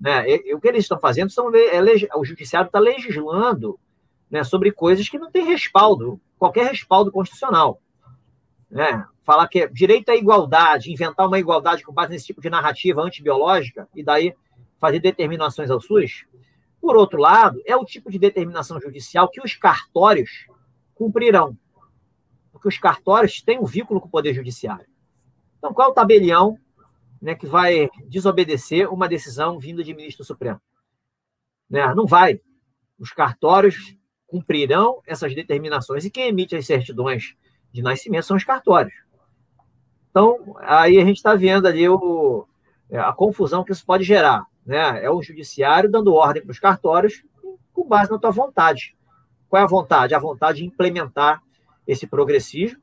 Né? 0.00 0.28
E, 0.28 0.50
e 0.50 0.54
o 0.54 0.60
que 0.60 0.68
eles 0.68 0.84
estão 0.84 0.98
fazendo 0.98 1.30
são. 1.30 1.54
É, 1.54 1.80
o 2.16 2.24
Judiciário 2.24 2.66
está 2.66 2.78
legislando 2.78 3.78
né, 4.30 4.42
sobre 4.42 4.72
coisas 4.72 5.08
que 5.08 5.18
não 5.18 5.30
têm 5.30 5.44
respaldo, 5.44 6.20
qualquer 6.38 6.70
respaldo 6.70 7.12
constitucional. 7.12 7.80
Né? 8.70 9.06
falar 9.24 9.48
que 9.48 9.60
é 9.60 9.66
direito 9.66 10.10
à 10.10 10.14
igualdade, 10.14 10.92
inventar 10.92 11.26
uma 11.26 11.38
igualdade 11.38 11.82
com 11.82 11.92
base 11.92 12.12
nesse 12.12 12.26
tipo 12.26 12.42
de 12.42 12.50
narrativa 12.50 13.00
antibiológica 13.00 13.88
e 13.94 14.04
daí 14.04 14.34
fazer 14.78 15.00
determinações 15.00 15.70
ao 15.70 15.80
SUS. 15.80 16.26
Por 16.84 16.98
outro 16.98 17.18
lado, 17.18 17.62
é 17.64 17.74
o 17.74 17.82
tipo 17.82 18.10
de 18.10 18.18
determinação 18.18 18.78
judicial 18.78 19.30
que 19.30 19.40
os 19.40 19.56
cartórios 19.56 20.46
cumprirão. 20.94 21.56
Porque 22.52 22.68
os 22.68 22.76
cartórios 22.76 23.40
têm 23.40 23.58
um 23.58 23.64
vínculo 23.64 24.02
com 24.02 24.06
o 24.06 24.10
Poder 24.10 24.34
Judiciário. 24.34 24.84
Então, 25.56 25.72
qual 25.72 25.88
é 25.88 25.90
o 25.90 25.94
tabelião 25.94 26.58
né, 27.22 27.34
que 27.34 27.46
vai 27.46 27.88
desobedecer 28.06 28.92
uma 28.92 29.08
decisão 29.08 29.58
vinda 29.58 29.82
de 29.82 29.94
ministro 29.94 30.26
Supremo? 30.26 30.60
Né? 31.70 31.94
Não 31.94 32.04
vai. 32.04 32.38
Os 32.98 33.12
cartórios 33.12 33.96
cumprirão 34.26 35.00
essas 35.06 35.34
determinações. 35.34 36.04
E 36.04 36.10
quem 36.10 36.28
emite 36.28 36.54
as 36.54 36.66
certidões 36.66 37.34
de 37.72 37.80
nascimento 37.80 38.26
são 38.26 38.36
os 38.36 38.44
cartórios. 38.44 38.92
Então, 40.10 40.54
aí 40.58 41.00
a 41.00 41.04
gente 41.06 41.16
está 41.16 41.34
vendo 41.34 41.66
ali 41.66 41.88
o, 41.88 42.46
é, 42.90 42.98
a 42.98 43.14
confusão 43.14 43.64
que 43.64 43.72
isso 43.72 43.86
pode 43.86 44.04
gerar. 44.04 44.44
Né? 44.64 45.04
É 45.04 45.10
o 45.10 45.22
judiciário 45.22 45.90
dando 45.90 46.14
ordem 46.14 46.42
para 46.42 46.52
os 46.52 46.58
cartórios 46.58 47.22
com 47.72 47.86
base 47.86 48.10
na 48.10 48.18
tua 48.18 48.30
vontade. 48.30 48.96
Qual 49.48 49.60
é 49.60 49.64
a 49.64 49.68
vontade? 49.68 50.14
A 50.14 50.18
vontade 50.18 50.58
de 50.58 50.64
implementar 50.64 51.42
esse 51.86 52.06
progressismo, 52.06 52.80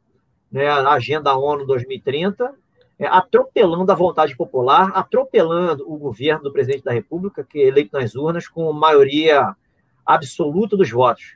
né? 0.51 0.67
a 0.67 0.91
Agenda 0.91 1.35
ONU 1.35 1.65
2030, 1.65 2.53
é, 2.99 3.07
atropelando 3.07 3.91
a 3.91 3.95
vontade 3.95 4.35
popular, 4.35 4.91
atropelando 4.93 5.91
o 5.91 5.97
governo 5.97 6.43
do 6.43 6.53
presidente 6.53 6.83
da 6.83 6.91
República, 6.91 7.43
que 7.43 7.59
é 7.59 7.67
eleito 7.67 7.97
nas 7.97 8.15
urnas 8.15 8.47
com 8.47 8.71
maioria 8.71 9.55
absoluta 10.05 10.77
dos 10.77 10.91
votos. 10.91 11.35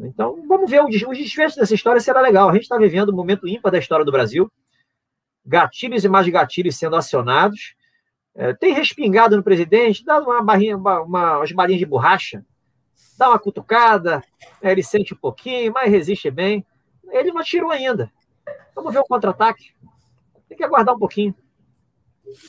Então, 0.00 0.42
vamos 0.48 0.70
ver, 0.70 0.80
o 0.80 0.88
desfecho 0.88 1.56
dessa 1.56 1.74
história 1.74 2.00
será 2.00 2.20
legal. 2.20 2.48
A 2.48 2.52
gente 2.54 2.62
está 2.62 2.78
vivendo 2.78 3.12
um 3.12 3.16
momento 3.16 3.46
ímpar 3.46 3.70
da 3.70 3.78
história 3.78 4.04
do 4.04 4.12
Brasil 4.12 4.50
gatilhos 5.44 6.04
e 6.04 6.08
mais 6.08 6.28
gatilhos 6.28 6.76
sendo 6.76 6.96
acionados. 6.96 7.74
É, 8.34 8.54
tem 8.54 8.72
respingado 8.72 9.36
no 9.36 9.42
presidente, 9.42 10.04
dá 10.04 10.18
uma 10.18 10.42
barrinha, 10.42 10.76
uma, 10.76 11.02
uma, 11.02 11.36
umas 11.38 11.52
balinhas 11.52 11.80
de 11.80 11.86
borracha, 11.86 12.44
dá 13.18 13.28
uma 13.28 13.38
cutucada, 13.38 14.22
ele 14.62 14.82
sente 14.82 15.12
um 15.12 15.16
pouquinho, 15.16 15.72
mas 15.72 15.90
resiste 15.90 16.30
bem. 16.30 16.64
Ele 17.10 17.30
não 17.30 17.40
atirou 17.40 17.70
ainda. 17.70 18.10
Vamos 18.74 18.92
ver 18.92 19.00
o 19.00 19.04
contra-ataque. 19.04 19.74
Tem 20.48 20.56
que 20.56 20.64
aguardar 20.64 20.94
um 20.94 20.98
pouquinho. 20.98 21.34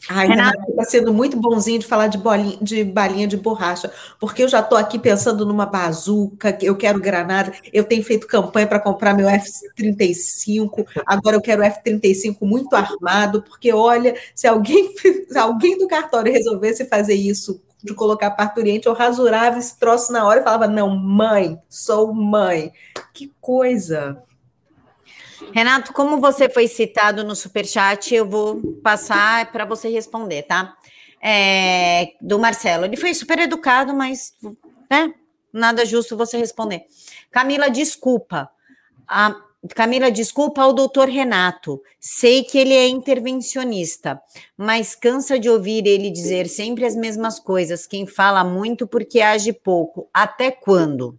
Ai, 0.09 0.27
Renato 0.27 0.61
está 0.69 0.83
sendo 0.83 1.13
muito 1.13 1.37
bonzinho 1.37 1.79
de 1.79 1.85
falar 1.85 2.07
de, 2.07 2.17
bolinha, 2.17 2.57
de 2.61 2.83
balinha 2.83 3.27
de 3.27 3.37
borracha, 3.37 3.91
porque 4.19 4.43
eu 4.43 4.47
já 4.47 4.59
estou 4.59 4.77
aqui 4.77 4.99
pensando 4.99 5.45
numa 5.45 5.65
bazuca, 5.65 6.57
eu 6.61 6.75
quero 6.75 6.99
granada, 6.99 7.53
eu 7.71 7.83
tenho 7.83 8.03
feito 8.03 8.27
campanha 8.27 8.67
para 8.67 8.79
comprar 8.79 9.13
meu 9.13 9.27
F-35, 9.27 10.85
agora 11.05 11.35
eu 11.35 11.41
quero 11.41 11.61
o 11.61 11.65
F-35 11.65 12.37
muito 12.41 12.75
armado, 12.75 13.41
porque 13.43 13.73
olha, 13.73 14.15
se 14.35 14.47
alguém, 14.47 14.93
se 15.27 15.37
alguém 15.37 15.77
do 15.77 15.87
cartório 15.87 16.31
resolvesse 16.31 16.85
fazer 16.85 17.15
isso, 17.15 17.61
de 17.83 17.93
colocar 17.93 18.31
parturiente, 18.31 18.87
eu 18.87 18.93
rasurava 18.93 19.59
esse 19.59 19.77
troço 19.77 20.11
na 20.13 20.25
hora 20.25 20.39
e 20.39 20.43
falava, 20.43 20.67
não, 20.67 20.95
mãe, 20.95 21.59
sou 21.67 22.13
mãe. 22.13 22.71
Que 23.13 23.33
coisa! 23.41 24.23
Renato, 25.51 25.93
como 25.93 26.19
você 26.19 26.49
foi 26.49 26.67
citado 26.67 27.23
no 27.23 27.35
superchat, 27.35 28.13
eu 28.13 28.27
vou 28.27 28.61
passar 28.83 29.51
para 29.51 29.65
você 29.65 29.89
responder, 29.89 30.43
tá? 30.43 30.75
É, 31.21 32.13
do 32.21 32.39
Marcelo. 32.39 32.85
Ele 32.85 32.97
foi 32.97 33.13
super 33.13 33.39
educado, 33.39 33.93
mas 33.93 34.33
né, 34.89 35.13
nada 35.51 35.85
justo 35.85 36.17
você 36.17 36.37
responder. 36.37 36.85
Camila, 37.31 37.69
desculpa. 37.69 38.49
A, 39.07 39.35
Camila, 39.75 40.11
desculpa 40.11 40.61
ao 40.61 40.73
doutor 40.73 41.07
Renato. 41.07 41.81
Sei 41.99 42.43
que 42.43 42.57
ele 42.57 42.73
é 42.73 42.87
intervencionista, 42.87 44.21
mas 44.57 44.95
cansa 44.95 45.39
de 45.39 45.49
ouvir 45.49 45.87
ele 45.87 46.09
dizer 46.09 46.47
sempre 46.47 46.85
as 46.85 46.95
mesmas 46.95 47.39
coisas. 47.39 47.87
Quem 47.87 48.05
fala 48.05 48.43
muito 48.43 48.85
porque 48.85 49.21
age 49.21 49.53
pouco. 49.53 50.09
Até 50.13 50.51
quando? 50.51 51.17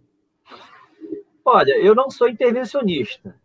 Olha, 1.43 1.77
eu 1.77 1.95
não 1.95 2.09
sou 2.09 2.27
intervencionista 2.27 3.35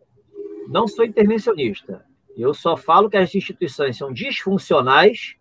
não 0.71 0.87
sou 0.87 1.03
intervencionista. 1.05 2.05
Eu 2.35 2.53
só 2.53 2.77
falo 2.77 3.09
que 3.09 3.17
as 3.17 3.35
instituições 3.35 3.97
são 3.97 4.11
disfuncionais 4.11 5.35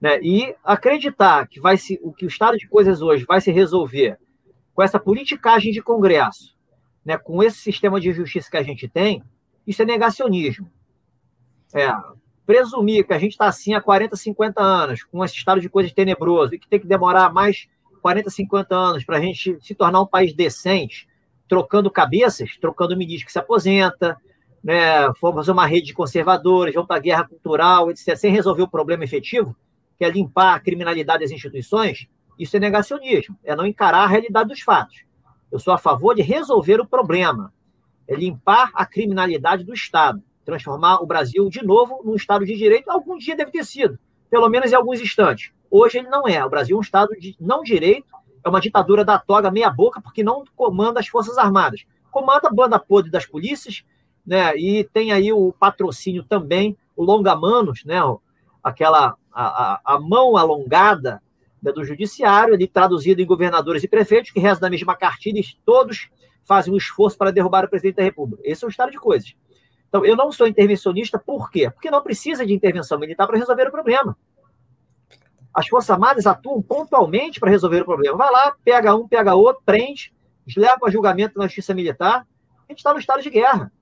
né, 0.00 0.18
e 0.22 0.54
acreditar 0.64 1.46
que 1.46 1.60
vai 1.60 1.76
se, 1.76 2.00
o 2.02 2.12
que 2.12 2.24
o 2.24 2.28
estado 2.28 2.56
de 2.56 2.66
coisas 2.66 3.02
hoje 3.02 3.24
vai 3.26 3.40
se 3.40 3.50
resolver 3.50 4.18
com 4.74 4.82
essa 4.82 4.98
politicagem 4.98 5.72
de 5.72 5.82
Congresso, 5.82 6.56
né, 7.04 7.18
com 7.18 7.42
esse 7.42 7.58
sistema 7.58 8.00
de 8.00 8.12
justiça 8.12 8.50
que 8.50 8.56
a 8.56 8.62
gente 8.62 8.88
tem, 8.88 9.22
isso 9.66 9.82
é 9.82 9.84
negacionismo. 9.84 10.70
É, 11.74 11.88
presumir 12.46 13.06
que 13.06 13.12
a 13.12 13.18
gente 13.18 13.32
está 13.32 13.46
assim 13.46 13.74
há 13.74 13.80
40, 13.80 14.16
50 14.16 14.62
anos, 14.62 15.02
com 15.02 15.22
esse 15.24 15.34
estado 15.34 15.60
de 15.60 15.68
coisas 15.68 15.92
tenebroso, 15.92 16.54
e 16.54 16.58
que 16.58 16.68
tem 16.68 16.80
que 16.80 16.86
demorar 16.86 17.32
mais 17.32 17.68
40, 18.00 18.30
50 18.30 18.74
anos 18.74 19.04
para 19.04 19.18
a 19.18 19.20
gente 19.20 19.58
se 19.60 19.74
tornar 19.74 20.00
um 20.00 20.06
país 20.06 20.32
decente, 20.32 21.08
trocando 21.48 21.90
cabeças, 21.90 22.56
trocando 22.58 22.96
ministro 22.96 23.26
que 23.26 23.32
se 23.32 23.38
aposenta, 23.38 24.16
né, 24.66 25.12
fazer 25.20 25.52
uma 25.52 25.64
rede 25.64 25.86
de 25.86 25.94
conservadores, 25.94 26.74
vamos 26.74 26.88
para 26.88 26.96
a 26.96 27.00
guerra 27.00 27.24
cultural, 27.24 27.88
etc., 27.88 28.16
sem 28.16 28.32
resolver 28.32 28.64
o 28.64 28.68
problema 28.68 29.04
efetivo, 29.04 29.54
que 29.96 30.04
é 30.04 30.10
limpar 30.10 30.56
a 30.56 30.58
criminalidade 30.58 31.22
das 31.22 31.30
instituições, 31.30 32.08
isso 32.36 32.56
é 32.56 32.58
negacionismo, 32.58 33.38
é 33.44 33.54
não 33.54 33.64
encarar 33.64 34.00
a 34.00 34.06
realidade 34.08 34.48
dos 34.48 34.60
fatos. 34.60 35.04
Eu 35.52 35.60
sou 35.60 35.72
a 35.72 35.78
favor 35.78 36.16
de 36.16 36.22
resolver 36.22 36.80
o 36.80 36.86
problema, 36.86 37.54
é 38.08 38.16
limpar 38.16 38.72
a 38.74 38.84
criminalidade 38.84 39.62
do 39.62 39.72
Estado, 39.72 40.20
transformar 40.44 40.96
o 40.96 41.06
Brasil 41.06 41.48
de 41.48 41.64
novo 41.64 42.02
num 42.04 42.16
Estado 42.16 42.44
de 42.44 42.56
direito, 42.56 42.90
algum 42.90 43.16
dia 43.16 43.36
deve 43.36 43.52
ter 43.52 43.64
sido, 43.64 43.96
pelo 44.28 44.48
menos 44.48 44.72
em 44.72 44.74
alguns 44.74 45.00
instantes. 45.00 45.52
Hoje 45.70 45.98
ele 45.98 46.08
não 46.08 46.26
é. 46.26 46.44
O 46.44 46.50
Brasil 46.50 46.74
é 46.74 46.78
um 46.80 46.82
Estado 46.82 47.14
de 47.16 47.36
não 47.38 47.62
direito, 47.62 48.08
é 48.44 48.48
uma 48.48 48.60
ditadura 48.60 49.04
da 49.04 49.16
toga 49.16 49.48
meia 49.48 49.70
boca, 49.70 50.00
porque 50.00 50.24
não 50.24 50.42
comanda 50.56 50.98
as 50.98 51.06
Forças 51.06 51.38
Armadas. 51.38 51.84
Comanda 52.10 52.48
a 52.48 52.52
banda 52.52 52.80
podre 52.80 53.12
das 53.12 53.26
polícias, 53.26 53.84
né? 54.26 54.56
E 54.56 54.84
tem 54.84 55.12
aí 55.12 55.32
o 55.32 55.52
patrocínio 55.52 56.24
também, 56.24 56.76
o 56.96 57.04
longa-manos, 57.04 57.84
né? 57.84 57.98
Aquela 58.62 59.14
a, 59.32 59.44
a, 59.44 59.80
a 59.84 60.00
mão 60.00 60.36
alongada 60.36 61.22
né, 61.62 61.70
do 61.70 61.84
judiciário, 61.84 62.54
ali 62.54 62.66
traduzido 62.66 63.20
em 63.20 63.26
governadores 63.26 63.84
e 63.84 63.88
prefeitos, 63.88 64.30
que 64.30 64.40
rezam 64.40 64.62
da 64.62 64.70
mesma 64.70 64.96
cartilha, 64.96 65.38
e 65.38 65.44
todos 65.64 66.08
fazem 66.44 66.72
um 66.72 66.76
esforço 66.76 67.18
para 67.18 67.30
derrubar 67.30 67.64
o 67.64 67.68
presidente 67.68 67.96
da 67.96 68.02
República. 68.02 68.42
Esse 68.44 68.64
é 68.64 68.66
o 68.66 68.70
estado 68.70 68.90
de 68.90 68.98
coisas. 68.98 69.34
Então, 69.88 70.04
eu 70.04 70.16
não 70.16 70.32
sou 70.32 70.46
intervencionista, 70.46 71.18
por 71.18 71.50
quê? 71.50 71.70
Porque 71.70 71.90
não 71.90 72.02
precisa 72.02 72.46
de 72.46 72.52
intervenção 72.52 72.98
militar 72.98 73.26
para 73.26 73.38
resolver 73.38 73.68
o 73.68 73.70
problema. 73.70 74.16
As 75.52 75.68
Forças 75.68 75.90
Armadas 75.90 76.26
atuam 76.26 76.60
pontualmente 76.60 77.40
para 77.40 77.50
resolver 77.50 77.80
o 77.80 77.84
problema. 77.84 78.16
Vai 78.16 78.30
lá, 78.30 78.54
pega 78.62 78.94
um, 78.94 79.08
pega 79.08 79.34
outro, 79.34 79.62
prende, 79.64 80.12
leva 80.56 80.78
para 80.78 80.92
julgamento 80.92 81.38
na 81.38 81.46
justiça 81.46 81.72
militar. 81.72 82.26
A 82.68 82.72
gente 82.72 82.78
está 82.78 82.92
no 82.92 83.00
estado 83.00 83.22
de 83.22 83.30
guerra. 83.30 83.72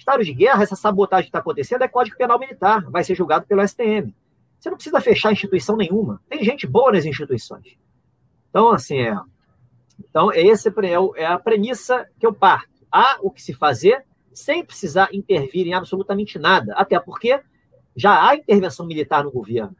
Estado 0.00 0.24
de 0.24 0.32
guerra, 0.32 0.62
essa 0.62 0.74
sabotagem 0.74 1.24
que 1.24 1.28
está 1.28 1.40
acontecendo 1.40 1.82
é 1.82 1.88
Código 1.88 2.16
Penal 2.16 2.38
Militar, 2.38 2.90
vai 2.90 3.04
ser 3.04 3.14
julgado 3.14 3.46
pelo 3.46 3.62
STM. 3.66 4.14
Você 4.58 4.70
não 4.70 4.76
precisa 4.76 5.00
fechar 5.00 5.30
instituição 5.30 5.76
nenhuma. 5.76 6.22
Tem 6.26 6.42
gente 6.42 6.66
boa 6.66 6.90
nas 6.90 7.04
instituições. 7.04 7.76
Então, 8.48 8.70
assim, 8.70 8.98
é. 8.98 9.14
Então, 9.98 10.32
esse 10.32 10.68
é, 10.68 11.22
é 11.22 11.26
a 11.26 11.38
premissa 11.38 12.08
que 12.18 12.26
eu 12.26 12.32
parto. 12.32 12.70
Há 12.90 13.18
o 13.20 13.30
que 13.30 13.42
se 13.42 13.52
fazer 13.52 14.04
sem 14.32 14.64
precisar 14.64 15.10
intervir 15.12 15.66
em 15.66 15.74
absolutamente 15.74 16.38
nada. 16.38 16.72
Até 16.76 16.98
porque 16.98 17.38
já 17.94 18.26
há 18.26 18.34
intervenção 18.34 18.86
militar 18.86 19.22
no 19.22 19.30
governo. 19.30 19.76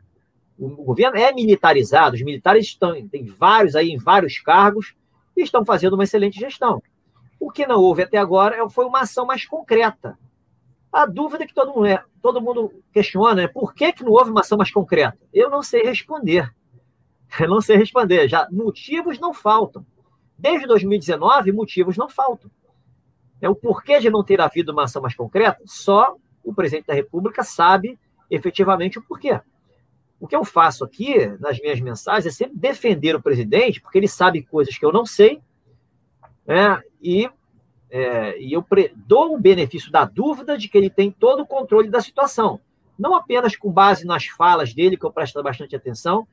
O 0.59 0.85
governo 0.85 1.17
é 1.17 1.33
militarizado, 1.33 2.17
os 2.17 2.23
militares 2.23 2.67
estão, 2.67 3.09
tem 3.09 3.25
vários 3.25 3.75
aí 3.75 3.89
em 3.89 3.97
vários 3.97 4.39
cargos 4.39 4.95
e 5.35 5.41
estão 5.41 5.65
fazendo 5.65 5.95
uma 5.95 6.05
excelente 6.05 6.39
gestão. 6.39 6.83
O 7.41 7.51
que 7.51 7.67
não 7.67 7.81
houve 7.81 8.03
até 8.03 8.19
agora 8.19 8.63
é, 8.63 8.69
foi 8.69 8.85
uma 8.85 9.01
ação 9.01 9.25
mais 9.25 9.47
concreta. 9.47 10.19
A 10.93 11.07
dúvida 11.07 11.47
que 11.47 11.55
todo 11.55 11.73
mundo, 11.73 11.87
é, 11.87 12.05
todo 12.21 12.41
mundo 12.41 12.71
questiona 12.93 13.43
é 13.43 13.49
por 13.49 13.73
que, 13.73 13.93
que 13.95 14.05
não 14.05 14.13
houve 14.13 14.31
uma 14.31 14.43
ação 14.43 14.59
mais 14.59 14.71
concreta? 14.71 15.19
Eu 15.33 15.49
não 15.49 15.63
sei 15.63 15.83
responder. 15.83 16.55
Eu 17.41 17.49
não 17.49 17.61
sei 17.61 17.77
responder. 17.77 18.29
Já 18.29 18.47
motivos 18.51 19.19
não 19.19 19.33
faltam. 19.33 19.87
Desde 20.37 20.67
2019, 20.67 21.53
motivos 21.53 21.97
não 21.97 22.09
faltam. 22.09 22.51
É 23.41 23.49
o 23.49 23.55
porquê 23.55 24.01
de 24.01 24.11
não 24.11 24.23
ter 24.23 24.41
havido 24.41 24.73
uma 24.73 24.85
ação 24.85 25.01
mais 25.01 25.15
concreta, 25.15 25.63
só 25.65 26.15
o 26.45 26.53
presidente 26.53 26.87
da 26.87 26.95
República 26.95 27.43
sabe 27.43 27.99
efetivamente 28.31 28.99
o 28.99 29.03
porquê. 29.03 29.41
O 30.19 30.27
que 30.27 30.37
eu 30.37 30.45
faço 30.45 30.85
aqui 30.85 31.27
nas 31.39 31.59
minhas 31.59 31.81
mensagens 31.81 32.27
é 32.27 32.37
sempre 32.37 32.59
defender 32.59 33.17
o 33.17 33.23
presidente, 33.23 33.81
porque 33.81 33.97
ele 33.97 34.09
sabe 34.09 34.43
coisas 34.43 34.77
que 34.77 34.85
eu 34.85 34.93
não 34.93 35.07
sei, 35.07 35.41
né? 36.51 36.83
e, 37.01 37.31
é, 37.91 38.41
e 38.41 38.53
eu 38.53 38.67
dou 39.07 39.35
o 39.35 39.41
benefício 39.41 39.91
da 39.93 40.05
dúvida 40.05 40.59
de 40.59 40.69
que 40.69 40.77
ele 40.77 40.91
tem 40.91 41.13
todo 41.13 41.43
o 41.43 41.47
controle 41.47 41.89
da 41.89 42.01
situação. 42.01 42.61
Não 42.99 43.15
apenas 43.15 43.55
com 43.55 43.71
base 43.71 44.05
nas 44.05 44.27
falas 44.27 44.75
dele, 44.75 44.97
que 44.97 45.07
eu 45.07 45.13
presto 45.13 45.41
bastante 45.45 45.77
atenção, 45.77 46.27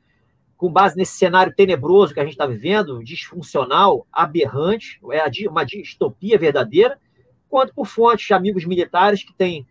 com 0.58 0.72
base 0.72 0.98
nesse 0.98 1.18
cenário 1.18 1.54
tenebroso 1.54 2.16
que 2.16 2.20
a 2.20 2.24
gente 2.24 2.32
está 2.32 2.48
vivendo, 2.48 3.04
disfuncional, 3.04 4.08
aberrante, 4.12 5.00
é 5.12 5.48
uma 5.48 5.64
distopia 5.64 6.36
verdadeira, 6.38 7.00
quanto 7.48 7.74
por 7.76 7.86
fontes 7.86 8.26
de 8.26 8.34
amigos 8.34 8.66
militares 8.66 9.24
que 9.24 9.34
têm 9.34 9.68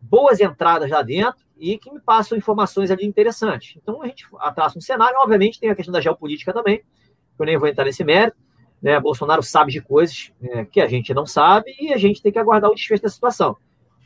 boas 0.00 0.40
entradas 0.40 0.90
lá 0.90 1.02
dentro 1.02 1.44
e 1.58 1.76
que 1.76 1.92
me 1.92 2.00
passam 2.00 2.36
informações 2.36 2.90
ali 2.90 3.04
interessantes. 3.04 3.76
Então, 3.76 4.02
a 4.02 4.06
gente 4.06 4.26
traça 4.54 4.78
um 4.78 4.80
cenário, 4.80 5.18
obviamente 5.18 5.60
tem 5.60 5.68
a 5.68 5.74
questão 5.74 5.92
da 5.92 6.00
geopolítica 6.00 6.52
também, 6.52 6.78
que 6.78 7.42
eu 7.42 7.44
nem 7.44 7.58
vou 7.58 7.68
entrar 7.68 7.84
nesse 7.84 8.02
mérito, 8.02 8.38
né? 8.86 9.00
Bolsonaro 9.00 9.42
sabe 9.42 9.72
de 9.72 9.80
coisas 9.80 10.30
né, 10.40 10.64
que 10.64 10.80
a 10.80 10.86
gente 10.86 11.12
não 11.12 11.26
sabe 11.26 11.74
e 11.80 11.92
a 11.92 11.96
gente 11.96 12.22
tem 12.22 12.30
que 12.30 12.38
aguardar 12.38 12.70
o 12.70 12.74
desfecho 12.76 13.02
da 13.02 13.08
situação. 13.08 13.56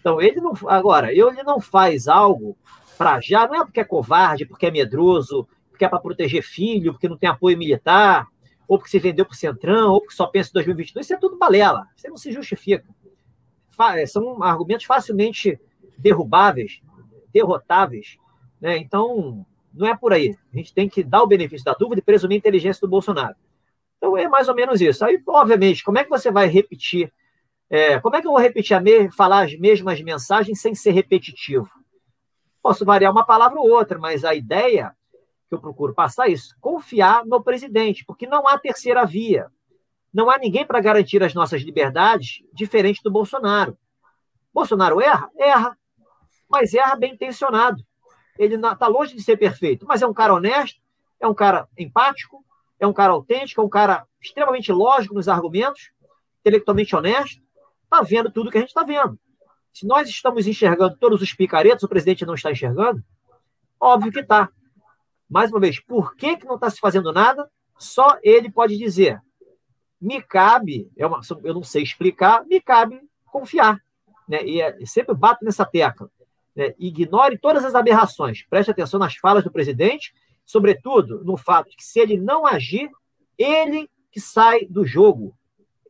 Então, 0.00 0.22
ele 0.22 0.40
não. 0.40 0.54
Agora, 0.66 1.12
ele 1.12 1.42
não 1.42 1.60
faz 1.60 2.08
algo 2.08 2.56
para 2.96 3.20
já, 3.20 3.46
não 3.46 3.56
é 3.56 3.62
porque 3.62 3.80
é 3.80 3.84
covarde, 3.84 4.46
porque 4.46 4.64
é 4.64 4.70
medroso, 4.70 5.46
porque 5.68 5.84
é 5.84 5.88
para 5.88 5.98
proteger 5.98 6.42
filho, 6.42 6.94
porque 6.94 7.10
não 7.10 7.18
tem 7.18 7.28
apoio 7.28 7.58
militar, 7.58 8.26
ou 8.66 8.78
porque 8.78 8.90
se 8.90 8.98
vendeu 8.98 9.26
para 9.26 9.34
o 9.34 9.36
Centrão, 9.36 9.92
ou 9.92 10.00
porque 10.00 10.14
só 10.14 10.26
pensa 10.26 10.48
em 10.48 10.54
2022. 10.54 11.04
Isso 11.04 11.12
é 11.12 11.18
tudo 11.18 11.36
balela. 11.36 11.86
Isso 11.94 12.08
não 12.08 12.16
se 12.16 12.32
justifica. 12.32 12.86
São 14.06 14.42
argumentos 14.42 14.86
facilmente 14.86 15.60
derrubáveis, 15.98 16.80
derrotáveis. 17.34 18.16
Né? 18.58 18.78
Então, 18.78 19.44
não 19.74 19.86
é 19.86 19.94
por 19.94 20.14
aí. 20.14 20.38
A 20.54 20.56
gente 20.56 20.72
tem 20.72 20.88
que 20.88 21.02
dar 21.02 21.22
o 21.22 21.26
benefício 21.26 21.66
da 21.66 21.74
dúvida 21.74 22.00
e 22.00 22.02
presumir 22.02 22.36
a 22.36 22.38
inteligência 22.38 22.80
do 22.80 22.88
Bolsonaro. 22.88 23.36
Então 24.01 24.16
é 24.16 24.26
mais 24.26 24.48
ou 24.48 24.55
menos 24.55 24.80
isso. 24.80 25.05
Aí, 25.05 25.22
obviamente, 25.26 25.84
como 25.84 25.98
é 25.98 26.05
que 26.05 26.09
você 26.09 26.30
vai 26.30 26.46
repetir? 26.46 27.12
É, 27.68 28.01
como 28.01 28.16
é 28.16 28.20
que 28.22 28.26
eu 28.26 28.32
vou 28.32 28.40
repetir 28.40 28.74
a 28.74 28.80
me, 28.80 29.12
falar 29.12 29.44
as 29.44 29.55
mesmas 29.59 30.01
mensagens 30.01 30.59
sem 30.59 30.74
ser 30.74 30.92
repetitivo? 30.92 31.68
Posso 32.62 32.82
variar 32.84 33.12
uma 33.12 33.26
palavra 33.26 33.61
ou 33.61 33.70
outra, 33.70 33.98
mas 33.98 34.24
a 34.24 34.34
ideia 34.34 34.96
que 35.48 35.55
eu 35.55 35.61
procuro 35.61 35.94
passar 35.94 36.28
é 36.28 36.32
isso: 36.32 36.57
confiar 36.61 37.26
no 37.26 37.42
presidente, 37.42 38.03
porque 38.07 38.26
não 38.26 38.48
há 38.48 38.59
terceira 38.59 39.05
via. 39.05 39.48
Não 40.12 40.30
há 40.30 40.38
ninguém 40.38 40.66
para 40.66 40.80
garantir 40.80 41.22
as 41.22 41.34
nossas 41.34 41.61
liberdades 41.61 42.42
diferente 42.55 43.03
do 43.03 43.11
Bolsonaro. 43.11 43.76
Bolsonaro 44.53 45.01
erra? 45.01 45.30
Erra. 45.36 45.78
Mas 46.48 46.74
erra 46.74 46.96
bem 46.96 47.12
intencionado. 47.12 47.84
Ele 48.38 48.57
está 48.57 48.88
longe 48.88 49.14
de 49.14 49.22
ser 49.22 49.36
perfeito, 49.36 49.86
mas 49.86 50.01
é 50.01 50.07
um 50.07 50.14
cara 50.14 50.34
honesto, 50.34 50.80
é 51.20 51.28
um 51.28 51.34
cara 51.34 51.68
empático, 51.78 52.42
é 52.80 52.86
um 52.86 52.92
cara 52.92 53.12
autêntico, 53.12 53.60
é 53.60 53.64
um 53.64 53.68
cara 53.68 54.06
extremamente 54.20 54.72
lógico 54.72 55.14
nos 55.14 55.28
argumentos, 55.28 55.92
intelectualmente 56.40 56.96
honesto, 56.96 57.42
está 57.84 58.02
vendo 58.02 58.32
tudo 58.32 58.50
que 58.50 58.56
a 58.56 58.60
gente 58.60 58.70
está 58.70 58.82
vendo. 58.82 59.18
Se 59.72 59.86
nós 59.86 60.08
estamos 60.08 60.46
enxergando 60.46 60.96
todos 60.96 61.20
os 61.22 61.32
picaretos, 61.32 61.84
o 61.84 61.88
presidente 61.88 62.26
não 62.26 62.34
está 62.34 62.50
enxergando? 62.50 63.04
Óbvio 63.78 64.10
que 64.10 64.20
está. 64.20 64.48
Mais 65.28 65.50
uma 65.52 65.60
vez, 65.60 65.78
por 65.78 66.16
que, 66.16 66.38
que 66.38 66.46
não 66.46 66.56
está 66.56 66.70
se 66.70 66.80
fazendo 66.80 67.12
nada? 67.12 67.48
Só 67.78 68.18
ele 68.22 68.50
pode 68.50 68.76
dizer. 68.76 69.20
Me 70.00 70.20
cabe, 70.22 70.90
é 70.96 71.06
uma, 71.06 71.20
eu 71.44 71.54
não 71.54 71.62
sei 71.62 71.82
explicar, 71.82 72.44
me 72.46 72.60
cabe 72.60 73.00
confiar. 73.26 73.78
Né? 74.26 74.42
E 74.44 74.60
é, 74.60 74.84
sempre 74.86 75.14
bato 75.14 75.44
nessa 75.44 75.64
tecla. 75.64 76.10
Né? 76.56 76.74
Ignore 76.78 77.38
todas 77.38 77.64
as 77.64 77.74
aberrações. 77.74 78.44
Preste 78.48 78.70
atenção 78.70 78.98
nas 78.98 79.14
falas 79.16 79.44
do 79.44 79.52
presidente 79.52 80.12
sobretudo 80.45 81.24
no 81.24 81.36
fato 81.36 81.70
de 81.70 81.76
que 81.76 81.84
se 81.84 82.01
ele 82.01 82.16
não 82.16 82.47
agir, 82.47 82.91
ele 83.38 83.88
que 84.11 84.20
sai 84.20 84.66
do 84.66 84.84
jogo. 84.84 85.34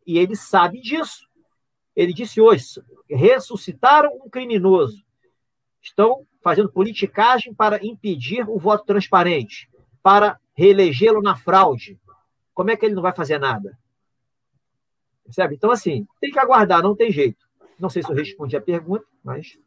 E 0.06 0.18
ele 0.18 0.36
sabe 0.36 0.80
disso. 0.80 1.28
Ele 1.94 2.12
disse 2.12 2.40
hoje: 2.40 2.64
ressuscitaram 3.08 4.10
um 4.24 4.30
criminoso. 4.30 5.04
Estão 5.82 6.26
fazendo 6.42 6.72
politicagem 6.72 7.54
para 7.54 7.84
impedir 7.84 8.48
o 8.48 8.58
voto 8.58 8.84
transparente, 8.84 9.68
para 10.02 10.38
reelegê-lo 10.54 11.22
na 11.22 11.36
fraude. 11.36 11.98
Como 12.54 12.70
é 12.70 12.76
que 12.76 12.84
ele 12.84 12.94
não 12.94 13.02
vai 13.02 13.14
fazer 13.14 13.38
nada? 13.38 13.78
Percebe? 15.24 15.54
Então, 15.54 15.70
assim, 15.70 16.06
tem 16.20 16.30
que 16.30 16.38
aguardar, 16.38 16.82
não 16.82 16.96
tem 16.96 17.10
jeito. 17.10 17.48
Não 17.78 17.88
sei 17.88 18.02
se 18.02 18.10
eu 18.10 18.16
respondi 18.16 18.56
a 18.56 18.60
pergunta, 18.60 19.06
mas. 19.22 19.58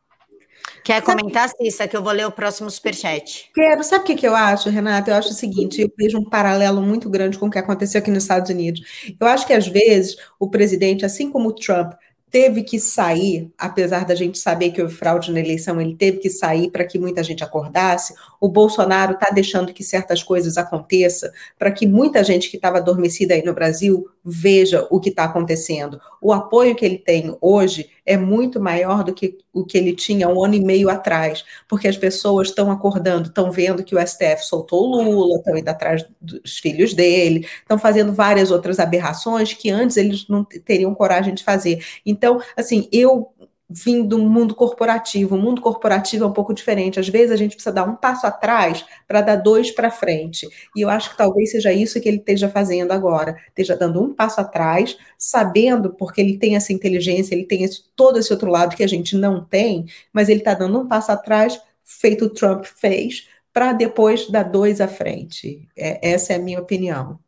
Quer 0.83 1.01
comentar, 1.01 1.49
Cissa, 1.49 1.87
que 1.87 1.95
eu 1.95 2.03
vou 2.03 2.11
ler 2.11 2.27
o 2.27 2.31
próximo 2.31 2.69
superchat? 2.69 3.49
Quero. 3.53 3.83
Sabe 3.83 4.03
o 4.03 4.07
que, 4.07 4.15
que 4.15 4.27
eu 4.27 4.35
acho, 4.35 4.69
Renata? 4.69 5.11
Eu 5.11 5.15
acho 5.15 5.29
o 5.29 5.33
seguinte: 5.33 5.81
eu 5.81 5.91
vejo 5.97 6.17
um 6.17 6.29
paralelo 6.29 6.81
muito 6.81 7.09
grande 7.09 7.37
com 7.37 7.47
o 7.47 7.49
que 7.49 7.57
aconteceu 7.57 7.99
aqui 7.99 8.11
nos 8.11 8.23
Estados 8.23 8.49
Unidos. 8.49 8.81
Eu 9.19 9.27
acho 9.27 9.47
que, 9.47 9.53
às 9.53 9.67
vezes, 9.67 10.17
o 10.39 10.49
presidente, 10.49 11.05
assim 11.05 11.31
como 11.31 11.49
o 11.49 11.55
Trump, 11.55 11.93
teve 12.33 12.63
que 12.63 12.79
sair, 12.79 13.53
apesar 13.55 14.05
da 14.05 14.15
gente 14.15 14.39
saber 14.39 14.71
que 14.71 14.81
houve 14.81 14.95
fraude 14.95 15.31
na 15.31 15.39
eleição, 15.39 15.79
ele 15.79 15.95
teve 15.95 16.17
que 16.17 16.31
sair 16.31 16.71
para 16.71 16.83
que 16.83 16.97
muita 16.97 17.23
gente 17.23 17.43
acordasse. 17.43 18.15
O 18.41 18.49
Bolsonaro 18.49 19.13
está 19.13 19.29
deixando 19.29 19.71
que 19.71 19.83
certas 19.83 20.23
coisas 20.23 20.57
aconteçam 20.57 21.29
para 21.59 21.71
que 21.71 21.85
muita 21.85 22.23
gente 22.23 22.49
que 22.49 22.55
estava 22.55 22.79
adormecida 22.79 23.35
aí 23.35 23.45
no 23.45 23.53
Brasil 23.53 24.09
veja 24.25 24.87
o 24.89 24.99
que 24.99 25.09
está 25.09 25.25
acontecendo. 25.25 26.01
O 26.19 26.33
apoio 26.33 26.75
que 26.75 26.83
ele 26.83 26.97
tem 26.97 27.37
hoje 27.39 27.87
é 28.05 28.17
muito 28.17 28.59
maior 28.59 29.03
do 29.03 29.13
que 29.13 29.37
o 29.53 29.63
que 29.63 29.77
ele 29.77 29.93
tinha 29.95 30.27
um 30.27 30.43
ano 30.43 30.55
e 30.55 30.59
meio 30.59 30.89
atrás, 30.89 31.43
porque 31.67 31.87
as 31.87 31.97
pessoas 31.97 32.49
estão 32.49 32.71
acordando, 32.71 33.29
estão 33.29 33.51
vendo 33.51 33.83
que 33.83 33.95
o 33.95 34.07
STF 34.07 34.45
soltou 34.45 34.89
o 34.89 35.03
Lula, 35.03 35.37
estão 35.37 35.57
indo 35.57 35.69
atrás 35.69 36.05
dos 36.19 36.57
filhos 36.59 36.93
dele, 36.93 37.47
estão 37.61 37.77
fazendo 37.77 38.13
várias 38.13 38.51
outras 38.51 38.79
aberrações 38.79 39.53
que 39.53 39.69
antes 39.69 39.97
eles 39.97 40.27
não 40.27 40.43
teriam 40.43 40.93
coragem 40.93 41.33
de 41.33 41.43
fazer. 41.43 41.83
Então, 42.05 42.41
assim, 42.57 42.87
eu 42.91 43.31
vim 43.73 44.03
do 44.05 44.19
mundo 44.19 44.53
corporativo. 44.53 45.35
O 45.35 45.39
mundo 45.39 45.61
corporativo 45.61 46.23
é 46.23 46.27
um 46.27 46.33
pouco 46.33 46.53
diferente. 46.53 46.99
Às 46.99 47.09
vezes 47.09 47.31
a 47.31 47.35
gente 47.35 47.55
precisa 47.55 47.73
dar 47.73 47.83
um 47.89 47.95
passo 47.95 48.27
atrás 48.27 48.85
para 49.07 49.21
dar 49.21 49.37
dois 49.37 49.71
para 49.71 49.89
frente. 49.89 50.47
E 50.75 50.81
eu 50.81 50.89
acho 50.89 51.09
que 51.09 51.17
talvez 51.17 51.51
seja 51.51 51.73
isso 51.73 51.99
que 51.99 52.07
ele 52.07 52.17
esteja 52.17 52.47
fazendo 52.47 52.91
agora. 52.91 53.35
Esteja 53.47 53.75
dando 53.75 54.01
um 54.01 54.13
passo 54.13 54.39
atrás, 54.39 54.95
sabendo, 55.17 55.91
porque 55.91 56.21
ele 56.21 56.37
tem 56.37 56.55
essa 56.55 56.71
inteligência, 56.71 57.33
ele 57.33 57.45
tem 57.45 57.63
esse, 57.63 57.83
todo 57.95 58.19
esse 58.19 58.31
outro 58.31 58.49
lado 58.49 58.75
que 58.75 58.83
a 58.83 58.87
gente 58.87 59.17
não 59.17 59.43
tem, 59.43 59.85
mas 60.11 60.29
ele 60.29 60.39
está 60.39 60.53
dando 60.53 60.79
um 60.79 60.87
passo 60.87 61.11
atrás, 61.11 61.59
feito 61.83 62.25
o 62.25 62.29
Trump 62.29 62.65
fez, 62.65 63.27
para 63.51 63.73
depois 63.73 64.29
dar 64.29 64.43
dois 64.43 64.81
à 64.81 64.87
frente. 64.87 65.67
É, 65.75 66.11
essa 66.11 66.33
é 66.33 66.35
a 66.35 66.39
minha 66.39 66.59
opinião. 66.59 67.19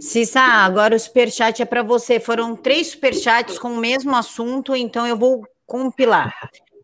Cissa, 0.00 0.40
agora 0.40 0.96
o 0.96 0.98
superchat 0.98 1.62
é 1.62 1.64
para 1.64 1.82
você. 1.82 2.18
Foram 2.20 2.56
três 2.56 2.88
superchats 2.88 3.58
com 3.58 3.72
o 3.72 3.78
mesmo 3.78 4.14
assunto, 4.14 4.74
então 4.74 5.06
eu 5.06 5.16
vou 5.16 5.46
compilar. 5.66 6.34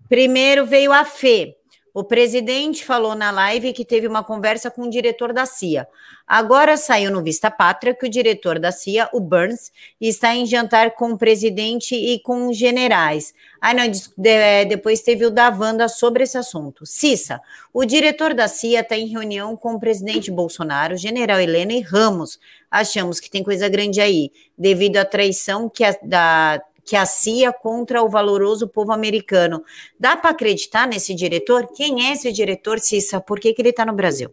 Primeiro 0.09 0.67
veio 0.67 0.93
a 0.93 1.05
Fê. 1.05 1.55
O 1.93 2.05
presidente 2.05 2.85
falou 2.85 3.15
na 3.15 3.31
live 3.31 3.73
que 3.73 3.85
teve 3.85 4.07
uma 4.07 4.23
conversa 4.23 4.71
com 4.71 4.83
o 4.83 4.91
diretor 4.91 5.33
da 5.33 5.45
CIA. 5.45 5.89
Agora 6.27 6.77
saiu 6.77 7.11
no 7.11 7.23
Vista 7.23 7.51
Pátria 7.51 7.93
que 7.93 8.07
o 8.07 8.09
diretor 8.09 8.61
da 8.61 8.71
CIA, 8.71 9.09
o 9.13 9.19
Burns, 9.19 9.73
está 10.01 10.35
em 10.35 10.47
jantar 10.47 10.93
com 10.93 11.11
o 11.11 11.19
presidente 11.19 11.97
e 11.97 12.21
com 12.21 12.49
os 12.49 12.57
generais. 12.57 13.35
Ah, 13.61 13.75
não, 13.75 13.83
é, 14.25 14.65
depois 14.65 15.03
teve 15.03 15.27
o 15.27 15.31
da 15.31 15.49
Wanda 15.49 15.89
sobre 15.89 16.23
esse 16.23 16.39
assunto. 16.39 16.87
Cissa, 16.87 17.41
o 17.75 17.85
diretor 17.85 18.33
da 18.33 18.47
CIA 18.47 18.81
está 18.81 18.97
em 18.97 19.09
reunião 19.09 19.57
com 19.57 19.75
o 19.75 19.81
presidente 19.81 20.31
Bolsonaro, 20.31 20.97
general 20.97 21.41
Helena 21.41 21.73
e 21.73 21.81
Ramos. 21.81 22.39
Achamos 22.71 23.19
que 23.19 23.29
tem 23.29 23.43
coisa 23.43 23.69
grande 23.69 24.01
aí, 24.01 24.31
devido 24.57 24.99
à 24.99 25.05
traição 25.05 25.69
que 25.69 25.83
a, 25.83 25.97
da 26.01 26.63
que 26.91 26.97
a 26.97 27.07
CIA 27.07 27.53
contra 27.53 28.03
o 28.03 28.09
valoroso 28.09 28.67
povo 28.67 28.91
americano. 28.91 29.63
Dá 29.97 30.17
para 30.17 30.31
acreditar 30.31 30.89
nesse 30.89 31.15
diretor? 31.15 31.69
Quem 31.73 32.09
é 32.09 32.15
esse 32.15 32.33
diretor, 32.33 32.81
Cissa? 32.81 33.21
Por 33.21 33.39
que, 33.39 33.55
que 33.55 33.63
ele 33.63 33.69
está 33.69 33.87
no 33.87 33.93
Brasil? 33.93 34.29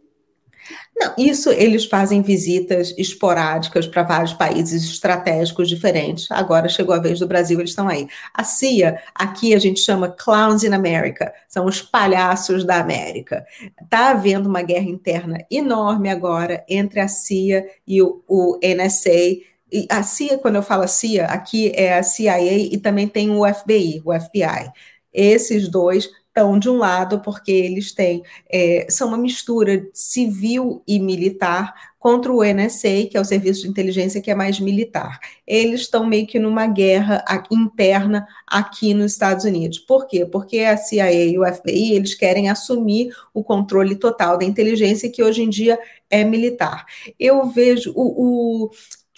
Não, 1.00 1.14
isso 1.16 1.52
eles 1.52 1.86
fazem 1.86 2.24
visitas 2.24 2.96
esporádicas 2.98 3.86
para 3.86 4.02
vários 4.02 4.34
países 4.34 4.84
estratégicos 4.86 5.70
diferentes. 5.70 6.32
Agora 6.32 6.68
chegou 6.68 6.96
a 6.96 7.00
vez 7.00 7.20
do 7.20 7.28
Brasil, 7.28 7.60
eles 7.60 7.70
estão 7.70 7.88
aí. 7.88 8.08
A 8.34 8.44
CIA, 8.44 9.04
aqui 9.14 9.54
a 9.54 9.60
gente 9.60 9.80
chama 9.80 10.10
Clowns 10.10 10.64
in 10.64 10.74
America, 10.74 11.32
são 11.48 11.68
os 11.68 11.84
palhaços 11.84 12.66
da 12.66 12.80
América. 12.80 13.46
Está 13.80 14.10
havendo 14.10 14.50
uma 14.50 14.64
guerra 14.64 14.90
interna 14.90 15.46
enorme 15.52 16.10
agora 16.10 16.66
entre 16.68 17.02
a 17.02 17.08
CIA 17.08 17.68
e 17.86 18.02
o, 18.02 18.24
o 18.28 18.60
NSA 18.64 19.46
a 19.90 20.04
CIA, 20.04 20.38
quando 20.38 20.56
eu 20.56 20.64
falo 20.64 20.88
CIA, 20.88 21.26
aqui 21.26 21.72
é 21.76 21.98
a 21.98 22.04
CIA 22.04 22.40
e 22.58 22.78
também 22.78 23.08
tem 23.08 23.30
o 23.32 23.46
FBI, 23.46 24.02
o 24.06 24.14
FBI. 24.14 24.72
Esses 25.14 25.68
dois 25.68 26.10
estão 26.38 26.60
de 26.60 26.70
um 26.70 26.78
lado 26.78 27.20
porque 27.20 27.52
eles 27.52 27.92
têm 27.92 28.22
é, 28.50 28.86
são 28.90 29.08
uma 29.08 29.18
mistura 29.18 29.88
civil 29.94 30.84
e 30.88 31.00
militar 31.00 31.74
contra 32.00 32.32
o 32.32 32.44
NSA, 32.44 33.08
que 33.10 33.18
é 33.18 33.20
o 33.20 33.26
serviço 33.26 33.64
de 33.64 33.68
inteligência 33.68 34.22
que 34.22 34.30
é 34.30 34.36
mais 34.36 34.60
militar. 34.60 35.20
Eles 35.46 35.82
estão 35.82 36.06
meio 36.06 36.28
que 36.28 36.40
numa 36.40 36.68
guerra 36.68 37.24
interna 37.52 38.26
aqui 38.46 38.94
nos 38.94 39.12
Estados 39.12 39.44
Unidos. 39.46 39.80
Por 39.80 40.08
quê? 40.08 40.26
Porque 40.26 40.60
a 40.60 40.78
CIA 40.78 41.12
e 41.12 41.38
o 41.38 41.46
FBI 41.46 41.94
eles 41.94 42.14
querem 42.14 42.50
assumir 42.50 43.10
o 43.34 43.44
controle 43.44 43.96
total 43.96 44.38
da 44.38 44.46
inteligência 44.46 45.12
que 45.12 45.24
hoje 45.24 45.42
em 45.42 45.50
dia 45.50 45.78
é 46.10 46.24
militar. 46.24 46.86
Eu 47.20 47.46
vejo 47.48 47.92
o, 47.96 48.68
o 48.68 48.70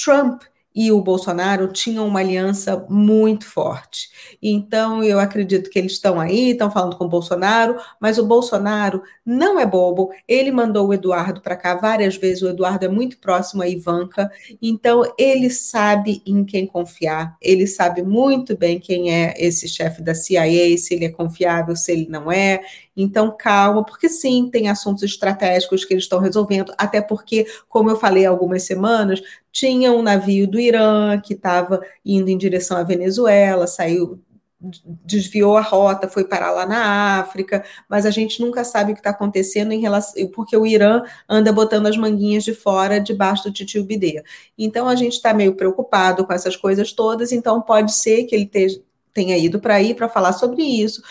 Trump 0.03 0.43
e 0.73 0.91
o 0.91 1.01
Bolsonaro 1.01 1.67
tinham 1.73 2.07
uma 2.07 2.19
aliança 2.19 2.85
muito 2.89 3.45
forte. 3.45 4.09
Então, 4.41 5.03
eu 5.03 5.19
acredito 5.19 5.69
que 5.69 5.79
eles 5.79 5.93
estão 5.93 6.19
aí, 6.19 6.51
estão 6.51 6.69
falando 6.69 6.95
com 6.95 7.05
o 7.05 7.09
Bolsonaro, 7.09 7.75
mas 7.99 8.17
o 8.17 8.25
Bolsonaro 8.25 9.01
não 9.25 9.59
é 9.59 9.65
bobo. 9.65 10.11
Ele 10.27 10.51
mandou 10.51 10.87
o 10.87 10.93
Eduardo 10.93 11.41
para 11.41 11.55
cá 11.55 11.75
várias 11.75 12.15
vezes. 12.15 12.43
O 12.43 12.49
Eduardo 12.49 12.85
é 12.85 12.87
muito 12.87 13.17
próximo 13.17 13.63
a 13.63 13.67
Ivanka, 13.67 14.31
então 14.61 15.03
ele 15.17 15.49
sabe 15.49 16.21
em 16.25 16.45
quem 16.45 16.65
confiar. 16.67 17.35
Ele 17.41 17.65
sabe 17.65 18.03
muito 18.03 18.55
bem 18.55 18.79
quem 18.79 19.11
é 19.11 19.33
esse 19.37 19.67
chefe 19.67 20.01
da 20.01 20.13
CIA, 20.13 20.77
se 20.77 20.93
ele 20.93 21.05
é 21.05 21.09
confiável, 21.09 21.75
se 21.75 21.91
ele 21.91 22.07
não 22.07 22.31
é. 22.31 22.61
Então, 23.01 23.35
calma, 23.37 23.83
porque 23.83 24.09
sim, 24.09 24.49
tem 24.51 24.67
assuntos 24.67 25.03
estratégicos 25.03 25.85
que 25.85 25.93
eles 25.93 26.03
estão 26.03 26.19
resolvendo, 26.19 26.73
até 26.77 27.01
porque, 27.01 27.47
como 27.69 27.89
eu 27.89 27.95
falei 27.95 28.25
há 28.25 28.29
algumas 28.29 28.63
semanas, 28.63 29.21
tinha 29.51 29.91
um 29.91 30.01
navio 30.01 30.47
do 30.47 30.59
Irã 30.59 31.19
que 31.19 31.33
estava 31.33 31.81
indo 32.05 32.29
em 32.29 32.37
direção 32.37 32.77
à 32.77 32.83
Venezuela, 32.83 33.67
saiu 33.67 34.19
desviou 35.05 35.55
a 35.55 35.61
rota, 35.61 36.09
foi 36.09 36.25
parar 36.25 36.51
lá 36.51 36.65
na 36.65 37.19
África, 37.19 37.63
mas 37.87 38.05
a 38.05 38.11
gente 38.11 38.41
nunca 38.41 38.65
sabe 38.65 38.91
o 38.91 38.93
que 38.93 38.99
está 38.99 39.11
acontecendo 39.11 39.71
em 39.71 39.79
relação, 39.79 40.27
porque 40.31 40.55
o 40.57 40.65
Irã 40.65 41.01
anda 41.29 41.53
botando 41.53 41.87
as 41.87 41.95
manguinhas 41.95 42.43
de 42.43 42.53
fora 42.53 42.99
debaixo 42.99 43.45
do 43.45 43.53
titio 43.53 43.85
Bidê. 43.85 44.21
Então 44.57 44.89
a 44.89 44.95
gente 44.95 45.13
está 45.13 45.33
meio 45.33 45.55
preocupado 45.55 46.25
com 46.25 46.33
essas 46.33 46.57
coisas 46.57 46.91
todas, 46.91 47.31
então 47.31 47.61
pode 47.61 47.93
ser 47.93 48.25
que 48.25 48.35
ele 48.35 48.51
tenha 49.13 49.37
ido 49.37 49.59
para 49.61 49.75
aí 49.75 49.93
para 49.93 50.09
falar 50.09 50.33
sobre 50.33 50.61
isso. 50.61 51.01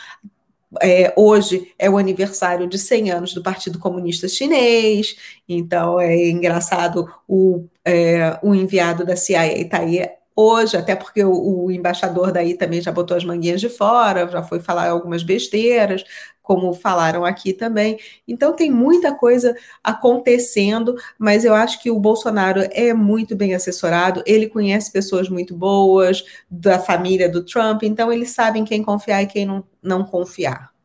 É, 0.83 1.13
hoje 1.17 1.73
é 1.79 1.89
o 1.89 1.97
aniversário 1.97 2.67
de 2.67 2.79
100 2.79 3.11
anos 3.11 3.35
do 3.35 3.43
Partido 3.43 3.79
Comunista 3.79 4.29
Chinês, 4.29 5.17
então 5.49 5.99
é 5.99 6.29
engraçado 6.29 7.09
o, 7.27 7.65
é, 7.85 8.39
o 8.43 8.55
enviado 8.55 9.05
da 9.05 9.17
CIA 9.17 9.61
está 9.61 9.79
aí 9.79 10.07
hoje, 10.41 10.77
até 10.77 10.95
porque 10.95 11.25
o, 11.25 11.33
o, 11.65 11.71
embaixador 11.73 12.31
daí 12.31 12.55
também 12.55 12.81
já 12.81 12.93
botou 12.93 13.17
as 13.17 13.25
manguinhas 13.25 13.61
de 13.61 13.69
fora, 13.69 14.29
já 14.29 14.41
foi 14.41 14.61
falar 14.61 14.89
algumas 14.89 15.25
besteiras, 15.25 16.05
como 16.41 16.73
falaram 16.73 17.25
aqui 17.25 17.53
também. 17.53 17.99
Então 18.27 18.55
tem 18.55 18.71
muita 18.71 19.13
coisa 19.13 19.57
acontecendo, 19.83 20.95
mas 21.19 21.45
eu 21.45 21.55
acho 21.55 21.83
que 21.83 21.91
o 21.91 21.99
Bolsonaro 21.99 22.61
é 22.71 22.95
muito 22.95 23.35
bem 23.35 23.53
assessorado, 23.53 24.23
ele 24.25 24.49
conhece 24.49 24.93
pessoas 24.93 25.29
muito 25.29 25.57
boas 25.57 26.25
da 26.49 26.79
família 26.79 27.29
do 27.29 27.45
Trump, 27.45 27.83
então 27.83 28.13
eles 28.13 28.31
sabem 28.31 28.65
quem 28.65 28.81
confiar 28.81 29.23
e 29.25 29.27
quem 29.27 29.45
não, 29.45 29.65
não 29.83 30.05
confiar. 30.05 30.78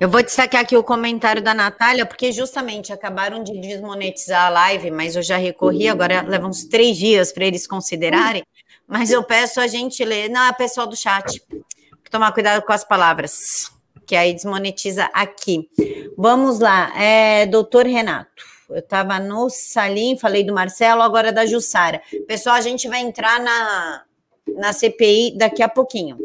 Eu 0.00 0.08
vou 0.08 0.22
destacar 0.22 0.60
aqui 0.60 0.76
o 0.76 0.84
comentário 0.84 1.42
da 1.42 1.54
Natália, 1.54 2.06
porque 2.06 2.32
justamente 2.32 2.92
acabaram 2.92 3.42
de 3.42 3.58
desmonetizar 3.60 4.46
a 4.46 4.48
live, 4.48 4.90
mas 4.90 5.16
eu 5.16 5.22
já 5.22 5.36
recorri, 5.36 5.88
agora 5.88 6.22
leva 6.22 6.46
uns 6.46 6.64
três 6.64 6.96
dias 6.96 7.32
para 7.32 7.44
eles 7.44 7.66
considerarem. 7.66 8.44
Mas 8.86 9.10
eu 9.10 9.22
peço 9.22 9.60
a 9.60 9.66
gente 9.66 10.04
ler. 10.04 10.28
Não, 10.28 10.46
é 10.46 10.52
pessoal 10.52 10.86
do 10.86 10.96
chat. 10.96 11.40
Tomar 12.10 12.32
cuidado 12.32 12.62
com 12.62 12.72
as 12.72 12.82
palavras, 12.84 13.70
que 14.04 14.16
aí 14.16 14.34
desmonetiza 14.34 15.08
aqui. 15.12 15.70
Vamos 16.16 16.58
lá, 16.58 16.92
é, 17.00 17.46
doutor 17.46 17.86
Renato. 17.86 18.42
Eu 18.68 18.78
estava 18.78 19.18
no 19.18 19.48
Salim, 19.48 20.16
falei 20.18 20.44
do 20.44 20.52
Marcelo, 20.52 21.02
agora 21.02 21.32
da 21.32 21.46
Jussara. 21.46 22.02
Pessoal, 22.26 22.56
a 22.56 22.60
gente 22.60 22.88
vai 22.88 23.00
entrar 23.00 23.40
na, 23.40 24.02
na 24.56 24.72
CPI 24.72 25.36
daqui 25.36 25.62
a 25.62 25.68
pouquinho. 25.68 26.18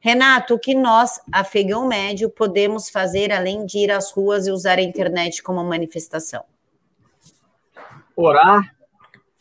Renato, 0.00 0.54
o 0.54 0.58
que 0.58 0.74
nós, 0.74 1.20
afegão 1.32 1.88
médio, 1.88 2.30
podemos 2.30 2.88
fazer 2.88 3.32
além 3.32 3.66
de 3.66 3.78
ir 3.78 3.90
às 3.90 4.12
ruas 4.12 4.46
e 4.46 4.50
usar 4.50 4.78
a 4.78 4.82
internet 4.82 5.42
como 5.42 5.62
manifestação? 5.64 6.44
Orar, 8.14 8.74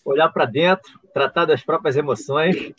olhar 0.03 0.29
para 0.29 0.45
dentro, 0.45 0.99
tratar 1.13 1.45
das 1.45 1.61
próprias 1.61 1.95
emoções, 1.95 2.73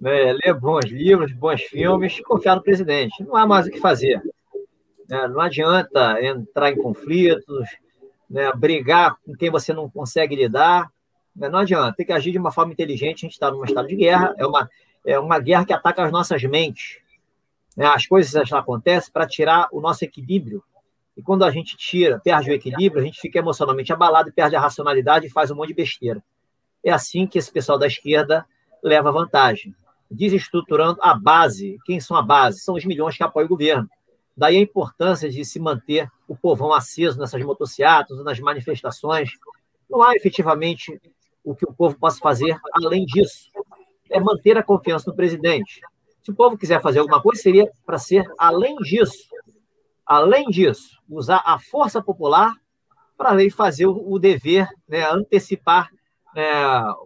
né, 0.00 0.32
ler 0.32 0.54
bons 0.54 0.86
livros, 0.86 1.32
bons 1.32 1.62
filmes, 1.62 2.20
confiar 2.20 2.56
no 2.56 2.62
presidente. 2.62 3.22
Não 3.22 3.36
há 3.36 3.46
mais 3.46 3.66
o 3.66 3.70
que 3.70 3.80
fazer. 3.80 4.20
Né? 5.08 5.28
Não 5.28 5.40
adianta 5.40 6.22
entrar 6.22 6.70
em 6.70 6.76
conflitos, 6.76 7.68
né, 8.28 8.50
brigar 8.54 9.16
com 9.24 9.34
quem 9.34 9.50
você 9.50 9.72
não 9.72 9.88
consegue 9.88 10.34
lidar. 10.34 10.90
Né? 11.34 11.48
Não 11.48 11.60
adianta, 11.60 11.94
tem 11.96 12.06
que 12.06 12.12
agir 12.12 12.32
de 12.32 12.38
uma 12.38 12.52
forma 12.52 12.72
inteligente. 12.72 13.18
A 13.18 13.26
gente 13.26 13.32
está 13.32 13.50
num 13.50 13.64
estado 13.64 13.86
de 13.86 13.96
guerra, 13.96 14.34
é 14.36 14.46
uma, 14.46 14.68
é 15.04 15.18
uma 15.18 15.38
guerra 15.38 15.64
que 15.64 15.72
ataca 15.72 16.04
as 16.04 16.12
nossas 16.12 16.42
mentes. 16.44 16.98
Né? 17.76 17.86
As 17.86 18.06
coisas 18.06 18.34
acontecem 18.52 19.12
para 19.12 19.26
tirar 19.26 19.68
o 19.72 19.80
nosso 19.80 20.04
equilíbrio. 20.04 20.62
E 21.16 21.22
quando 21.22 21.44
a 21.44 21.50
gente 21.50 21.76
tira, 21.76 22.20
perde 22.20 22.50
o 22.50 22.54
equilíbrio, 22.54 23.02
a 23.02 23.04
gente 23.04 23.20
fica 23.20 23.38
emocionalmente 23.38 23.92
abalado, 23.92 24.32
perde 24.32 24.56
a 24.56 24.60
racionalidade 24.60 25.26
e 25.26 25.30
faz 25.30 25.50
um 25.50 25.56
monte 25.56 25.68
de 25.68 25.74
besteira. 25.74 26.22
É 26.84 26.90
assim 26.90 27.26
que 27.26 27.38
esse 27.38 27.50
pessoal 27.50 27.78
da 27.78 27.86
esquerda 27.86 28.46
leva 28.82 29.10
vantagem. 29.10 29.74
Desestruturando 30.10 30.98
a 31.02 31.14
base. 31.14 31.76
Quem 31.84 32.00
são 32.00 32.16
a 32.16 32.22
base? 32.22 32.60
São 32.60 32.74
os 32.74 32.84
milhões 32.84 33.16
que 33.16 33.22
apoiam 33.22 33.46
o 33.46 33.48
governo. 33.48 33.88
Daí 34.36 34.56
a 34.56 34.60
importância 34.60 35.28
de 35.28 35.44
se 35.44 35.58
manter 35.58 36.08
o 36.28 36.36
povão 36.36 36.72
aceso 36.72 37.18
nessas 37.18 37.42
motocicletas, 37.42 38.22
nas 38.22 38.38
manifestações. 38.38 39.30
Não 39.90 40.02
há 40.02 40.14
efetivamente 40.14 41.00
o 41.42 41.54
que 41.54 41.64
o 41.64 41.72
povo 41.72 41.98
possa 41.98 42.18
fazer 42.20 42.56
além 42.72 43.04
disso 43.04 43.50
é 44.10 44.20
manter 44.20 44.56
a 44.56 44.62
confiança 44.62 45.10
no 45.10 45.16
presidente. 45.16 45.80
Se 46.22 46.30
o 46.30 46.34
povo 46.34 46.58
quiser 46.58 46.80
fazer 46.80 46.98
alguma 46.98 47.22
coisa, 47.22 47.40
seria 47.40 47.70
para 47.86 47.98
ser 47.98 48.24
além 48.38 48.76
disso. 48.76 49.28
Além 50.04 50.46
disso, 50.46 50.98
usar 51.08 51.42
a 51.44 51.58
força 51.58 52.02
popular 52.02 52.54
para 53.16 53.36
fazer 53.50 53.86
o, 53.86 54.18
dever, 54.18 54.68
né, 54.88 55.04
antecipar 55.10 55.90
é, 56.36 56.52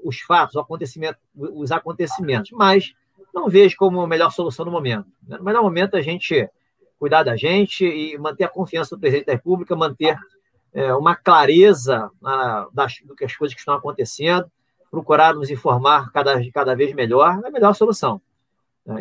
os 0.05 0.21
fatos, 0.21 0.57
acontecimento, 0.57 1.19
os 1.35 1.73
acontecimentos. 1.73 2.51
Mas 2.53 2.93
não 3.35 3.49
vejo 3.49 3.77
como 3.77 4.01
a 4.01 4.07
melhor 4.07 4.31
solução 4.31 4.65
no 4.65 4.71
momento. 4.71 5.07
Né? 5.27 5.39
No 5.39 5.45
melhor 5.45 5.63
momento, 5.63 5.97
a 5.97 6.03
gente 6.03 6.49
cuidar 6.99 7.23
da 7.23 7.37
gente 7.37 7.85
e 7.85 8.17
manter 8.19 8.45
a 8.45 8.49
confiança 8.49 8.95
do 8.95 9.01
presidente 9.01 9.27
da 9.27 9.33
República, 9.33 9.75
manter 9.75 10.17
é, 10.73 10.95
uma 10.95 11.17
clareza 11.17 12.11
ah, 12.25 12.69
das, 12.73 13.01
do 13.05 13.15
que 13.17 13.25
as 13.25 13.35
coisas 13.35 13.55
que 13.55 13.61
estão 13.61 13.75
acontecendo, 13.75 14.51
procurar 14.93 15.35
nos 15.35 15.49
informar 15.49 16.13
cada, 16.13 16.39
cada 16.53 16.77
vez 16.77 16.95
melhor, 16.95 17.41
é 17.43 17.49
a 17.49 17.51
melhor 17.51 17.75
solução. 17.75 18.21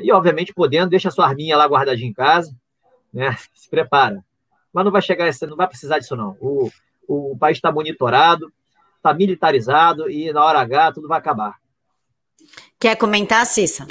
E, 0.01 0.09
obviamente, 0.13 0.53
podendo, 0.53 0.89
deixa 0.89 1.09
a 1.09 1.11
sua 1.11 1.27
arminha 1.27 1.57
lá 1.57 1.65
guardadinha 1.65 2.09
em 2.09 2.13
casa, 2.13 2.55
né? 3.13 3.35
se 3.53 3.69
prepara. 3.69 4.23
Mas 4.71 4.85
não 4.85 4.91
vai 4.91 5.01
chegar, 5.01 5.29
não 5.41 5.57
vai 5.57 5.67
precisar 5.67 5.99
disso, 5.99 6.15
não. 6.15 6.37
O, 6.39 6.71
o 7.05 7.37
país 7.37 7.57
está 7.57 7.69
monitorado, 7.73 8.49
está 8.95 9.13
militarizado 9.13 10.09
e 10.09 10.31
na 10.31 10.45
hora 10.45 10.61
H 10.61 10.93
tudo 10.93 11.09
vai 11.09 11.19
acabar. 11.19 11.55
Quer 12.79 12.95
comentar, 12.95 13.45
Cissa? 13.45 13.85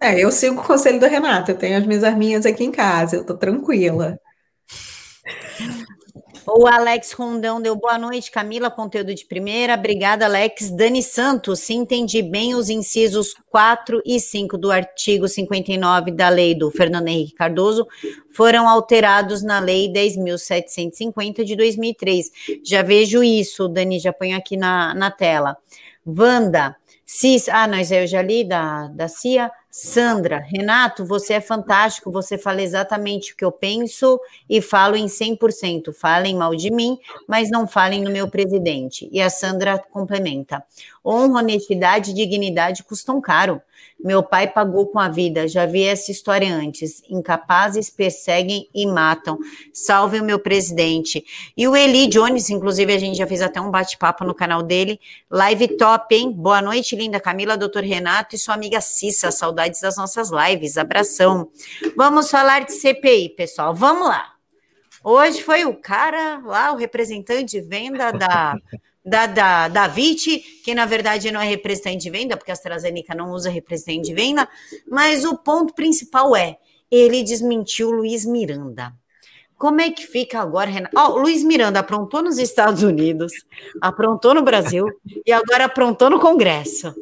É, 0.00 0.18
eu 0.18 0.30
sigo 0.30 0.60
o 0.60 0.64
conselho 0.64 0.98
do 0.98 1.06
Renato, 1.06 1.50
eu 1.50 1.58
tenho 1.58 1.76
as 1.76 1.86
minhas 1.86 2.04
arminhas 2.04 2.46
aqui 2.46 2.64
em 2.64 2.72
casa, 2.72 3.16
eu 3.16 3.26
tô 3.26 3.34
tranquila. 3.34 4.18
O 6.48 6.68
Alex 6.68 7.10
Rondão 7.10 7.60
deu 7.60 7.74
boa 7.74 7.98
noite, 7.98 8.30
Camila, 8.30 8.70
conteúdo 8.70 9.12
de 9.12 9.26
primeira. 9.26 9.74
Obrigada, 9.74 10.26
Alex. 10.26 10.70
Dani 10.70 11.02
Santos, 11.02 11.58
se 11.58 11.74
entendi 11.74 12.22
bem 12.22 12.54
os 12.54 12.68
incisos 12.68 13.34
4 13.50 14.00
e 14.06 14.20
5 14.20 14.56
do 14.56 14.70
artigo 14.70 15.26
59 15.26 16.12
da 16.12 16.28
lei 16.28 16.54
do 16.54 16.70
Fernando 16.70 17.08
Henrique 17.08 17.34
Cardoso 17.34 17.84
foram 18.30 18.68
alterados 18.68 19.42
na 19.42 19.58
lei 19.58 19.92
10.750 19.92 21.42
de 21.42 21.56
2003. 21.56 22.30
Já 22.64 22.80
vejo 22.80 23.24
isso, 23.24 23.66
Dani, 23.66 23.98
já 23.98 24.12
ponho 24.12 24.36
aqui 24.36 24.56
na, 24.56 24.94
na 24.94 25.10
tela. 25.10 25.56
Wanda, 26.06 26.76
Cis, 27.04 27.48
ah, 27.48 27.68
nós 27.68 27.92
eu 27.92 28.04
já 28.06 28.20
li 28.20 28.42
da, 28.42 28.88
da 28.88 29.08
CIA. 29.08 29.50
Sandra, 29.78 30.38
Renato, 30.38 31.04
você 31.04 31.34
é 31.34 31.40
fantástico, 31.42 32.10
você 32.10 32.38
fala 32.38 32.62
exatamente 32.62 33.34
o 33.34 33.36
que 33.36 33.44
eu 33.44 33.52
penso 33.52 34.18
e 34.48 34.62
falo 34.62 34.96
em 34.96 35.04
100%. 35.04 35.92
Falem 35.92 36.34
mal 36.34 36.56
de 36.56 36.70
mim, 36.70 36.98
mas 37.28 37.50
não 37.50 37.68
falem 37.68 38.02
no 38.02 38.10
meu 38.10 38.26
presidente. 38.26 39.06
E 39.12 39.20
a 39.20 39.28
Sandra 39.28 39.78
complementa: 39.78 40.64
honra, 41.04 41.40
honestidade 41.40 42.12
e 42.12 42.14
dignidade 42.14 42.84
custam 42.84 43.20
caro. 43.20 43.60
Meu 43.98 44.22
pai 44.22 44.46
pagou 44.46 44.86
com 44.86 44.98
a 44.98 45.08
vida, 45.08 45.48
já 45.48 45.66
vi 45.66 45.82
essa 45.82 46.10
história 46.10 46.52
antes. 46.52 47.02
Incapazes 47.08 47.90
perseguem 47.90 48.68
e 48.74 48.86
matam. 48.86 49.38
Salve 49.72 50.20
o 50.20 50.24
meu 50.24 50.38
presidente. 50.38 51.24
E 51.56 51.66
o 51.66 51.74
Eli 51.74 52.06
Jones, 52.06 52.50
inclusive, 52.50 52.92
a 52.92 52.98
gente 52.98 53.16
já 53.16 53.26
fez 53.26 53.40
até 53.40 53.60
um 53.60 53.70
bate-papo 53.70 54.24
no 54.24 54.34
canal 54.34 54.62
dele. 54.62 55.00
Live 55.30 55.76
top, 55.76 56.14
hein? 56.14 56.30
Boa 56.30 56.60
noite, 56.60 56.94
linda 56.94 57.18
Camila, 57.18 57.56
doutor 57.56 57.82
Renato 57.82 58.34
e 58.34 58.38
sua 58.38 58.54
amiga 58.54 58.80
Cissa. 58.80 59.30
Saudades 59.30 59.80
das 59.80 59.96
nossas 59.96 60.30
lives. 60.30 60.76
Abração. 60.76 61.48
Vamos 61.96 62.30
falar 62.30 62.64
de 62.64 62.72
CPI, 62.72 63.30
pessoal. 63.30 63.74
Vamos 63.74 64.08
lá. 64.08 64.32
Hoje 65.02 65.42
foi 65.42 65.64
o 65.64 65.74
cara 65.74 66.42
lá, 66.44 66.72
o 66.72 66.76
representante 66.76 67.52
de 67.52 67.60
venda 67.60 68.10
da 68.10 68.56
da, 69.06 69.26
da, 69.26 69.68
da 69.68 69.86
VIT, 69.86 70.60
que 70.64 70.74
na 70.74 70.84
verdade 70.84 71.30
não 71.30 71.40
é 71.40 71.46
representante 71.46 71.98
de 71.98 72.10
venda, 72.10 72.36
porque 72.36 72.50
a 72.50 72.54
AstraZeneca 72.54 73.14
não 73.14 73.30
usa 73.30 73.48
representante 73.48 74.08
de 74.08 74.14
venda, 74.14 74.48
mas 74.90 75.24
o 75.24 75.38
ponto 75.38 75.72
principal 75.72 76.34
é, 76.34 76.58
ele 76.90 77.22
desmentiu 77.22 77.92
Luiz 77.92 78.26
Miranda. 78.26 78.92
Como 79.56 79.80
é 79.80 79.90
que 79.90 80.06
fica 80.06 80.40
agora, 80.40 80.68
Renato? 80.68 80.98
Oh, 80.98 81.18
Luiz 81.18 81.42
Miranda 81.42 81.78
aprontou 81.78 82.22
nos 82.22 82.36
Estados 82.36 82.82
Unidos, 82.82 83.32
aprontou 83.80 84.34
no 84.34 84.42
Brasil 84.42 84.86
e 85.24 85.32
agora 85.32 85.64
aprontou 85.64 86.10
no 86.10 86.20
Congresso. 86.20 86.94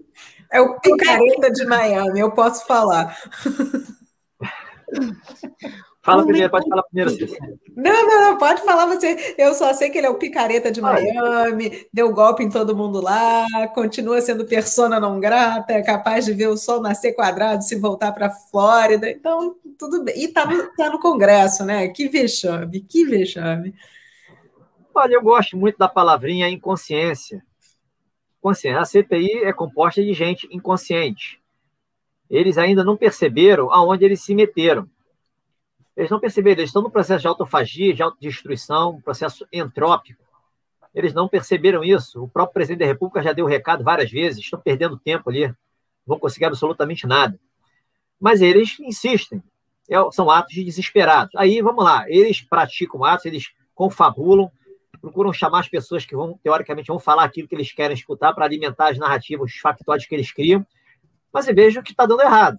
É 0.52 0.60
o 0.60 0.78
picareta 0.78 1.50
de 1.50 1.66
Miami, 1.66 2.20
eu 2.20 2.30
posso 2.30 2.64
falar. 2.66 3.18
Fala 6.04 6.22
primeiro, 6.22 6.50
pode 6.50 6.68
falar 6.68 6.82
primeiro, 6.82 7.10
Cícero. 7.10 7.58
Não, 7.74 8.06
não, 8.06 8.20
não, 8.20 8.36
pode 8.36 8.60
falar 8.62 8.84
você. 8.84 9.34
Eu 9.38 9.54
só 9.54 9.72
sei 9.72 9.88
que 9.88 9.96
ele 9.96 10.06
é 10.06 10.10
o 10.10 10.18
picareta 10.18 10.70
de 10.70 10.78
Miami, 10.78 11.86
deu 11.90 12.12
golpe 12.12 12.44
em 12.44 12.50
todo 12.50 12.76
mundo 12.76 13.00
lá, 13.00 13.46
continua 13.74 14.20
sendo 14.20 14.44
persona 14.44 15.00
não 15.00 15.18
grata, 15.18 15.72
é 15.72 15.82
capaz 15.82 16.26
de 16.26 16.34
ver 16.34 16.48
o 16.48 16.58
sol 16.58 16.82
nascer 16.82 17.14
quadrado 17.14 17.64
se 17.64 17.76
voltar 17.76 18.12
para 18.12 18.26
a 18.26 18.30
Flórida. 18.30 19.08
Então, 19.08 19.56
tudo 19.78 20.04
bem. 20.04 20.14
E 20.18 20.26
está 20.26 20.44
no, 20.44 20.76
tá 20.76 20.90
no 20.90 21.00
Congresso, 21.00 21.64
né? 21.64 21.88
Que 21.88 22.06
vexame, 22.06 22.82
que 22.82 23.06
vexame. 23.06 23.74
Olha, 24.94 25.14
eu 25.14 25.22
gosto 25.22 25.56
muito 25.56 25.78
da 25.78 25.88
palavrinha 25.88 26.50
inconsciência. 26.50 27.42
Consciência. 28.42 28.78
A 28.78 28.84
CPI 28.84 29.44
é 29.44 29.54
composta 29.54 30.04
de 30.04 30.12
gente 30.12 30.46
inconsciente. 30.54 31.40
Eles 32.28 32.58
ainda 32.58 32.84
não 32.84 32.94
perceberam 32.94 33.72
aonde 33.72 34.04
eles 34.04 34.22
se 34.22 34.34
meteram 34.34 34.86
eles 35.96 36.10
não 36.10 36.18
perceberam, 36.18 36.60
eles 36.60 36.70
estão 36.70 36.82
no 36.82 36.90
processo 36.90 37.22
de 37.22 37.28
autofagia, 37.28 37.94
de 37.94 38.02
autodestruição, 38.02 38.96
um 38.96 39.00
processo 39.00 39.46
entrópico. 39.52 40.22
Eles 40.94 41.14
não 41.14 41.28
perceberam 41.28 41.84
isso. 41.84 42.22
O 42.22 42.28
próprio 42.28 42.54
presidente 42.54 42.80
da 42.80 42.86
República 42.86 43.22
já 43.22 43.32
deu 43.32 43.44
o 43.44 43.48
recado 43.48 43.84
várias 43.84 44.10
vezes, 44.10 44.40
estão 44.40 44.60
perdendo 44.60 44.98
tempo 44.98 45.30
ali, 45.30 45.46
não 45.46 45.54
vão 46.06 46.18
conseguir 46.18 46.46
absolutamente 46.46 47.06
nada. 47.06 47.38
Mas 48.20 48.40
eles 48.40 48.78
insistem, 48.80 49.42
é, 49.88 49.96
são 50.10 50.30
atos 50.30 50.54
de 50.54 50.64
desesperados. 50.64 51.34
Aí, 51.36 51.60
vamos 51.60 51.84
lá, 51.84 52.04
eles 52.08 52.40
praticam 52.40 53.04
atos, 53.04 53.26
eles 53.26 53.52
confabulam, 53.74 54.50
procuram 55.00 55.32
chamar 55.32 55.60
as 55.60 55.68
pessoas 55.68 56.04
que 56.04 56.16
vão, 56.16 56.38
teoricamente, 56.42 56.88
vão 56.88 56.98
falar 56.98 57.24
aquilo 57.24 57.46
que 57.46 57.54
eles 57.54 57.72
querem 57.72 57.94
escutar 57.94 58.32
para 58.32 58.44
alimentar 58.44 58.90
as 58.90 58.98
narrativas, 58.98 59.52
os 59.52 59.58
factóides 59.58 60.06
que 60.06 60.14
eles 60.14 60.32
criam, 60.32 60.66
mas 61.32 61.46
veja 61.46 61.82
que 61.82 61.90
está 61.90 62.06
dando 62.06 62.22
errado. 62.22 62.58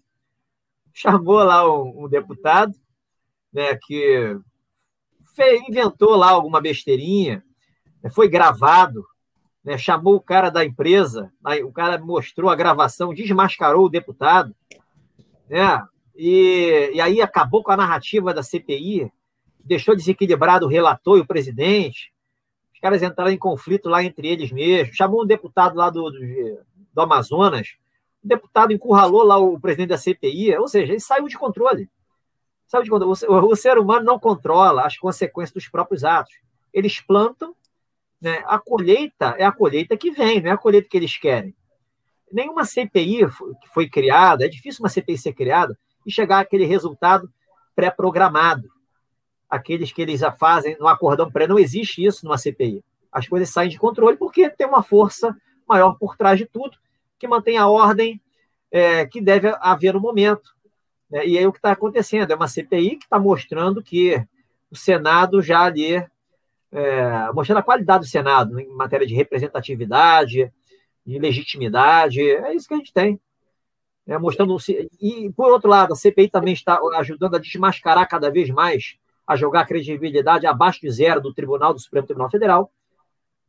Chamou 0.94 1.44
lá 1.44 1.70
um, 1.70 2.06
um 2.06 2.08
deputado, 2.08 2.74
né, 3.56 3.80
que 3.82 4.38
inventou 5.70 6.18
lá 6.18 6.32
alguma 6.32 6.60
besteirinha, 6.60 7.42
né, 8.04 8.10
foi 8.10 8.28
gravado, 8.28 9.06
né, 9.64 9.78
chamou 9.78 10.16
o 10.16 10.22
cara 10.22 10.50
da 10.50 10.66
empresa, 10.66 11.32
o 11.64 11.72
cara 11.72 11.98
mostrou 11.98 12.50
a 12.50 12.56
gravação, 12.56 13.14
desmascarou 13.14 13.86
o 13.86 13.90
deputado, 13.90 14.54
né, 15.50 15.82
e, 16.14 16.92
e 16.94 17.00
aí 17.00 17.22
acabou 17.22 17.64
com 17.64 17.72
a 17.72 17.78
narrativa 17.78 18.34
da 18.34 18.44
CPI, 18.44 19.10
deixou 19.64 19.96
desequilibrado 19.96 20.66
o 20.66 20.70
relator 20.70 21.18
e 21.18 21.22
o 21.22 21.26
presidente, 21.28 22.12
os 22.74 22.80
caras 22.82 23.02
entraram 23.02 23.32
em 23.32 23.38
conflito 23.38 23.88
lá 23.88 24.04
entre 24.04 24.28
eles 24.28 24.52
mesmos, 24.52 24.98
chamou 24.98 25.24
um 25.24 25.26
deputado 25.26 25.78
lá 25.78 25.90
do, 25.90 26.12
do, 26.12 26.20
do 26.94 27.02
Amazonas, 27.02 27.70
o 28.22 28.28
deputado 28.28 28.74
encurralou 28.74 29.24
lá 29.24 29.38
o 29.38 29.58
presidente 29.58 29.90
da 29.90 29.98
CPI, 29.98 30.58
ou 30.58 30.68
seja, 30.68 30.92
ele 30.92 31.00
saiu 31.00 31.28
de 31.30 31.38
controle. 31.38 31.90
Sabe 32.68 32.86
de 32.86 32.90
quando 32.90 33.08
o, 33.08 33.52
o 33.52 33.56
ser 33.56 33.78
humano 33.78 34.06
não 34.06 34.20
controla 34.20 34.86
as 34.86 34.98
consequências 34.98 35.54
dos 35.54 35.68
próprios 35.68 36.04
atos. 36.04 36.34
Eles 36.74 37.00
plantam, 37.00 37.56
né? 38.20 38.44
a 38.48 38.58
colheita 38.60 39.36
é 39.38 39.46
a 39.46 39.52
colheita 39.52 39.96
que 39.96 40.12
vem, 40.12 40.42
não 40.42 40.50
é 40.50 40.54
a 40.54 40.58
colheita 40.58 40.90
que 40.90 40.98
eles 40.98 41.18
querem. 41.18 41.56
Nenhuma 42.32 42.66
CPI 42.66 43.28
foi 43.74 43.88
criada, 43.88 44.46
é 44.46 44.48
difícil 44.48 44.84
uma 44.84 44.90
CPI 44.90 45.18
ser 45.18 45.34
criada 45.34 45.78
e 46.06 46.12
chegar 46.12 46.40
àquele 46.40 46.66
resultado 46.66 47.32
pré-programado. 47.76 48.68
Aqueles 49.50 49.92
que 49.92 50.02
eles 50.02 50.22
fazem 50.40 50.76
no 50.80 50.88
acordão 50.88 51.32
pré, 51.32 51.48
não 51.48 51.60
existe 51.60 52.04
isso 52.04 52.26
numa 52.26 52.38
CPI. 52.38 52.84
As 53.12 53.28
coisas 53.28 53.50
saem 53.50 53.70
de 53.70 53.78
controle 53.78 54.18
porque 54.18 54.50
tem 54.50 54.68
uma 54.68 54.84
força 54.84 55.36
maior 55.68 55.98
por 55.98 56.18
trás 56.18 56.38
de 56.38 56.46
tudo 56.46 56.78
que 57.18 57.28
mantém 57.28 57.58
a 57.58 57.68
ordem 57.68 58.22
é, 58.72 59.06
que 59.06 59.22
deve 59.22 59.56
haver 59.62 59.94
no 59.94 60.02
momento. 60.02 60.55
Né? 61.10 61.26
E 61.28 61.38
aí 61.38 61.46
o 61.46 61.52
que 61.52 61.60
está 61.60 61.72
acontecendo? 61.72 62.32
É 62.32 62.36
uma 62.36 62.48
CPI 62.48 62.98
que 62.98 63.06
está 63.06 63.20
mostrando 63.20 63.82
que 63.82 64.24
o 64.70 64.76
Senado 64.76 65.42
já 65.42 65.62
ali, 65.62 65.96
é, 66.72 67.32
mostrando 67.34 67.60
a 67.60 67.64
qualidade 67.64 68.06
do 68.06 68.10
Senado 68.10 68.60
em 68.60 68.68
matéria 68.70 69.06
de 69.08 69.16
representatividade, 69.16 70.52
de 71.06 71.20
legitimidade, 71.20 72.22
é 72.22 72.54
isso 72.54 72.68
que 72.68 72.74
a 72.74 72.78
gente 72.78 72.94
tem. 72.94 73.20
É, 74.08 74.18
mostrando 74.20 74.56
e 75.02 75.32
por 75.36 75.52
outro 75.52 75.68
lado 75.68 75.94
a 75.94 75.96
CPI 75.96 76.30
também 76.30 76.54
está 76.54 76.80
ajudando 76.98 77.36
a 77.36 77.40
desmascarar 77.40 78.08
cada 78.08 78.30
vez 78.30 78.50
mais 78.52 78.98
a 79.26 79.36
jogar 79.36 79.66
credibilidade 79.66 80.46
abaixo 80.46 80.82
de 80.82 80.92
zero 80.92 81.20
do 81.20 81.34
Tribunal 81.34 81.74
do 81.74 81.80
Supremo 81.80 82.06
Tribunal 82.06 82.30
Federal 82.30 82.72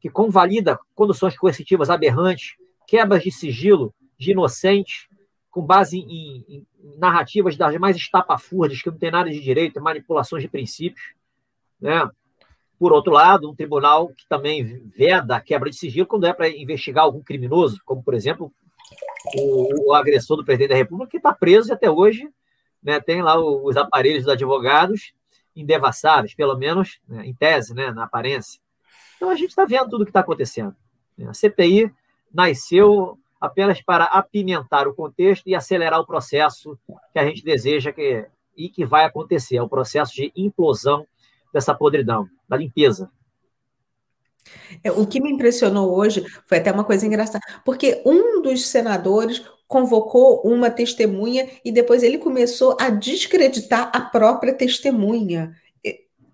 que 0.01 0.09
convalida 0.09 0.79
conduções 0.95 1.37
coercitivas 1.37 1.91
aberrantes 1.91 2.55
quebras 2.87 3.23
de 3.23 3.31
sigilo 3.31 3.95
de 4.19 4.31
inocentes 4.31 5.09
com 5.57 5.63
base 5.63 6.01
em, 6.01 6.45
em 6.47 6.67
narrativas 6.99 7.57
das 7.57 7.75
mais 7.79 7.97
estapafúrdias, 7.97 8.83
que 8.83 8.91
não 8.91 8.99
tem 8.99 9.11
nada 9.11 9.31
de 9.31 9.41
direito, 9.41 9.81
manipulações 9.81 10.43
de 10.43 10.51
princípios. 10.51 11.15
Né? 11.81 12.07
Por 12.79 12.93
outro 12.93 13.11
lado, 13.11 13.51
um 13.51 13.55
tribunal 13.55 14.09
que 14.09 14.29
também 14.29 14.87
veda 14.95 15.35
a 15.35 15.41
quebra 15.41 15.71
de 15.71 15.77
sigilo 15.77 16.07
quando 16.07 16.27
é 16.27 16.35
para 16.35 16.47
investigar 16.47 17.05
algum 17.05 17.23
criminoso, 17.23 17.81
como, 17.87 18.03
por 18.03 18.13
exemplo, 18.13 18.53
o, 19.35 19.89
o 19.89 19.95
agressor 19.95 20.37
do 20.37 20.45
presidente 20.45 20.69
da 20.69 20.77
República, 20.77 21.13
que 21.13 21.17
está 21.17 21.33
preso 21.33 21.71
e 21.71 21.73
até 21.73 21.91
hoje 21.91 22.29
né, 22.83 23.01
tem 23.01 23.23
lá 23.23 23.41
os 23.41 23.79
aparelhos 23.79 24.25
dos 24.25 24.33
advogados 24.35 25.15
indevassáveis, 25.57 26.35
pelo 26.35 26.55
menos 26.55 27.01
né, 27.09 27.25
em 27.25 27.33
tese, 27.33 27.73
né, 27.73 27.91
na 27.93 28.05
aparência. 28.05 28.61
Então 29.17 29.31
a 29.31 29.35
gente 29.35 29.49
está 29.49 29.65
vendo 29.65 29.89
tudo 29.89 30.03
o 30.03 30.05
que 30.05 30.11
está 30.11 30.21
acontecendo. 30.21 30.77
A 31.27 31.33
CPI 31.33 31.91
nasceu 32.31 33.19
apenas 33.41 33.80
para 33.80 34.05
apimentar 34.05 34.89
o 34.89 34.95
contexto 34.95 35.47
e 35.47 35.55
acelerar 35.55 36.01
o 36.01 36.07
processo 36.07 36.78
que 37.12 37.18
a 37.18 37.24
gente 37.24 37.45
deseja 37.45 37.93
que, 37.93 38.26
e 38.57 38.68
que 38.68 38.84
vai 38.84 39.05
acontecer, 39.05 39.57
é 39.57 39.62
o 39.62 39.68
processo 39.68 40.14
de 40.14 40.32
implosão 40.37 41.07
dessa 41.53 41.74
podridão, 41.74 42.26
da 42.49 42.57
limpeza. 42.57 43.11
É, 44.82 44.91
o 44.91 45.07
que 45.07 45.20
me 45.20 45.30
impressionou 45.30 45.97
hoje 45.97 46.24
foi 46.47 46.59
até 46.59 46.70
uma 46.70 46.84
coisa 46.84 47.07
engraçada, 47.07 47.41
porque 47.64 48.03
um 48.07 48.43
dos 48.43 48.66
senadores 48.66 49.43
convocou 49.66 50.43
uma 50.43 50.70
testemunha 50.70 51.49
e 51.64 51.72
depois 51.72 52.03
ele 52.03 52.18
começou 52.18 52.76
a 52.80 52.89
descreditar 52.89 53.91
a 53.93 54.01
própria 54.01 54.55
testemunha. 54.55 55.53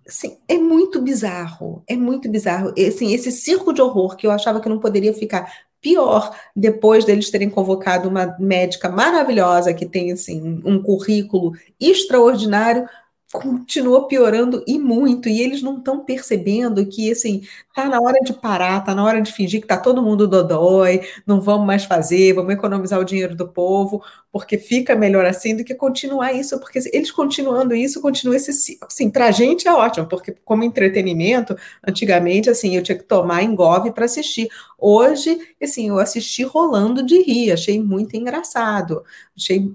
Assim, 0.07 0.37
é 0.49 0.57
muito 0.57 1.01
bizarro, 1.01 1.81
é 1.87 1.95
muito 1.95 2.29
bizarro. 2.29 2.73
Assim, 2.77 3.13
esse 3.13 3.31
circo 3.31 3.73
de 3.73 3.81
horror 3.81 4.15
que 4.15 4.27
eu 4.27 4.31
achava 4.31 4.59
que 4.59 4.69
não 4.69 4.77
poderia 4.77 5.13
ficar 5.13 5.51
pior 5.83 6.33
depois 6.55 7.03
deles 7.03 7.29
terem 7.29 7.49
convocado 7.49 8.07
uma 8.07 8.35
médica 8.39 8.89
maravilhosa 8.89 9.73
que 9.73 9.85
tem 9.85 10.13
assim 10.13 10.61
um 10.65 10.81
currículo 10.81 11.51
extraordinário 11.79 12.87
continua 13.33 14.07
piorando 14.07 14.63
e 14.67 14.77
muito, 14.77 15.27
e 15.27 15.41
eles 15.41 15.61
não 15.61 15.77
estão 15.77 16.05
percebendo 16.05 16.85
que, 16.85 17.11
assim, 17.11 17.41
tá 17.73 17.85
na 17.89 17.99
hora 17.99 18.19
de 18.23 18.33
parar, 18.33 18.81
tá 18.83 18.93
na 18.93 19.03
hora 19.03 19.21
de 19.21 19.31
fingir 19.31 19.59
que 19.61 19.67
tá 19.67 19.77
todo 19.77 20.03
mundo 20.03 20.27
dodói, 20.27 21.01
não 21.25 21.41
vamos 21.41 21.65
mais 21.65 21.83
fazer, 21.83 22.33
vamos 22.33 22.53
economizar 22.53 22.99
o 22.99 23.03
dinheiro 23.03 23.35
do 23.35 23.47
povo, 23.47 24.03
porque 24.31 24.57
fica 24.57 24.95
melhor 24.95 25.25
assim 25.25 25.55
do 25.55 25.63
que 25.63 25.73
continuar 25.73 26.33
isso, 26.33 26.59
porque 26.59 26.79
eles 26.93 27.11
continuando 27.11 27.73
isso, 27.75 28.01
continua 28.01 28.35
esse, 28.35 28.77
assim, 28.81 29.09
pra 29.09 29.31
gente 29.31 29.67
é 29.67 29.73
ótimo, 29.73 30.07
porque 30.07 30.35
como 30.45 30.63
entretenimento, 30.63 31.55
antigamente, 31.87 32.49
assim, 32.49 32.75
eu 32.75 32.83
tinha 32.83 32.97
que 32.97 33.03
tomar 33.03 33.43
engove 33.43 33.91
para 33.91 34.05
assistir. 34.05 34.47
Hoje, 34.77 35.39
assim, 35.61 35.89
eu 35.89 35.97
assisti 35.99 36.43
rolando 36.43 37.03
de 37.03 37.21
rir, 37.23 37.51
achei 37.51 37.81
muito 37.81 38.15
engraçado, 38.15 39.03
achei 39.35 39.71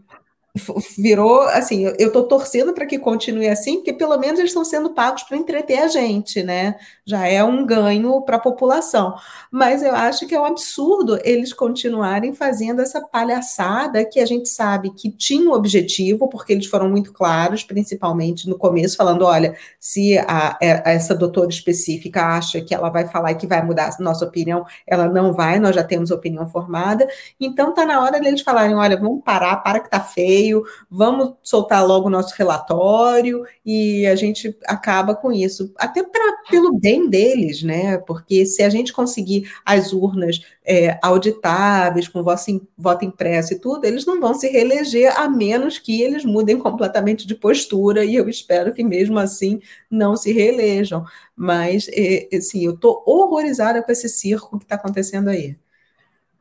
virou 0.99 1.43
assim, 1.43 1.85
eu 1.99 2.09
estou 2.09 2.25
torcendo 2.25 2.73
para 2.73 2.87
que 2.87 2.99
continue 2.99 3.49
assim, 3.49 3.77
porque 3.77 3.93
pelo 3.93 4.17
menos 4.19 4.39
eles 4.39 4.51
estão 4.51 4.65
sendo 4.65 4.91
pagos 4.91 5.23
para 5.23 5.37
entreter 5.37 5.79
a 5.79 5.89
gente, 5.89 6.43
né? 6.43 6.77
Já 7.05 7.27
é 7.27 7.43
um 7.43 7.65
ganho 7.65 8.21
para 8.23 8.37
a 8.37 8.41
população. 8.41 9.15
Mas 9.51 9.83
eu 9.83 9.95
acho 9.95 10.27
que 10.27 10.35
é 10.35 10.41
um 10.41 10.45
absurdo 10.45 11.19
eles 11.25 11.53
continuarem 11.53 12.33
fazendo 12.35 12.81
essa 12.81 13.01
palhaçada 13.01 14.05
que 14.05 14.21
a 14.21 14.27
gente 14.27 14.49
sabe 14.49 14.91
que 14.91 15.11
tinha 15.11 15.49
um 15.49 15.53
objetivo, 15.53 16.29
porque 16.29 16.53
eles 16.53 16.67
foram 16.67 16.89
muito 16.89 17.13
claros, 17.13 17.63
principalmente 17.63 18.49
no 18.49 18.59
começo, 18.59 18.97
falando: 18.97 19.25
olha, 19.25 19.57
se 19.79 20.19
a, 20.19 20.59
é, 20.61 20.95
essa 20.95 21.15
doutora 21.15 21.49
específica 21.49 22.25
acha 22.25 22.61
que 22.61 22.75
ela 22.75 22.91
vai 22.91 23.07
falar 23.07 23.35
que 23.35 23.47
vai 23.47 23.65
mudar 23.65 23.91
a 23.99 24.03
nossa 24.03 24.25
opinião, 24.25 24.65
ela 24.87 25.09
não 25.09 25.33
vai, 25.33 25.59
nós 25.59 25.75
já 25.75 25.85
temos 25.85 26.11
opinião 26.11 26.47
formada. 26.49 27.07
Então 27.41 27.75
tá 27.75 27.85
na 27.87 28.03
hora 28.03 28.21
deles 28.21 28.41
falarem: 28.41 28.75
olha, 28.75 28.97
vamos 28.97 29.23
parar, 29.23 29.57
para 29.57 29.81
que 29.81 29.91
tá 29.91 30.01
feio 30.01 30.48
e-mail, 30.49 30.65
vamos 30.91 31.35
soltar 31.43 31.87
logo 31.87 32.07
o 32.07 32.11
nosso 32.11 32.35
relatório 32.37 33.45
e 33.65 34.07
a 34.07 34.17
gente 34.17 34.57
acaba 34.67 35.15
com 35.15 35.31
isso, 35.31 35.73
até 35.77 36.03
pra, 36.03 36.37
pelo 36.51 36.79
bem 36.79 37.09
deles, 37.09 37.63
né? 37.63 37.99
Porque 37.99 38.47
se 38.47 38.63
a 38.63 38.69
gente 38.69 38.93
conseguir 38.93 39.51
as 39.65 39.93
urnas 39.93 40.41
é, 40.65 40.99
auditáveis, 41.03 42.09
com 42.09 42.23
voto, 42.23 42.69
voto 42.77 43.05
impresso 43.05 43.55
e 43.55 43.59
tudo, 43.59 43.85
eles 43.85 44.07
não 44.07 44.21
vão 44.21 44.35
se 44.35 44.49
reeleger, 44.49 45.19
a 45.19 45.29
menos 45.29 45.79
que 45.79 46.03
eles 46.03 46.25
mudem 46.25 46.59
completamente 46.59 47.27
de 47.27 47.35
postura, 47.35 48.05
e 48.05 48.15
eu 48.15 48.29
espero 48.29 48.73
que 48.73 48.83
mesmo 48.83 49.19
assim 49.19 49.61
não 49.91 50.17
se 50.17 50.33
reelejam. 50.33 51.05
Mas, 51.37 51.89
é, 51.93 52.29
assim, 52.37 52.65
eu 52.65 52.75
estou 52.75 53.03
horrorizada 53.07 53.83
com 53.83 53.93
esse 53.93 54.09
circo 54.09 54.59
que 54.59 54.65
está 54.65 54.75
acontecendo 54.75 55.29
aí. 55.29 55.57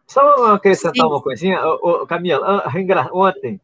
Só 0.07 0.21
acrescentar 0.53 1.05
Sim. 1.05 1.11
uma 1.11 1.21
coisinha, 1.21 1.59
Camila, 2.07 2.63
ah, 2.65 3.09
ontem 3.11 3.59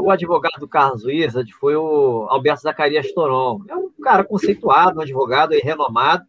o 0.00 0.10
advogado 0.10 0.66
Carlos 0.68 1.04
Wizard 1.04 1.52
foi 1.54 1.76
o 1.76 2.26
Alberto 2.30 2.62
Zacarias 2.62 3.12
Toron. 3.12 3.62
É 3.68 3.76
um 3.76 3.90
cara 4.02 4.24
conceituado, 4.24 4.98
um 4.98 5.02
advogado 5.02 5.52
renomado, 5.62 6.24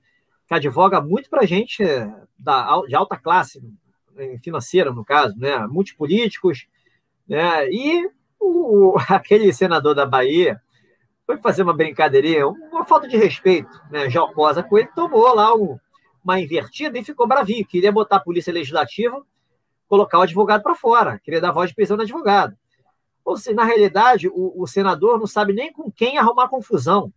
que 0.47 0.53
advoga 0.53 1.01
muito 1.01 1.29
para 1.29 1.45
gente 1.45 1.83
é, 1.83 2.11
da, 2.37 2.81
de 2.81 2.95
alta 2.95 3.17
classe 3.17 3.61
financeira, 4.41 4.91
no 4.91 5.03
caso, 5.03 5.37
né? 5.37 5.57
multipolíticos. 5.67 6.67
Né? 7.27 7.69
E 7.69 8.09
o, 8.39 8.95
aquele 9.09 9.51
senador 9.53 9.95
da 9.95 10.05
Bahia 10.05 10.61
foi 11.25 11.37
fazer 11.37 11.63
uma 11.63 11.73
brincadeirinha, 11.73 12.47
uma 12.47 12.85
falta 12.85 13.07
de 13.07 13.17
respeito, 13.17 13.69
né? 13.89 14.09
jocosa 14.09 14.61
com 14.61 14.77
ele, 14.77 14.89
tomou 14.95 15.33
lá 15.33 15.51
uma 16.23 16.39
invertida 16.39 16.97
e 16.99 17.03
ficou 17.03 17.27
bravinho. 17.27 17.65
Queria 17.65 17.91
botar 17.91 18.17
a 18.17 18.23
polícia 18.23 18.53
legislativa, 18.53 19.21
colocar 19.87 20.19
o 20.19 20.21
advogado 20.21 20.61
para 20.61 20.75
fora, 20.75 21.19
queria 21.23 21.41
dar 21.41 21.51
voz 21.51 21.69
de 21.69 21.75
prisão 21.75 21.97
no 21.97 22.03
advogado. 22.03 22.55
Ou 23.25 23.35
seja, 23.35 23.55
na 23.55 23.65
realidade, 23.65 24.29
o, 24.29 24.53
o 24.55 24.67
senador 24.67 25.19
não 25.19 25.25
sabe 25.25 25.51
nem 25.51 25.73
com 25.73 25.91
quem 25.91 26.17
arrumar 26.17 26.47
confusão. 26.47 27.11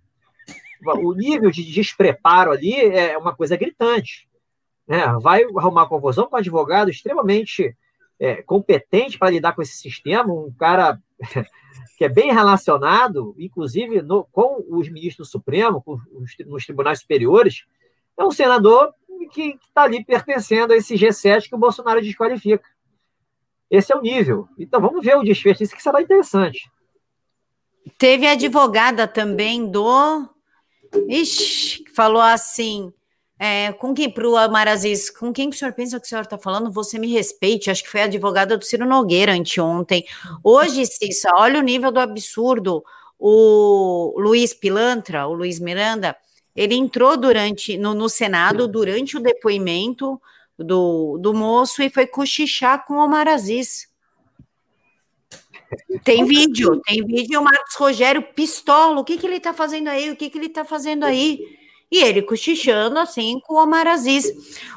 O 1.02 1.12
nível 1.12 1.50
de 1.50 1.62
despreparo 1.62 2.50
ali 2.50 2.74
é 2.74 3.18
uma 3.18 3.34
coisa 3.34 3.56
gritante. 3.56 4.26
Né? 4.86 5.04
Vai 5.20 5.42
arrumar 5.56 5.86
confusão 5.86 6.26
com 6.26 6.36
um 6.36 6.38
advogado 6.38 6.90
extremamente 6.90 7.76
é, 8.18 8.42
competente 8.42 9.18
para 9.18 9.30
lidar 9.30 9.52
com 9.52 9.60
esse 9.60 9.76
sistema, 9.76 10.32
um 10.32 10.52
cara 10.58 10.98
que 11.98 12.04
é 12.04 12.08
bem 12.08 12.32
relacionado, 12.32 13.34
inclusive 13.38 14.00
no, 14.00 14.24
com 14.24 14.64
os 14.70 14.88
ministros 14.88 15.28
do 15.28 15.30
Supremo, 15.30 15.82
com 15.82 16.00
os, 16.12 16.32
nos 16.46 16.64
tribunais 16.64 17.00
superiores, 17.00 17.64
é 18.16 18.24
um 18.24 18.30
senador 18.30 18.94
que 19.32 19.58
está 19.66 19.82
ali 19.82 20.04
pertencendo 20.04 20.72
a 20.72 20.76
esse 20.76 20.94
G7 20.94 21.48
que 21.48 21.54
o 21.54 21.58
Bolsonaro 21.58 22.00
desqualifica. 22.00 22.64
Esse 23.70 23.92
é 23.92 23.96
o 23.96 24.00
nível. 24.00 24.48
Então 24.58 24.80
vamos 24.80 25.04
ver 25.04 25.16
o 25.16 25.22
desfecho, 25.22 25.62
isso 25.62 25.76
que 25.76 25.82
será 25.82 26.00
interessante. 26.00 26.70
Teve 27.96 28.26
advogada 28.26 29.06
também 29.06 29.70
do. 29.70 30.28
Ixi, 31.08 31.84
falou 31.94 32.22
assim. 32.22 32.92
É, 33.40 33.70
com 33.72 33.94
quem, 33.94 34.10
para 34.10 34.28
o 34.28 34.36
Amarazis, 34.36 35.10
com 35.10 35.32
quem 35.32 35.48
que 35.48 35.54
o 35.54 35.58
senhor 35.58 35.72
pensa 35.72 36.00
que 36.00 36.06
o 36.06 36.08
senhor 36.08 36.22
está 36.22 36.36
falando? 36.36 36.72
Você 36.72 36.98
me 36.98 37.06
respeite. 37.06 37.70
Acho 37.70 37.84
que 37.84 37.88
foi 37.88 38.00
a 38.00 38.04
advogada 38.04 38.58
do 38.58 38.64
Ciro 38.64 38.84
Nogueira 38.84 39.32
anteontem. 39.32 40.04
Hoje, 40.42 40.84
Cissa, 40.86 41.30
olha 41.34 41.60
o 41.60 41.62
nível 41.62 41.92
do 41.92 42.00
absurdo. 42.00 42.82
O 43.16 44.14
Luiz 44.18 44.52
Pilantra, 44.52 45.28
o 45.28 45.34
Luiz 45.34 45.60
Miranda, 45.60 46.16
ele 46.54 46.74
entrou 46.74 47.16
durante 47.16 47.76
no, 47.78 47.94
no 47.94 48.08
Senado 48.08 48.66
durante 48.66 49.16
o 49.16 49.20
depoimento 49.20 50.20
do, 50.58 51.18
do 51.18 51.32
moço 51.32 51.82
e 51.82 51.90
foi 51.90 52.06
cochichar 52.06 52.84
com 52.86 52.94
o 52.94 53.04
Omar 53.04 53.28
Aziz. 53.28 53.88
Tem 56.02 56.24
vídeo, 56.24 56.80
tem 56.86 57.04
vídeo, 57.04 57.40
o 57.40 57.44
Marcos 57.44 57.74
Rogério 57.76 58.22
pistola, 58.34 59.00
o 59.00 59.04
que, 59.04 59.18
que 59.18 59.26
ele 59.26 59.38
tá 59.38 59.52
fazendo 59.52 59.88
aí, 59.88 60.10
o 60.10 60.16
que, 60.16 60.30
que 60.30 60.38
ele 60.38 60.48
tá 60.48 60.64
fazendo 60.64 61.04
aí? 61.04 61.40
E 61.90 62.02
ele 62.02 62.22
cochichando 62.22 62.98
assim 62.98 63.40
com 63.40 63.54
o 63.54 63.62
Omar 63.62 63.86
Aziz. 63.86 64.26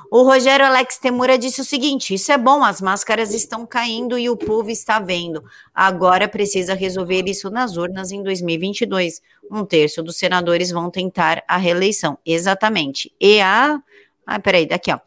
O 0.10 0.24
Rogério 0.24 0.66
Alex 0.66 0.98
Temura 0.98 1.38
disse 1.38 1.62
o 1.62 1.66
seguinte: 1.66 2.14
isso 2.14 2.32
é 2.32 2.38
bom, 2.38 2.64
as 2.64 2.82
máscaras 2.82 3.34
estão 3.34 3.66
caindo 3.66 4.18
e 4.18 4.30
o 4.30 4.38
povo 4.38 4.70
está 4.70 5.00
vendo. 5.00 5.44
Agora 5.74 6.28
precisa 6.28 6.74
resolver 6.74 7.24
isso 7.28 7.50
nas 7.50 7.76
urnas 7.76 8.12
em 8.12 8.24
2022. 8.24 9.22
Um 9.50 9.66
terço 9.66 10.02
dos 10.02 10.18
senadores 10.18 10.72
vão 10.72 10.90
tentar 10.90 11.44
a 11.48 11.58
reeleição. 11.58 12.18
Exatamente. 12.26 13.14
E 13.20 13.42
a. 13.42 13.82
Ah, 14.26 14.40
peraí, 14.40 14.66
daqui, 14.66 14.92
ó. 14.92 15.00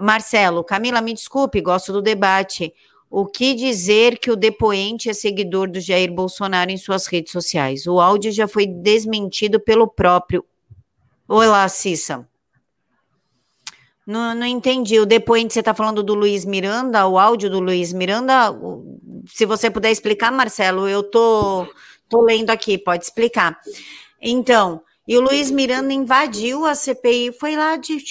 Marcelo, 0.00 0.64
Camila, 0.64 1.00
me 1.00 1.14
desculpe, 1.14 1.60
gosto 1.60 1.92
do 1.92 2.02
debate. 2.02 2.72
O 3.10 3.26
que 3.26 3.54
dizer 3.54 4.18
que 4.18 4.30
o 4.30 4.36
depoente 4.36 5.08
é 5.08 5.12
seguidor 5.12 5.70
do 5.70 5.80
Jair 5.80 6.12
Bolsonaro 6.12 6.70
em 6.70 6.76
suas 6.76 7.06
redes 7.06 7.32
sociais? 7.32 7.86
O 7.86 8.00
áudio 8.00 8.32
já 8.32 8.48
foi 8.48 8.66
desmentido 8.66 9.60
pelo 9.60 9.86
próprio. 9.86 10.44
Olá, 11.28 11.68
Cissa. 11.68 12.28
Não, 14.06 14.34
não 14.34 14.46
entendi. 14.46 14.98
O 14.98 15.06
depoente, 15.06 15.54
você 15.54 15.60
está 15.60 15.72
falando 15.72 16.02
do 16.02 16.14
Luiz 16.14 16.44
Miranda, 16.44 17.06
o 17.06 17.18
áudio 17.18 17.48
do 17.48 17.60
Luiz 17.60 17.92
Miranda? 17.92 18.54
Se 19.26 19.46
você 19.46 19.70
puder 19.70 19.90
explicar, 19.90 20.30
Marcelo, 20.30 20.88
eu 20.88 21.02
tô, 21.02 21.66
tô 22.08 22.20
lendo 22.20 22.50
aqui, 22.50 22.76
pode 22.76 23.04
explicar. 23.04 23.58
Então, 24.20 24.82
e 25.06 25.16
o 25.16 25.20
Luiz 25.20 25.50
Miranda 25.50 25.92
invadiu 25.92 26.64
a 26.64 26.74
CPI, 26.74 27.32
foi 27.32 27.56
lá 27.56 27.76
de 27.76 28.02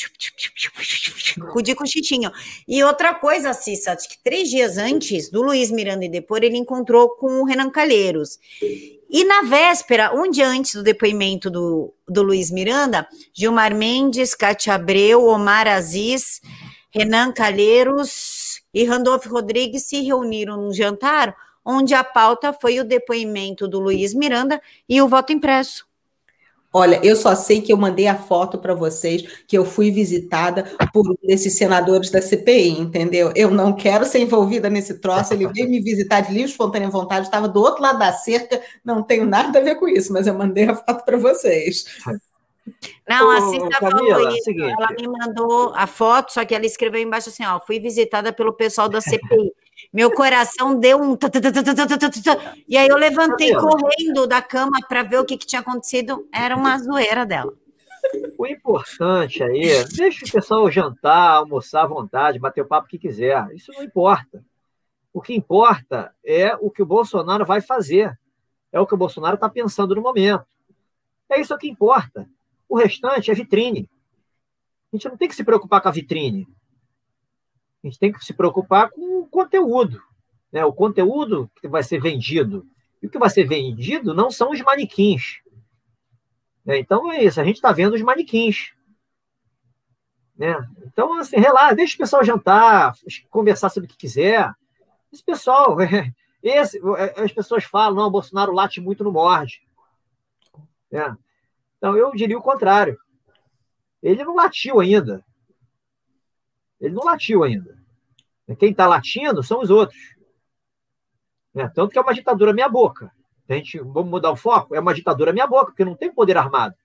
de 1.64 1.76
cochitinho. 1.76 2.32
E 2.68 2.84
outra 2.84 3.16
coisa, 3.16 3.54
Cissa, 3.54 3.94
acho 3.94 4.08
que 4.08 4.24
três 4.24 4.50
dias 4.50 4.78
antes 4.78 5.30
do 5.30 5.42
Luiz 5.42 5.72
Miranda 5.72 6.06
ir 6.06 6.10
depor, 6.10 6.44
ele 6.44 6.58
encontrou 6.58 7.10
com 7.10 7.42
o 7.42 7.46
Renan 7.46 7.70
Calheiros. 7.70 8.38
E 9.10 9.24
na 9.26 9.44
véspera, 9.44 10.14
um 10.14 10.30
dia 10.30 10.48
antes 10.48 10.76
do 10.76 10.84
depoimento 10.84 11.50
do, 11.50 11.94
do 12.08 12.24
Luiz 12.24 12.52
Miranda, 12.52 13.08
Gilmar 13.34 13.76
Mendes, 13.76 14.36
Cátia 14.36 14.76
Abreu, 14.76 15.26
Omar 15.26 15.68
Aziz, 15.68 16.42
Renan 16.92 17.32
Calheiros 17.32 18.62
e 18.74 18.84
Randolfo 18.86 19.30
Rodrigues 19.30 19.84
se 19.84 20.02
reuniram 20.02 20.58
num 20.58 20.74
jantar, 20.74 21.36
onde 21.66 21.94
a 21.94 22.04
pauta 22.04 22.54
foi 22.54 22.80
o 22.80 22.84
depoimento 22.84 23.68
do 23.68 23.80
Luiz 23.80 24.14
Miranda 24.14 24.62
e 24.88 25.02
o 25.02 25.08
voto 25.08 25.32
impresso. 25.32 25.86
Olha, 26.74 27.00
eu 27.04 27.16
só 27.16 27.36
sei 27.36 27.62
que 27.62 27.72
eu 27.72 27.78
mandei 27.78 28.08
a 28.08 28.16
foto 28.16 28.58
para 28.58 28.74
vocês 28.74 29.44
que 29.48 29.56
eu 29.56 29.64
fui 29.64 29.92
visitada 29.92 30.64
por 30.92 31.08
um 31.08 31.16
desses 31.24 31.56
senadores 31.56 32.10
da 32.10 32.20
CPI, 32.20 32.80
entendeu? 32.80 33.32
Eu 33.36 33.52
não 33.52 33.74
quero 33.74 34.06
ser 34.06 34.20
envolvida 34.20 34.72
nesse 34.72 35.00
troço. 35.00 35.34
Ele 35.34 35.48
veio 35.48 35.70
me 35.70 35.80
visitar 35.80 36.22
de 36.22 36.34
livre, 36.34 36.50
espontânea 36.50 36.90
vontade, 36.90 37.28
estava 37.28 37.48
do 37.48 37.62
outro 37.62 37.84
lado 37.84 38.00
da 38.00 38.12
cerca, 38.12 38.60
não 38.84 39.04
tenho 39.04 39.26
nada 39.26 39.60
a 39.60 39.62
ver 39.62 39.76
com 39.76 39.88
isso, 39.88 40.12
mas 40.12 40.26
eu 40.26 40.34
mandei 40.34 40.66
a 40.66 40.76
foto 40.76 41.06
para 41.06 41.18
vocês. 41.18 41.86
Não, 43.08 43.30
a 43.30 43.42
Cissa 43.42 43.70
falou 43.80 44.30
isso. 44.30 44.44
Seguinte. 44.46 44.74
Ela 44.80 44.90
me 44.92 45.08
mandou 45.08 45.74
a 45.76 45.86
foto, 45.86 46.32
só 46.32 46.46
que 46.46 46.56
ela 46.56 46.66
escreveu 46.66 47.02
embaixo 47.02 47.30
assim: 47.30 47.46
ó, 47.46 47.60
fui 47.60 47.80
visitada 47.80 48.32
pelo 48.32 48.54
pessoal 48.54 48.90
da 48.90 49.02
CPI. 49.02 49.52
Meu 49.94 50.12
coração 50.12 50.80
deu 50.80 51.00
um. 51.00 51.16
E 52.68 52.76
aí 52.76 52.88
eu 52.88 52.98
levantei 52.98 53.54
correndo 53.54 54.26
da 54.26 54.42
cama 54.42 54.80
para 54.90 55.04
ver 55.04 55.20
o 55.20 55.26
que, 55.26 55.38
que 55.38 55.46
tinha 55.46 55.62
acontecido. 55.62 56.28
Era 56.34 56.56
uma 56.58 56.80
zoeira 56.80 57.26
dela. 57.26 57.54
O 58.38 58.48
importante 58.48 59.44
aí 59.44 59.70
é 59.70 59.84
deixa 59.86 60.26
o 60.26 60.32
pessoal 60.32 60.70
jantar, 60.72 61.36
almoçar 61.36 61.84
à 61.84 61.88
vontade, 61.88 62.40
bater 62.40 62.62
o 62.62 62.68
papo 62.68 62.88
que 62.88 62.98
quiser. 62.98 63.48
Isso 63.54 63.72
não 63.72 63.84
importa. 63.84 64.44
O 65.14 65.22
que 65.22 65.36
importa 65.36 66.14
é 66.26 66.56
o 66.56 66.72
que 66.72 66.82
o 66.82 66.88
Bolsonaro 66.88 67.46
vai 67.46 67.62
fazer. 67.62 68.18
É 68.72 68.80
o 68.80 68.88
que 68.88 68.96
o 68.96 68.98
Bolsonaro 68.98 69.36
está 69.36 69.48
pensando 69.48 69.94
no 69.94 70.02
momento. 70.02 70.46
É 71.30 71.40
isso 71.40 71.56
que 71.58 71.70
importa. 71.70 72.28
O 72.68 72.78
restante 72.78 73.30
é 73.30 73.34
vitrine. 73.36 73.88
A 74.92 74.96
gente 74.96 75.08
não 75.08 75.18
tem 75.18 75.28
que 75.28 75.36
se 75.36 75.44
preocupar 75.44 75.82
com 75.82 75.90
a 75.90 75.92
vitrine. 75.92 76.48
A 77.84 77.88
gente 77.88 78.00
tem 78.00 78.12
que 78.12 78.24
se 78.24 78.34
preocupar 78.34 78.90
com 78.90 79.20
o 79.20 79.28
conteúdo. 79.28 80.02
Né? 80.52 80.64
O 80.64 80.72
conteúdo 80.72 81.52
que 81.60 81.68
vai 81.68 81.84
ser 81.84 82.00
vendido. 82.00 82.66
E 83.02 83.08
o 83.08 83.10
que 83.10 83.20
vai 83.20 83.30
ser 83.30 83.44
vendido 83.44 84.14
não 84.14 84.32
são 84.32 84.52
os 84.52 84.62
manequins. 84.62 85.42
Né? 86.66 86.80
Então 86.80 87.12
é 87.12 87.24
isso, 87.24 87.42
a 87.42 87.44
gente 87.44 87.58
está 87.58 87.72
vendo 87.72 87.94
os 87.94 88.02
manequins. 88.02 88.74
Né? 90.38 90.56
Então, 90.86 91.20
assim, 91.20 91.38
relaxa, 91.38 91.76
deixa 91.76 91.96
o 91.96 92.00
pessoal 92.00 92.24
jantar, 92.24 92.96
conversar 93.30 93.70
sobre 93.70 93.88
o 93.88 93.92
que 93.92 93.98
quiser. 93.98 94.52
Esse 95.12 95.24
pessoal, 95.24 95.78
esse, 96.42 96.82
as 97.18 97.32
pessoas 97.32 97.66
falam, 97.66 97.96
não, 97.96 98.08
o 98.08 98.12
Bolsonaro 98.12 98.54
late 98.54 98.80
muito 98.80 99.04
no 99.04 99.12
morde. 99.12 99.62
Né? 100.90 101.16
Então, 101.78 101.98
eu 101.98 102.12
diria 102.12 102.38
o 102.38 102.42
contrário. 102.42 102.98
Ele 104.02 104.24
não 104.24 104.36
latiu 104.36 104.80
ainda. 104.80 105.24
Ele 106.84 106.94
não 106.94 107.04
latiu 107.04 107.44
ainda. 107.46 107.78
Quem 108.60 108.72
está 108.72 108.86
latindo 108.86 109.42
são 109.42 109.62
os 109.62 109.70
outros. 109.70 109.98
Né? 111.54 111.72
Tanto 111.74 111.92
que 111.92 111.98
é 111.98 112.02
uma 112.02 112.14
ditadura 112.14 112.52
meia 112.52 112.68
boca. 112.68 113.10
A 113.48 113.54
gente, 113.54 113.80
vamos 113.80 114.10
mudar 114.10 114.32
o 114.32 114.36
foco? 114.36 114.76
É 114.76 114.82
uma 114.82 114.94
ditadura 114.94 115.32
minha 115.32 115.48
boca, 115.48 115.68
porque 115.68 115.86
não 115.86 115.96
tem 115.96 116.14
poder 116.14 116.38
armado. 116.38 116.76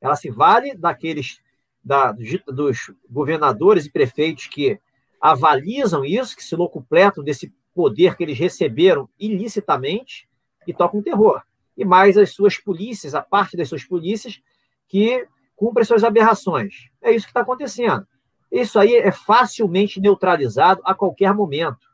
Ela 0.00 0.16
se 0.16 0.30
vale 0.30 0.74
daqueles 0.74 1.40
da, 1.82 2.10
dos 2.12 2.92
governadores 3.08 3.86
e 3.86 3.90
prefeitos 3.90 4.48
que 4.48 4.80
avalizam 5.20 6.04
isso, 6.04 6.36
que 6.36 6.42
se 6.42 6.56
locupletam 6.56 7.22
desse 7.22 7.54
poder 7.72 8.16
que 8.16 8.24
eles 8.24 8.38
receberam 8.38 9.08
ilicitamente 9.16 10.28
e 10.66 10.74
tocam 10.74 11.00
terror. 11.00 11.40
E 11.76 11.84
mais 11.84 12.18
as 12.18 12.34
suas 12.34 12.58
polícias, 12.58 13.14
a 13.14 13.22
parte 13.22 13.56
das 13.56 13.68
suas 13.68 13.84
polícias, 13.84 14.42
que 14.88 15.26
cumprem 15.54 15.84
suas 15.84 16.02
aberrações. 16.02 16.90
É 17.00 17.12
isso 17.12 17.26
que 17.26 17.30
está 17.30 17.42
acontecendo. 17.42 18.06
Isso 18.52 18.78
aí 18.78 18.94
é 18.94 19.10
facilmente 19.10 20.00
neutralizado 20.00 20.80
a 20.84 20.94
qualquer 20.94 21.34
momento 21.34 21.92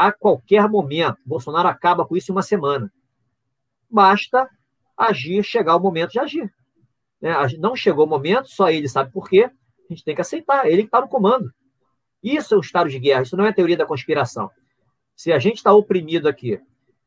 a 0.00 0.10
qualquer 0.10 0.66
momento. 0.66 1.18
Bolsonaro 1.26 1.68
acaba 1.68 2.06
com 2.06 2.16
isso 2.16 2.32
em 2.32 2.34
uma 2.34 2.42
semana. 2.42 2.90
Basta 3.90 4.48
agir, 4.96 5.42
chegar 5.44 5.76
o 5.76 5.80
momento 5.80 6.12
de 6.12 6.18
agir. 6.18 6.50
Né? 7.20 7.34
Não 7.58 7.76
chegou 7.76 8.06
o 8.06 8.08
momento, 8.08 8.48
só 8.48 8.70
ele 8.70 8.88
sabe 8.88 9.12
por 9.12 9.28
quê. 9.28 9.44
A 9.44 9.92
gente 9.92 10.02
tem 10.02 10.14
que 10.14 10.22
aceitar, 10.22 10.66
ele 10.66 10.82
que 10.82 10.88
está 10.88 11.02
no 11.02 11.08
comando. 11.08 11.52
Isso 12.22 12.54
é 12.54 12.56
o 12.56 12.60
estado 12.60 12.88
de 12.88 12.98
guerra, 12.98 13.22
isso 13.22 13.36
não 13.36 13.44
é 13.44 13.52
teoria 13.52 13.76
da 13.76 13.84
conspiração. 13.84 14.50
Se 15.14 15.32
a 15.32 15.38
gente 15.38 15.56
está 15.56 15.70
oprimido 15.72 16.28
aqui, 16.28 16.58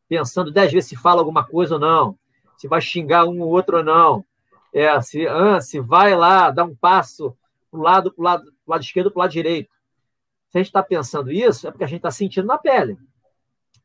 pensando 0.07 0.51
dez 0.51 0.71
vezes 0.71 0.89
se 0.89 0.95
fala 0.95 1.21
alguma 1.21 1.43
coisa 1.43 1.75
ou 1.75 1.79
não, 1.79 2.15
se 2.57 2.67
vai 2.67 2.79
xingar 2.79 3.25
um 3.25 3.41
ou 3.41 3.49
outro 3.49 3.77
ou 3.77 3.83
não, 3.83 4.23
é, 4.71 5.01
se, 5.01 5.25
ah, 5.27 5.59
se 5.59 5.79
vai 5.79 6.15
lá 6.15 6.51
dar 6.51 6.65
um 6.65 6.75
passo 6.75 7.35
para 7.74 7.80
o 7.80 7.84
lado, 7.84 8.13
lado, 8.17 8.53
lado 8.67 8.84
esquerdo 8.84 9.09
para 9.09 9.17
o 9.17 9.21
lado 9.21 9.32
direito, 9.32 9.69
se 10.51 10.57
a 10.57 10.59
gente 10.59 10.67
está 10.67 10.84
pensando 10.84 11.32
isso, 11.32 11.67
é 11.67 11.71
porque 11.71 11.84
a 11.84 11.88
gente 11.88 11.97
está 11.97 12.11
sentindo 12.11 12.45
na 12.45 12.57
pele. 12.59 12.97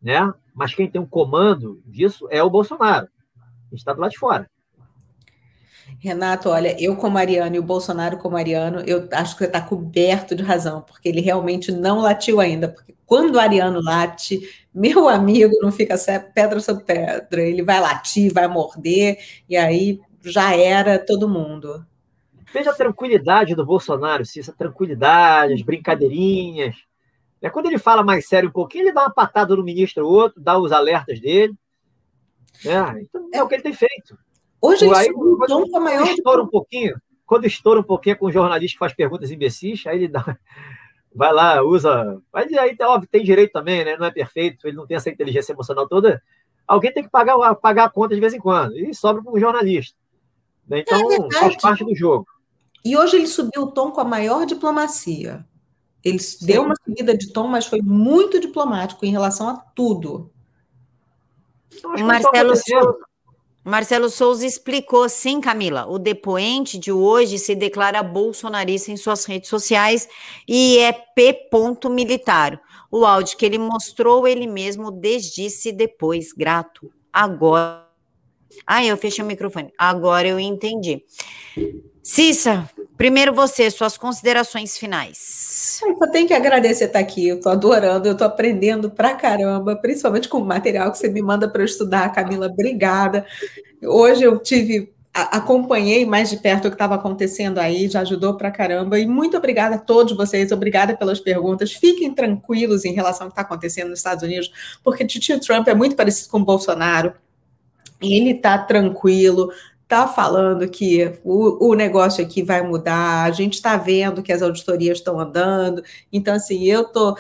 Né? 0.01 0.33
Mas 0.55 0.75
quem 0.75 0.89
tem 0.89 1.01
um 1.01 1.07
comando 1.07 1.83
disso 1.87 2.29
é 2.31 2.43
o 2.43 2.51
Bolsonaro. 2.51 3.09
A 3.37 3.71
gente 3.71 3.79
está 3.79 3.95
do 3.95 4.01
lado 4.01 4.11
de 4.11 4.19
fora. 4.19 4.49
Renato, 5.99 6.51
olha, 6.51 6.77
eu 6.79 6.95
como 6.97 7.17
Ariano 7.17 7.57
e 7.57 7.59
o 7.59 7.63
Bolsonaro 7.63 8.19
como 8.19 8.37
Ariano, 8.37 8.81
eu 8.81 9.09
acho 9.13 9.33
que 9.33 9.39
você 9.39 9.47
está 9.47 9.63
coberto 9.63 10.35
de 10.35 10.43
razão, 10.43 10.83
porque 10.83 11.09
ele 11.09 11.23
realmente 11.23 11.73
não 11.73 12.01
latiu 12.01 12.39
ainda. 12.39 12.69
Porque 12.69 12.95
quando 13.07 13.37
o 13.37 13.41
Ariano 13.41 13.81
late, 13.81 14.39
meu 14.73 15.09
amigo, 15.09 15.55
não 15.63 15.73
fica 15.73 15.97
pedra 16.35 16.61
sobre 16.61 16.85
pedra. 16.85 17.41
Ele 17.41 17.63
vai 17.63 17.81
latir, 17.81 18.31
vai 18.33 18.47
morder, 18.47 19.19
e 19.49 19.57
aí 19.57 19.99
já 20.23 20.55
era 20.55 20.99
todo 20.99 21.29
mundo. 21.29 21.87
Veja 22.53 22.71
a 22.71 22.75
tranquilidade 22.75 23.55
do 23.55 23.65
Bolsonaro, 23.65 24.25
sim, 24.25 24.41
essa 24.41 24.53
tranquilidade, 24.53 25.53
as 25.53 25.63
brincadeirinhas. 25.63 26.77
É, 27.43 27.51
quando 27.51 27.67
ele 27.67 27.79
fala 27.79 28.03
mais 28.03 28.27
sério 28.27 28.49
um 28.49 28.53
pouquinho, 28.53 28.85
ele 28.85 28.93
dá 28.93 29.03
uma 29.03 29.13
patada 29.13 29.55
no 29.55 29.63
ministro 29.63 30.07
ou 30.07 30.13
outro, 30.13 30.41
dá 30.41 30.59
os 30.59 30.73
alertas 30.73 31.21
dele. 31.21 31.55
É, 32.65 33.01
então 33.03 33.29
é 33.33 33.43
o 33.43 33.49
que 33.49 33.55
ele 33.55 33.63
tem 33.63 33.75
feito. 33.75 34.19
Hoje 34.61 34.87
ele 34.87 34.95
aí, 34.95 35.13
quando, 35.13 35.37
quando, 35.37 35.71
quando 35.71 35.85
maior 35.85 36.07
estoura 36.09 36.43
um 36.43 36.49
pouquinho, 36.49 37.01
quando 37.25 37.47
estoura 37.47 37.81
um 37.81 37.85
pouquinho 37.85 38.17
com 38.17 38.27
um 38.27 38.33
jornalista 38.33 38.75
que 38.75 38.79
faz 38.79 38.95
perguntas 38.95 39.31
imbecis, 39.31 39.87
aí 39.87 39.99
ele 39.99 40.09
dá, 40.09 40.37
vai 41.15 41.33
lá, 41.33 41.63
usa. 41.63 42.21
Mas 42.33 42.53
aí, 42.55 42.77
óbvio, 42.81 43.09
tem 43.11 43.23
direito 43.23 43.53
também, 43.53 43.85
né? 43.85 43.97
Não 43.97 44.07
é 44.07 44.11
perfeito, 44.11 44.67
ele 44.67 44.77
não 44.77 44.87
tem 44.87 44.97
essa 44.97 45.11
inteligência 45.11 45.53
emocional 45.53 45.87
toda. 45.87 46.23
Alguém 46.67 46.93
tem 46.93 47.03
que 47.03 47.11
pagar, 47.11 47.55
pagar 47.57 47.85
a 47.85 47.91
conta 47.91 48.15
de 48.15 48.21
vez 48.21 48.35
em 48.35 48.41
quando, 48.41 48.77
e 48.77 48.93
sobra 48.95 49.23
para 49.23 49.33
um 49.33 49.39
jornalista. 49.39 49.97
Né? 50.67 50.81
Então, 50.81 51.13
é 51.13 51.39
faz 51.39 51.57
parte 51.57 51.85
do 51.85 51.95
jogo. 51.95 52.27
E 52.85 52.97
hoje 52.97 53.17
ele 53.17 53.27
subiu 53.27 53.63
o 53.63 53.71
tom 53.73 53.91
com 53.91 54.01
a 54.01 54.05
maior 54.05 54.47
diplomacia. 54.47 55.45
Ele 56.05 56.19
Sim. 56.19 56.47
deu 56.47 56.63
uma 56.63 56.75
subida 56.85 57.17
de 57.17 57.33
tom, 57.33 57.49
mas 57.49 57.67
foi 57.67 57.81
muito 57.83 58.41
diplomático 58.41 59.05
em 59.05 59.11
relação 59.11 59.49
a 59.49 59.57
tudo. 59.57 60.31
Marcelo 61.99 62.57
Souza, 62.57 62.99
Marcelo 63.69 64.09
Souza 64.09 64.47
explicou, 64.47 65.09
sim, 65.11 65.41
Camila. 65.43 65.87
O 65.87 65.99
depoente 65.99 66.79
de 66.79 66.91
hoje 66.91 67.39
se 67.39 67.55
declara 67.55 68.03
bolsonarista 68.03 68.91
em 68.91 68.97
suas 68.97 69.27
redes 69.27 69.51
sociais 69.51 70.09
e 70.49 70.79
é 70.79 70.91
P. 70.91 71.49
militar. 71.91 72.61
O 72.91 73.05
áudio 73.05 73.37
que 73.37 73.45
ele 73.45 73.59
mostrou, 73.59 74.27
ele 74.27 74.47
mesmo 74.47 74.91
desdisse 74.91 75.71
depois. 75.71 76.33
Grato. 76.33 76.91
Agora. 77.13 77.87
Ah, 78.67 78.83
eu 78.83 78.97
fechei 78.97 79.23
o 79.23 79.27
microfone. 79.27 79.71
Agora 79.77 80.27
eu 80.27 80.41
entendi. 80.41 81.03
Cissa, 82.11 82.67
primeiro 82.97 83.35
você, 83.35 83.71
suas 83.71 83.99
considerações 83.99 84.79
finais. 84.79 85.79
Eu 85.87 85.95
só 85.99 86.11
tenho 86.11 86.27
que 86.27 86.33
agradecer 86.33 86.87
estar 86.87 87.01
aqui, 87.01 87.29
eu 87.29 87.37
estou 87.37 87.53
adorando, 87.53 88.09
eu 88.09 88.13
estou 88.13 88.27
aprendendo 88.27 88.91
pra 88.91 89.15
caramba, 89.15 89.77
principalmente 89.77 90.27
com 90.27 90.39
o 90.39 90.45
material 90.45 90.91
que 90.91 90.97
você 90.97 91.11
me 91.11 91.21
manda 91.21 91.47
para 91.47 91.61
eu 91.61 91.67
estudar, 91.67 92.11
Camila, 92.11 92.47
obrigada. 92.47 93.27
Hoje 93.85 94.23
eu 94.23 94.39
tive, 94.39 94.91
acompanhei 95.13 96.07
mais 96.07 96.31
de 96.31 96.39
perto 96.39 96.65
o 96.65 96.71
que 96.71 96.77
estava 96.77 96.95
acontecendo 96.95 97.59
aí, 97.59 97.91
já 97.91 98.01
ajudou 98.01 98.39
pra 98.39 98.51
caramba, 98.51 98.99
e 98.99 99.07
muito 99.07 99.37
obrigada 99.37 99.75
a 99.75 99.79
todos 99.79 100.17
vocês, 100.17 100.51
obrigada 100.51 100.97
pelas 100.97 101.21
perguntas, 101.21 101.75
fiquem 101.75 102.15
tranquilos 102.15 102.87
em 102.87 102.95
relação 102.95 103.27
ao 103.27 103.31
que 103.31 103.35
está 103.35 103.43
acontecendo 103.43 103.91
nos 103.91 103.99
Estados 103.99 104.25
Unidos, 104.25 104.51
porque 104.83 105.05
tio 105.05 105.39
Trump 105.41 105.69
é 105.69 105.75
muito 105.75 105.95
parecido 105.95 106.31
com 106.31 106.39
o 106.39 106.45
Bolsonaro, 106.45 107.13
ele 108.01 108.31
está 108.31 108.57
tranquilo, 108.57 109.51
está 109.89 110.07
falando 110.07 110.69
que 110.69 111.19
o, 111.25 111.71
o 111.71 111.75
negócio 111.75 112.23
aqui 112.23 112.43
vai 112.43 112.61
mudar, 112.61 113.25
a 113.25 113.31
gente 113.31 113.55
está 113.55 113.75
vendo 113.79 114.23
que 114.23 114.31
as 114.31 114.43
auditorias 114.43 114.99
estão 114.99 115.19
andando, 115.19 115.83
então, 116.13 116.35
assim, 116.35 116.63
eu 116.65 116.83
estou 116.83 117.17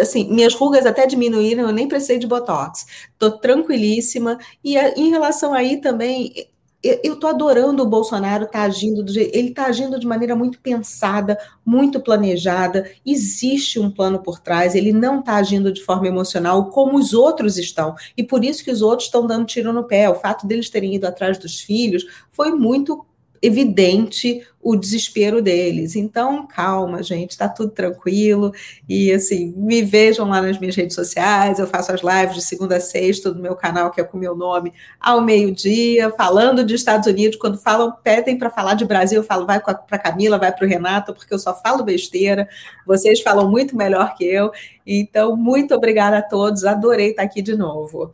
assim, 0.00 0.28
minhas 0.30 0.54
rugas 0.54 0.86
até 0.86 1.06
diminuíram, 1.06 1.64
eu 1.64 1.72
nem 1.72 1.88
precisei 1.88 2.18
de 2.18 2.26
botox. 2.26 3.08
Tô 3.18 3.30
tranquilíssima. 3.30 4.38
E 4.62 4.76
em 4.76 5.10
relação 5.10 5.54
aí 5.54 5.80
também, 5.80 6.48
eu 6.82 7.14
estou 7.14 7.28
adorando 7.28 7.82
o 7.82 7.86
Bolsonaro 7.86 8.46
tá 8.46 8.62
agindo 8.62 9.02
do 9.02 9.12
jeito, 9.12 9.36
ele 9.36 9.48
está 9.48 9.66
agindo 9.66 9.98
de 9.98 10.06
maneira 10.06 10.36
muito 10.36 10.60
pensada, 10.60 11.36
muito 11.66 12.00
planejada. 12.00 12.88
Existe 13.04 13.80
um 13.80 13.90
plano 13.90 14.20
por 14.20 14.38
trás. 14.38 14.76
Ele 14.76 14.92
não 14.92 15.18
está 15.18 15.34
agindo 15.34 15.72
de 15.72 15.82
forma 15.82 16.06
emocional 16.06 16.70
como 16.70 16.96
os 16.96 17.12
outros 17.12 17.58
estão 17.58 17.96
e 18.16 18.22
por 18.22 18.44
isso 18.44 18.62
que 18.62 18.70
os 18.70 18.80
outros 18.80 19.08
estão 19.08 19.26
dando 19.26 19.46
tiro 19.46 19.72
no 19.72 19.84
pé. 19.84 20.08
O 20.08 20.14
fato 20.14 20.46
deles 20.46 20.70
terem 20.70 20.94
ido 20.94 21.06
atrás 21.06 21.36
dos 21.36 21.60
filhos 21.60 22.06
foi 22.30 22.52
muito 22.52 23.04
evidente 23.42 24.46
o 24.60 24.76
desespero 24.76 25.40
deles. 25.40 25.96
Então, 25.96 26.46
calma, 26.46 27.02
gente, 27.02 27.30
está 27.30 27.48
tudo 27.48 27.70
tranquilo. 27.70 28.52
E 28.88 29.12
assim, 29.12 29.54
me 29.56 29.82
vejam 29.82 30.28
lá 30.28 30.42
nas 30.42 30.58
minhas 30.58 30.76
redes 30.76 30.94
sociais. 30.94 31.58
Eu 31.58 31.66
faço 31.66 31.92
as 31.92 32.02
lives 32.02 32.36
de 32.36 32.42
segunda 32.42 32.76
a 32.76 32.80
sexta 32.80 33.32
do 33.32 33.40
meu 33.40 33.54
canal, 33.54 33.90
que 33.90 34.00
é 34.00 34.04
com 34.04 34.16
o 34.16 34.20
meu 34.20 34.34
nome, 34.34 34.72
ao 35.00 35.20
meio-dia, 35.20 36.10
falando 36.10 36.64
de 36.64 36.74
Estados 36.74 37.06
Unidos. 37.06 37.38
Quando 37.38 37.56
falam, 37.56 37.94
pedem 38.02 38.36
para 38.36 38.50
falar 38.50 38.74
de 38.74 38.84
Brasil, 38.84 39.20
eu 39.20 39.24
falo, 39.24 39.46
vai 39.46 39.60
para 39.60 39.98
Camila, 39.98 40.38
vai 40.38 40.54
para 40.54 40.66
o 40.66 40.68
Renato, 40.68 41.14
porque 41.14 41.32
eu 41.32 41.38
só 41.38 41.54
falo 41.54 41.84
besteira. 41.84 42.48
Vocês 42.86 43.20
falam 43.20 43.50
muito 43.50 43.76
melhor 43.76 44.14
que 44.16 44.24
eu. 44.24 44.50
Então, 44.86 45.36
muito 45.36 45.74
obrigada 45.74 46.18
a 46.18 46.22
todos. 46.22 46.64
Adorei 46.64 47.10
estar 47.10 47.22
aqui 47.22 47.40
de 47.40 47.56
novo. 47.56 48.12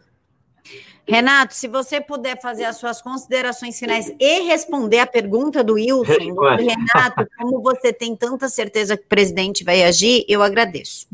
Renato, 1.06 1.54
se 1.54 1.68
você 1.68 2.00
puder 2.00 2.40
fazer 2.40 2.64
as 2.64 2.76
suas 2.76 3.02
considerações 3.02 3.78
finais 3.78 4.14
e 4.18 4.40
responder 4.40 5.00
a 5.00 5.06
pergunta 5.06 5.62
do 5.62 5.74
Wilson, 5.74 6.12
Renato, 6.56 7.26
como 7.38 7.60
você 7.60 7.92
tem 7.92 8.16
tanta 8.16 8.48
certeza 8.48 8.96
que 8.96 9.04
o 9.04 9.08
presidente 9.08 9.62
vai 9.62 9.82
agir, 9.82 10.24
eu 10.26 10.42
agradeço. 10.42 11.06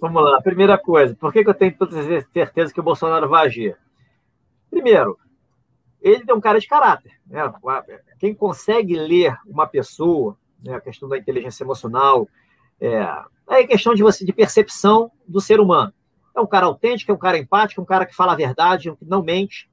Vamos 0.00 0.22
lá, 0.22 0.42
primeira 0.42 0.76
coisa, 0.76 1.14
por 1.14 1.32
que, 1.32 1.40
eu 1.40 1.54
tenho 1.54 1.76
tanta 1.76 2.02
certeza 2.32 2.72
que 2.72 2.80
o 2.80 2.82
Bolsonaro 2.82 3.28
vai 3.28 3.46
agir? 3.46 3.76
Primeiro, 4.68 5.16
ele 6.02 6.24
tem 6.24 6.34
um 6.34 6.40
cara 6.40 6.58
de 6.58 6.66
caráter. 6.66 7.12
Né? 7.26 7.40
Quem 8.18 8.34
consegue 8.34 8.96
ler 8.96 9.36
uma 9.46 9.66
pessoa, 9.66 10.36
né? 10.62 10.74
a 10.74 10.80
questão 10.80 11.08
da 11.08 11.16
inteligência 11.16 11.62
emocional, 11.62 12.28
é, 12.80 13.08
é 13.48 13.66
questão 13.66 13.94
de 13.94 14.02
você 14.02 14.24
de 14.24 14.32
percepção 14.32 15.10
do 15.26 15.40
ser 15.40 15.60
humano. 15.60 15.92
É 16.36 16.40
um 16.40 16.46
cara 16.46 16.66
autêntico, 16.66 17.10
é 17.10 17.14
um 17.14 17.18
cara 17.18 17.38
empático, 17.38 17.80
é 17.80 17.82
um 17.82 17.86
cara 17.86 18.04
que 18.04 18.14
fala 18.14 18.32
a 18.32 18.36
verdade, 18.36 18.94
não 19.00 19.22
mente. 19.22 19.70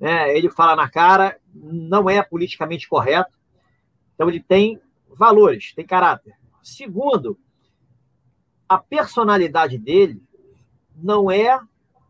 Né? 0.00 0.36
Ele 0.36 0.50
fala 0.50 0.74
na 0.74 0.88
cara, 0.88 1.38
não 1.54 2.10
é 2.10 2.22
politicamente 2.22 2.88
correto. 2.88 3.38
Então, 4.14 4.28
ele 4.28 4.40
tem 4.40 4.80
valores, 5.08 5.72
tem 5.74 5.86
caráter. 5.86 6.34
Segundo, 6.62 7.38
a 8.68 8.78
personalidade 8.78 9.78
dele 9.78 10.22
não 10.96 11.30
é 11.30 11.60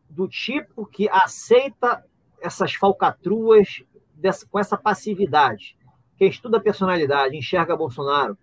do 0.08 0.26
tipo 0.26 0.86
que 0.86 1.08
aceita 1.10 2.04
essas 2.40 2.74
falcatruas 2.74 3.82
dessa, 4.14 4.46
com 4.46 4.58
essa 4.58 4.76
passividade. 4.76 5.76
Quem 6.16 6.28
estuda 6.28 6.56
a 6.56 6.60
personalidade, 6.60 7.36
enxerga 7.36 7.76
Bolsonaro, 7.76 8.38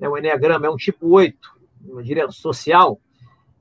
é 0.00 0.08
um 0.08 0.18
Enneagrama, 0.18 0.66
é 0.66 0.70
um 0.70 0.76
tipo 0.76 1.08
8, 1.08 1.60
eu 1.88 2.02
diria, 2.02 2.28
social, 2.30 3.00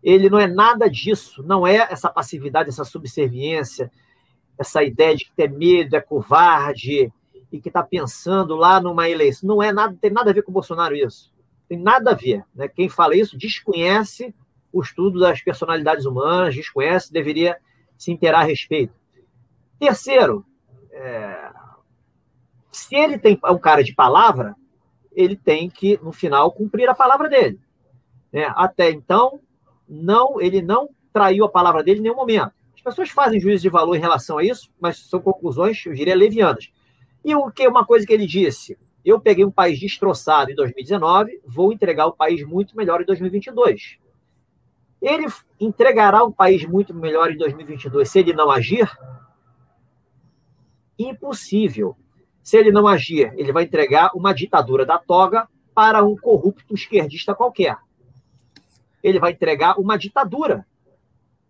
ele 0.03 0.29
não 0.29 0.39
é 0.39 0.47
nada 0.47 0.89
disso, 0.89 1.43
não 1.43 1.65
é 1.65 1.75
essa 1.75 2.09
passividade, 2.09 2.69
essa 2.69 2.83
subserviência, 2.83 3.91
essa 4.57 4.83
ideia 4.83 5.15
de 5.15 5.25
que 5.25 5.31
tem 5.35 5.49
medo, 5.49 5.95
é 5.95 6.01
covarde 6.01 7.11
e 7.51 7.59
que 7.59 7.69
está 7.69 7.83
pensando 7.83 8.55
lá 8.55 8.79
numa 8.79 9.09
eleição. 9.09 9.47
Não 9.47 9.61
é 9.61 9.71
nada, 9.71 9.97
tem 9.99 10.11
nada 10.11 10.31
a 10.31 10.33
ver 10.33 10.43
com 10.43 10.51
o 10.51 10.53
Bolsonaro 10.53 10.95
isso. 10.95 11.31
Tem 11.67 11.77
nada 11.77 12.11
a 12.11 12.15
ver. 12.15 12.43
Né? 12.55 12.67
Quem 12.67 12.89
fala 12.89 13.15
isso 13.15 13.37
desconhece 13.37 14.33
o 14.71 14.81
estudo 14.81 15.19
das 15.19 15.41
personalidades 15.41 16.05
humanas, 16.05 16.55
desconhece, 16.55 17.11
deveria 17.11 17.57
se 17.97 18.11
inteirar 18.11 18.41
a 18.41 18.45
respeito. 18.45 18.93
Terceiro, 19.77 20.45
é, 20.91 21.51
se 22.71 22.95
ele 22.95 23.17
tem 23.17 23.37
é 23.43 23.51
um 23.51 23.57
cara 23.59 23.83
de 23.83 23.93
palavra, 23.93 24.55
ele 25.11 25.35
tem 25.35 25.69
que, 25.69 25.99
no 26.01 26.11
final, 26.11 26.51
cumprir 26.51 26.89
a 26.89 26.95
palavra 26.95 27.27
dele. 27.27 27.59
Né? 28.31 28.51
Até 28.55 28.89
então, 28.91 29.41
não, 29.91 30.39
ele 30.39 30.61
não 30.61 30.89
traiu 31.11 31.43
a 31.43 31.49
palavra 31.49 31.83
dele 31.83 31.99
em 31.99 32.03
nenhum 32.03 32.15
momento. 32.15 32.53
As 32.73 32.81
pessoas 32.81 33.09
fazem 33.09 33.39
juízo 33.41 33.61
de 33.61 33.69
valor 33.69 33.95
em 33.95 33.99
relação 33.99 34.37
a 34.37 34.43
isso, 34.43 34.71
mas 34.79 34.97
são 34.97 35.19
conclusões, 35.19 35.85
eu 35.85 35.93
diria, 35.93 36.15
levianas. 36.15 36.71
E 37.25 37.35
o 37.35 37.51
que 37.51 37.67
uma 37.67 37.85
coisa 37.85 38.07
que 38.07 38.13
ele 38.13 38.25
disse? 38.25 38.77
Eu 39.03 39.19
peguei 39.19 39.43
um 39.43 39.51
país 39.51 39.77
destroçado 39.79 40.49
em 40.49 40.55
2019, 40.55 41.41
vou 41.45 41.73
entregar 41.73 42.07
o 42.07 42.13
país 42.13 42.43
muito 42.47 42.75
melhor 42.75 43.01
em 43.01 43.05
2022. 43.05 43.97
Ele 45.01 45.27
entregará 45.59 46.23
um 46.23 46.31
país 46.31 46.65
muito 46.65 46.93
melhor 46.93 47.31
em 47.31 47.37
2022 47.37 48.09
se 48.09 48.19
ele 48.19 48.33
não 48.33 48.49
agir? 48.49 48.89
Impossível. 50.97 51.97
Se 52.41 52.57
ele 52.57 52.71
não 52.71 52.87
agir, 52.87 53.33
ele 53.35 53.51
vai 53.51 53.63
entregar 53.63 54.11
uma 54.15 54.33
ditadura 54.33 54.85
da 54.85 54.97
toga 54.97 55.47
para 55.75 56.03
um 56.03 56.15
corrupto 56.15 56.73
esquerdista 56.73 57.35
qualquer 57.35 57.77
ele 59.03 59.19
vai 59.19 59.31
entregar 59.31 59.79
uma 59.79 59.97
ditadura. 59.97 60.65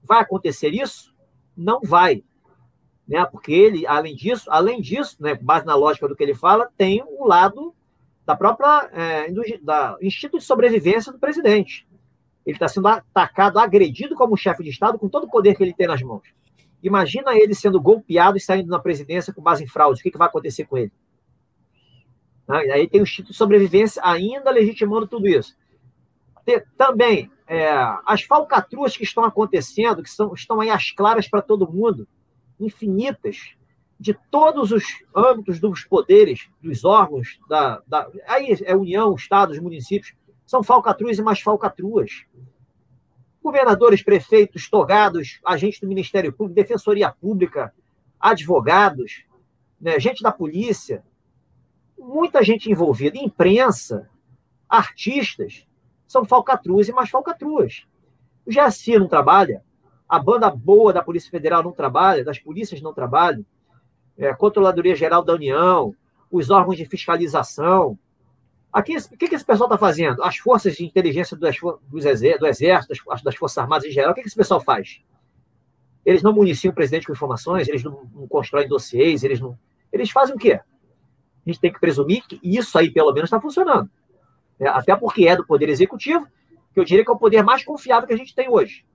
Vai 0.03 0.19
acontecer 0.19 0.69
isso? 0.69 1.13
Não 1.55 1.79
vai. 1.81 2.23
Né? 3.07 3.25
Porque 3.25 3.51
ele, 3.51 3.85
além 3.85 4.15
disso, 4.15 4.49
além 4.49 4.81
disso, 4.81 5.17
né, 5.19 5.35
base 5.35 5.65
na 5.65 5.75
lógica 5.75 6.07
do 6.07 6.15
que 6.15 6.23
ele 6.23 6.35
fala, 6.35 6.69
tem 6.77 7.03
o 7.03 7.23
um 7.23 7.27
lado 7.27 7.75
da 8.25 8.35
própria 8.35 8.89
é, 8.93 9.31
do, 9.31 9.41
da 9.61 9.97
instinto 10.01 10.37
de 10.37 10.43
sobrevivência 10.43 11.11
do 11.11 11.19
presidente. 11.19 11.87
Ele 12.45 12.55
está 12.55 12.67
sendo 12.67 12.87
atacado, 12.87 13.59
agredido 13.59 14.15
como 14.15 14.37
chefe 14.37 14.63
de 14.63 14.69
Estado 14.69 14.97
com 14.97 15.09
todo 15.09 15.25
o 15.25 15.29
poder 15.29 15.55
que 15.55 15.63
ele 15.63 15.73
tem 15.73 15.87
nas 15.87 16.01
mãos. 16.01 16.23
Imagina 16.81 17.35
ele 17.35 17.53
sendo 17.53 17.79
golpeado 17.79 18.37
e 18.37 18.41
saindo 18.41 18.69
na 18.69 18.79
presidência 18.79 19.33
com 19.33 19.41
base 19.41 19.63
em 19.63 19.67
fraude. 19.67 19.99
O 19.99 20.03
que, 20.03 20.09
que 20.09 20.17
vai 20.17 20.27
acontecer 20.27 20.65
com 20.65 20.77
ele? 20.77 20.91
Aí 22.47 22.87
tem 22.87 23.01
o 23.01 23.03
instinto 23.03 23.31
de 23.31 23.37
sobrevivência 23.37 24.01
ainda 24.03 24.49
legitimando 24.49 25.07
tudo 25.07 25.27
isso. 25.27 25.55
Também, 26.77 27.31
é, 27.47 27.69
as 28.05 28.23
falcatruas 28.23 28.95
que 28.95 29.03
estão 29.03 29.23
acontecendo, 29.23 30.03
que 30.03 30.09
são, 30.09 30.33
estão 30.33 30.61
aí 30.61 30.69
as 30.69 30.91
claras 30.91 31.27
para 31.27 31.41
todo 31.41 31.71
mundo, 31.71 32.07
infinitas, 32.59 33.55
de 33.99 34.17
todos 34.31 34.71
os 34.71 34.83
âmbitos 35.15 35.59
dos 35.59 35.83
poderes, 35.83 36.49
dos 36.61 36.83
órgãos, 36.83 37.39
da, 37.47 37.81
da 37.85 38.09
aí 38.27 38.57
é 38.63 38.75
União, 38.75 39.13
Estados, 39.13 39.59
municípios, 39.59 40.13
são 40.45 40.63
falcatruas 40.63 41.19
e 41.19 41.21
mais 41.21 41.39
falcatruas. 41.39 42.25
Governadores, 43.43 44.01
prefeitos, 44.01 44.69
togados, 44.69 45.39
agentes 45.45 45.79
do 45.79 45.87
Ministério 45.87 46.33
Público, 46.33 46.55
Defensoria 46.55 47.11
Pública, 47.11 47.73
advogados, 48.19 49.23
né, 49.79 49.99
gente 49.99 50.23
da 50.23 50.31
polícia, 50.31 51.03
muita 51.97 52.43
gente 52.43 52.71
envolvida, 52.71 53.17
imprensa, 53.17 54.09
artistas, 54.67 55.67
são 56.11 56.25
falcatruas 56.25 56.89
e 56.89 56.91
mais 56.91 57.09
falcatruas. 57.09 57.85
O 58.45 58.51
GSI 58.51 58.99
não 58.99 59.07
trabalha, 59.07 59.63
a 60.07 60.19
banda 60.19 60.49
boa 60.49 60.91
da 60.91 61.01
Polícia 61.01 61.31
Federal 61.31 61.63
não 61.63 61.71
trabalha, 61.71 62.23
das 62.23 62.37
polícias 62.37 62.81
não 62.81 62.93
trabalham, 62.93 63.45
é, 64.17 64.27
a 64.27 64.35
Controladoria 64.35 64.93
Geral 64.93 65.23
da 65.23 65.33
União, 65.33 65.95
os 66.29 66.49
órgãos 66.49 66.75
de 66.75 66.85
fiscalização. 66.85 67.97
Aqui, 68.73 68.97
o 68.97 69.17
que, 69.17 69.29
que 69.29 69.35
esse 69.35 69.45
pessoal 69.45 69.69
está 69.69 69.77
fazendo? 69.77 70.21
As 70.21 70.35
forças 70.35 70.75
de 70.75 70.85
inteligência 70.85 71.37
do, 71.37 71.47
do 71.87 71.97
Exército, 71.97 72.93
das, 73.07 73.21
das, 73.23 73.35
Forças 73.35 73.57
Armadas 73.57 73.85
em 73.85 73.91
geral, 73.91 74.11
o 74.11 74.13
que, 74.13 74.21
que 74.21 74.27
esse 74.27 74.35
pessoal 74.35 74.59
faz? 74.59 75.01
Eles 76.05 76.21
não 76.21 76.33
municiam 76.33 76.71
o 76.71 76.75
presidente 76.75 77.07
com 77.07 77.13
informações, 77.13 77.69
eles 77.69 77.83
não, 77.83 78.09
não 78.13 78.27
constroem 78.27 78.67
dossiês, 78.67 79.23
eles 79.23 79.39
não. 79.39 79.57
Eles 79.93 80.09
fazem 80.09 80.35
o 80.35 80.37
quê? 80.37 80.53
A 80.53 81.49
gente 81.49 81.59
tem 81.59 81.71
que 81.71 81.79
presumir 81.79 82.23
que 82.27 82.39
isso 82.43 82.77
aí, 82.77 82.91
pelo 82.91 83.13
menos, 83.13 83.27
está 83.27 83.39
funcionando 83.39 83.89
né? 84.61 84.69
até 84.69 84.95
porque 84.95 85.27
é 85.27 85.35
do 85.35 85.45
Poder 85.45 85.67
Executivo, 85.67 86.27
que 86.71 86.79
eu 86.79 86.85
diria 86.85 87.03
que 87.03 87.09
é 87.11 87.13
o 87.13 87.17
poder 87.17 87.43
mais 87.43 87.65
confiável 87.65 88.07
que 88.07 88.13
a 88.13 88.17
gente 88.17 88.35
tem 88.35 88.47
hoje. 88.47 88.85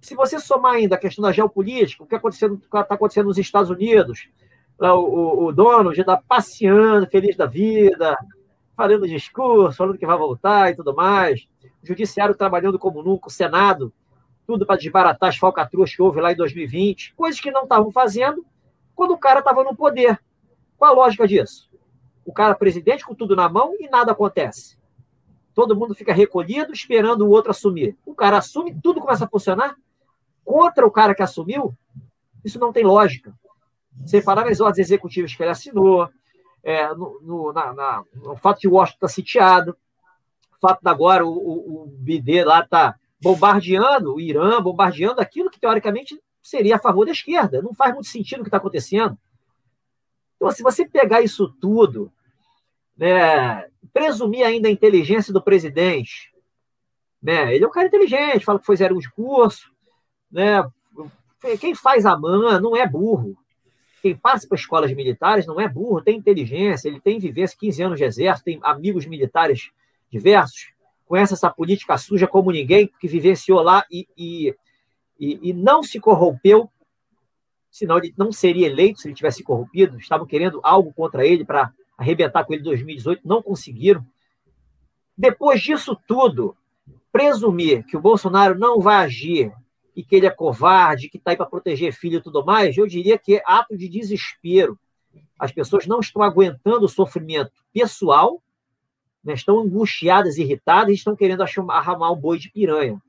Se 0.00 0.14
você 0.14 0.38
somar 0.38 0.74
ainda 0.74 0.94
a 0.94 0.98
questão 0.98 1.22
da 1.22 1.32
geopolítica, 1.32 2.04
o 2.04 2.06
que 2.06 2.14
está 2.14 2.94
acontecendo 2.94 3.26
nos 3.26 3.36
Estados 3.36 3.68
Unidos, 3.68 4.28
o, 4.78 4.86
o, 4.86 5.52
o 5.52 5.94
já 5.94 6.02
está 6.02 6.16
passeando, 6.16 7.06
feliz 7.08 7.36
da 7.36 7.46
vida, 7.46 8.16
fazendo 8.76 9.08
discurso, 9.08 9.76
falando 9.76 9.98
que 9.98 10.06
vai 10.06 10.16
voltar 10.16 10.70
e 10.70 10.76
tudo 10.76 10.94
mais, 10.94 11.46
o 11.82 11.86
judiciário 11.86 12.34
trabalhando 12.34 12.78
como 12.78 13.02
nunca, 13.02 13.26
o 13.26 13.30
Senado, 13.30 13.92
tudo 14.46 14.64
para 14.64 14.76
desbaratar 14.76 15.28
as 15.28 15.36
falcatruas 15.36 15.94
que 15.94 16.00
houve 16.00 16.20
lá 16.20 16.32
em 16.32 16.36
2020, 16.36 17.12
coisas 17.14 17.40
que 17.40 17.50
não 17.50 17.64
estavam 17.64 17.90
fazendo 17.90 18.46
quando 18.94 19.10
o 19.10 19.18
cara 19.18 19.40
estava 19.40 19.64
no 19.64 19.76
poder. 19.76 20.18
Qual 20.78 20.92
a 20.92 20.94
lógica 20.94 21.26
disso? 21.26 21.67
O 22.28 22.32
cara 22.32 22.54
presidente 22.54 23.06
com 23.06 23.14
tudo 23.14 23.34
na 23.34 23.48
mão 23.48 23.74
e 23.80 23.88
nada 23.88 24.12
acontece. 24.12 24.76
Todo 25.54 25.74
mundo 25.74 25.94
fica 25.94 26.12
recolhido 26.12 26.74
esperando 26.74 27.22
o 27.22 27.30
outro 27.30 27.52
assumir. 27.52 27.96
O 28.04 28.14
cara 28.14 28.36
assume, 28.36 28.78
tudo 28.82 29.00
começa 29.00 29.24
a 29.24 29.28
funcionar 29.28 29.74
contra 30.44 30.86
o 30.86 30.90
cara 30.90 31.14
que 31.14 31.22
assumiu. 31.22 31.74
Isso 32.44 32.58
não 32.58 32.70
tem 32.70 32.84
lógica. 32.84 33.32
Sem 34.04 34.20
falar 34.20 34.44
nas 34.44 34.60
ordens 34.60 34.86
executivas 34.86 35.34
que 35.34 35.42
ele 35.42 35.50
assinou, 35.50 36.06
é, 36.62 36.94
no, 36.94 37.18
no, 37.22 37.52
na, 37.54 37.72
na, 37.72 38.04
no 38.14 38.36
fato 38.36 38.60
de 38.60 38.68
Washington 38.68 38.96
estar 38.96 39.06
tá 39.06 39.12
sitiado, 39.12 39.70
o 40.54 40.60
fato 40.60 40.82
de 40.82 40.90
agora 40.90 41.24
o, 41.24 41.30
o, 41.30 41.84
o 41.84 41.86
BD 41.86 42.44
lá 42.44 42.60
está 42.60 42.94
bombardeando 43.22 44.16
o 44.16 44.20
Irã, 44.20 44.60
bombardeando 44.60 45.22
aquilo 45.22 45.48
que 45.48 45.58
teoricamente 45.58 46.22
seria 46.42 46.76
a 46.76 46.78
favor 46.78 47.06
da 47.06 47.12
esquerda. 47.12 47.62
Não 47.62 47.72
faz 47.72 47.94
muito 47.94 48.08
sentido 48.08 48.40
o 48.40 48.42
que 48.42 48.48
está 48.48 48.58
acontecendo. 48.58 49.16
Então, 50.36 50.50
se 50.50 50.62
você 50.62 50.86
pegar 50.86 51.22
isso 51.22 51.48
tudo 51.58 52.12
né, 52.98 53.66
presumir 53.92 54.44
ainda 54.44 54.68
a 54.68 54.72
inteligência 54.72 55.32
do 55.32 55.40
presidente. 55.40 56.32
Né? 57.22 57.54
Ele 57.54 57.64
é 57.64 57.68
um 57.68 57.70
cara 57.70 57.86
inteligente, 57.86 58.44
fala 58.44 58.58
que 58.58 58.66
foi 58.66 58.76
zero 58.76 58.98
de 58.98 59.10
curso. 59.10 59.72
Né? 60.30 60.68
Quem 61.60 61.74
faz 61.74 62.04
a 62.04 62.18
MAN 62.18 62.60
não 62.60 62.76
é 62.76 62.86
burro. 62.86 63.36
Quem 64.02 64.16
passa 64.16 64.46
para 64.46 64.56
escolas 64.56 64.92
militares 64.92 65.46
não 65.46 65.60
é 65.60 65.68
burro, 65.68 66.02
tem 66.02 66.16
inteligência, 66.16 66.88
ele 66.88 67.00
tem 67.00 67.18
vivência, 67.18 67.56
15 67.58 67.82
anos 67.82 67.98
de 67.98 68.04
exército, 68.04 68.44
tem 68.44 68.60
amigos 68.62 69.06
militares 69.06 69.70
diversos, 70.10 70.72
conhece 71.04 71.34
essa 71.34 71.50
política 71.50 71.98
suja 71.98 72.26
como 72.26 72.52
ninguém, 72.52 72.90
que 73.00 73.08
vivenciou 73.08 73.60
lá 73.60 73.84
e, 73.90 74.06
e, 74.16 74.54
e, 75.18 75.50
e 75.50 75.52
não 75.52 75.82
se 75.82 75.98
corrompeu, 75.98 76.70
senão 77.70 77.98
ele 77.98 78.14
não 78.16 78.30
seria 78.30 78.68
eleito 78.68 79.00
se 79.00 79.08
ele 79.08 79.16
tivesse 79.16 79.42
corrompido. 79.42 79.98
Estavam 79.98 80.26
querendo 80.26 80.60
algo 80.62 80.92
contra 80.92 81.26
ele 81.26 81.44
para 81.44 81.72
arrebentar 81.98 82.44
com 82.44 82.54
ele 82.54 82.62
em 82.62 82.64
2018, 82.64 83.22
não 83.26 83.42
conseguiram. 83.42 84.06
Depois 85.16 85.60
disso 85.60 85.98
tudo, 86.06 86.56
presumir 87.10 87.84
que 87.84 87.96
o 87.96 88.00
Bolsonaro 88.00 88.56
não 88.56 88.80
vai 88.80 89.04
agir 89.04 89.52
e 89.96 90.04
que 90.04 90.14
ele 90.14 90.26
é 90.26 90.30
covarde, 90.30 91.08
que 91.08 91.16
está 91.16 91.32
aí 91.32 91.36
para 91.36 91.44
proteger 91.44 91.92
filho 91.92 92.18
e 92.18 92.22
tudo 92.22 92.44
mais, 92.44 92.76
eu 92.76 92.86
diria 92.86 93.18
que 93.18 93.34
é 93.34 93.42
ato 93.44 93.76
de 93.76 93.88
desespero. 93.88 94.78
As 95.36 95.50
pessoas 95.50 95.86
não 95.86 95.98
estão 95.98 96.22
aguentando 96.22 96.84
o 96.84 96.88
sofrimento 96.88 97.50
pessoal, 97.72 98.40
né, 99.24 99.34
estão 99.34 99.58
angustiadas, 99.58 100.38
irritadas 100.38 100.90
e 100.90 100.94
estão 100.94 101.16
querendo 101.16 101.42
arrumar 101.42 102.12
um 102.12 102.16
boi 102.16 102.38
de 102.38 102.48
piranha. 102.50 103.02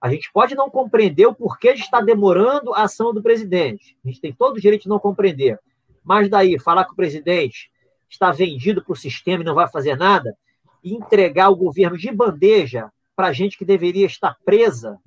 A 0.00 0.10
gente 0.10 0.30
pode 0.32 0.56
não 0.56 0.68
compreender 0.68 1.26
o 1.26 1.34
porquê 1.34 1.72
de 1.72 1.82
estar 1.82 2.00
demorando 2.00 2.74
a 2.74 2.82
ação 2.82 3.14
do 3.14 3.22
presidente. 3.22 3.96
A 4.04 4.08
gente 4.08 4.20
tem 4.20 4.32
todo 4.32 4.56
o 4.56 4.60
direito 4.60 4.82
de 4.82 4.88
não 4.88 4.98
compreender. 4.98 5.58
Mas 6.02 6.28
daí, 6.28 6.58
falar 6.58 6.84
que 6.84 6.92
o 6.92 6.96
presidente 6.96 7.70
está 8.08 8.30
vendido 8.30 8.82
para 8.82 8.92
o 8.92 8.96
sistema 8.96 9.42
e 9.42 9.46
não 9.46 9.54
vai 9.54 9.68
fazer 9.68 9.96
nada, 9.96 10.36
e 10.82 10.94
entregar 10.94 11.48
o 11.48 11.56
governo 11.56 11.96
de 11.96 12.10
bandeja 12.12 12.90
para 13.16 13.32
gente 13.32 13.56
que 13.56 13.64
deveria 13.64 14.06
estar 14.06 14.36
presa, 14.44 14.98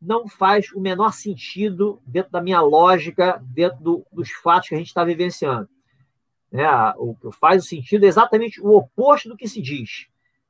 não 0.00 0.26
faz 0.26 0.72
o 0.72 0.80
menor 0.80 1.12
sentido 1.12 2.00
dentro 2.06 2.32
da 2.32 2.40
minha 2.40 2.60
lógica, 2.60 3.40
dentro 3.44 3.80
do, 3.80 4.06
dos 4.10 4.30
fatos 4.30 4.68
que 4.68 4.74
a 4.74 4.78
gente 4.78 4.88
está 4.88 5.04
vivenciando. 5.04 5.68
É, 6.52 6.66
o 6.96 7.14
que 7.14 7.30
faz 7.38 7.64
o 7.64 7.68
sentido 7.68 8.04
é 8.04 8.08
exatamente 8.08 8.60
o 8.60 8.74
oposto 8.74 9.28
do 9.28 9.36
que 9.36 9.46
se 9.46 9.60
diz. 9.60 10.06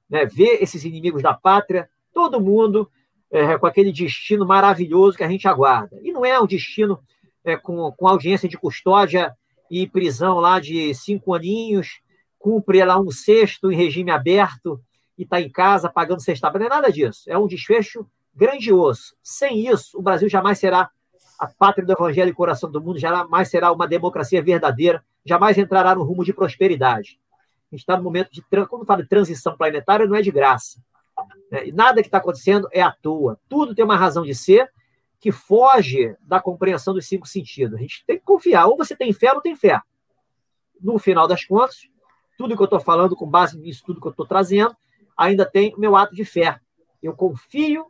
Né? 0.09 0.25
Ver 0.25 0.63
esses 0.63 0.85
inimigos 0.85 1.23
da 1.23 1.35
pátria, 1.35 1.91
todo 2.15 2.41
mundo 2.41 2.91
é, 3.31 3.59
com 3.59 3.67
aquele 3.67 3.93
destino 3.93 4.47
maravilhoso 4.47 5.17
que 5.17 5.25
a 5.25 5.29
gente 5.29 5.47
aguarda. 5.47 6.01
E 6.03 6.13
não 6.13 6.25
é 6.25 6.41
um 6.41 6.47
destino 6.47 6.99
é, 7.45 7.57
com, 7.57 7.93
com 7.93 8.09
audiência 8.09 8.49
de 8.49 8.57
custódia 8.57 9.37
e 9.71 9.87
prisão 9.87 10.39
lá 10.39 10.59
de 10.59 10.93
cinco 10.95 11.33
aninhos, 11.33 12.01
cumpre 12.39 12.85
lá 12.85 12.99
um 12.99 13.11
sexto 13.11 13.71
em 13.71 13.77
regime 13.77 14.11
aberto 14.11 14.81
e 15.17 15.23
está 15.23 15.41
em 15.41 15.49
casa 15.49 15.89
pagando 15.89 16.23
sexta. 16.23 16.51
Não 16.51 16.67
é 16.67 16.69
nada 16.69 16.91
disso. 16.91 17.23
É 17.29 17.39
um 17.39 17.47
desfecho 17.47 18.07
grandioso. 18.35 19.15
Sem 19.23 19.69
isso, 19.69 19.99
o 19.99 20.03
Brasil 20.03 20.29
jamais 20.29 20.59
será 20.59 20.91
a 21.39 21.47
pátria 21.47 21.87
do 21.87 21.93
evangelho 21.93 22.31
e 22.31 22.35
coração 22.35 22.71
do 22.71 22.83
mundo, 22.83 22.99
jamais 22.99 23.49
será 23.49 23.73
uma 23.73 23.89
democracia 23.89 24.43
verdadeira, 24.43 25.03
jamais 25.25 25.57
entrará 25.57 25.95
no 25.95 26.03
rumo 26.03 26.23
de 26.25 26.35
prosperidade. 26.35 27.19
A 27.71 27.75
gente 27.75 27.83
está 27.83 27.97
no 27.97 28.03
momento 28.03 28.31
de, 28.31 28.43
quando 28.69 28.85
fala 28.85 29.03
de 29.03 29.09
transição 29.09 29.57
planetária, 29.57 30.07
não 30.07 30.17
é 30.17 30.23
de 30.23 30.31
graça. 30.31 30.83
Né? 31.51 31.71
Nada 31.73 32.03
que 32.03 32.09
está 32.09 32.19
acontecendo 32.19 32.69
é 32.73 32.83
à 32.83 32.91
toa. 32.91 33.39
Tudo 33.49 33.75
tem 33.75 33.85
uma 33.85 33.97
razão 33.97 34.25
de 34.25 34.35
ser 34.35 34.71
que 35.21 35.31
foge 35.31 36.17
da 36.23 36.41
compreensão 36.41 36.95
dos 36.95 37.07
cinco 37.07 37.29
sentidos. 37.29 37.77
A 37.79 37.81
gente 37.81 38.05
tem 38.07 38.19
que 38.19 38.25
confiar. 38.25 38.67
Ou 38.67 38.77
você 38.77 38.97
tem 38.97 39.13
fé 39.13 39.33
ou 39.33 39.41
tem 39.41 39.55
fé. 39.55 39.81
No 40.81 40.99
final 40.99 41.29
das 41.29 41.45
contas, 41.45 41.89
tudo 42.39 42.57
que 42.57 42.63
eu 42.63 42.65
estou 42.65 42.81
falando, 42.81 43.15
com 43.15 43.27
base 43.27 43.59
nisso, 43.59 43.83
tudo 43.85 44.01
que 44.01 44.07
eu 44.07 44.13
estou 44.13 44.27
trazendo, 44.27 44.75
ainda 45.17 45.45
tem 45.45 45.75
o 45.75 45.79
meu 45.81 45.95
ato 45.95 46.15
de 46.15 46.25
fé. 46.25 46.59
Eu 47.03 47.15
confio 47.15 47.87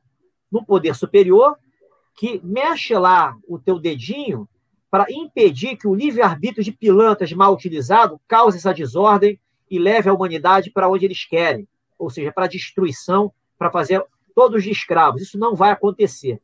no 0.50 0.64
poder 0.64 0.94
superior 0.96 1.56
que 2.16 2.40
mexe 2.42 2.94
lá 2.94 3.36
o 3.46 3.58
teu 3.58 3.78
dedinho 3.78 4.48
para 4.90 5.06
impedir 5.08 5.76
que 5.76 5.86
o 5.86 5.94
livre-arbítrio 5.94 6.64
de 6.64 6.72
pilantras 6.72 7.32
mal 7.32 7.54
utilizado 7.54 8.20
cause 8.26 8.58
essa 8.58 8.74
desordem 8.74 9.38
e 9.70 9.78
leve 9.78 10.10
a 10.10 10.12
humanidade 10.12 10.68
para 10.70 10.88
onde 10.88 11.04
eles 11.04 11.24
querem, 11.24 11.68
ou 11.96 12.10
seja, 12.10 12.32
para 12.32 12.46
a 12.46 12.48
destruição, 12.48 13.32
para 13.56 13.70
fazer 13.70 14.04
todos 14.34 14.64
de 14.64 14.70
escravos. 14.70 15.22
Isso 15.22 15.38
não 15.38 15.54
vai 15.54 15.70
acontecer. 15.70 16.40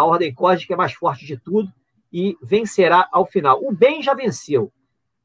A 0.00 0.04
ordem 0.04 0.32
cósmica 0.32 0.72
é 0.72 0.76
mais 0.78 0.94
forte 0.94 1.26
de 1.26 1.36
tudo 1.36 1.70
e 2.10 2.34
vencerá 2.42 3.06
ao 3.12 3.26
final. 3.26 3.62
O 3.62 3.70
bem 3.70 4.02
já 4.02 4.14
venceu. 4.14 4.64
O 4.64 4.72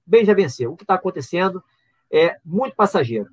bem 0.06 0.26
já 0.26 0.34
venceu. 0.34 0.74
O 0.74 0.76
que 0.76 0.84
está 0.84 0.96
acontecendo 0.96 1.64
é 2.12 2.36
muito 2.44 2.76
passageiro. 2.76 3.30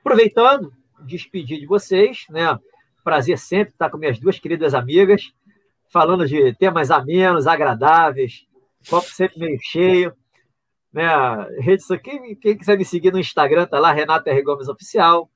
Aproveitando, 0.00 0.72
despedir 1.04 1.60
de 1.60 1.66
vocês, 1.66 2.24
né? 2.30 2.58
Prazer 3.04 3.38
sempre 3.38 3.74
estar 3.74 3.90
com 3.90 3.98
minhas 3.98 4.18
duas 4.18 4.38
queridas 4.38 4.72
amigas, 4.72 5.34
falando 5.86 6.26
de 6.26 6.54
temas 6.54 6.90
amenos, 6.90 7.46
agradáveis, 7.46 8.46
copo 8.88 9.06
sempre 9.08 9.38
meio 9.38 9.58
cheio. 9.60 10.16
Né? 10.94 11.04
Quem, 12.02 12.34
quem 12.36 12.56
quiser 12.56 12.78
me 12.78 12.86
seguir 12.86 13.12
no 13.12 13.18
Instagram, 13.18 13.66
tá 13.66 13.78
lá, 13.78 13.92
Renata 13.92 14.30
R. 14.30 14.42
Gomes 14.42 14.66
Oficial. 14.66 15.30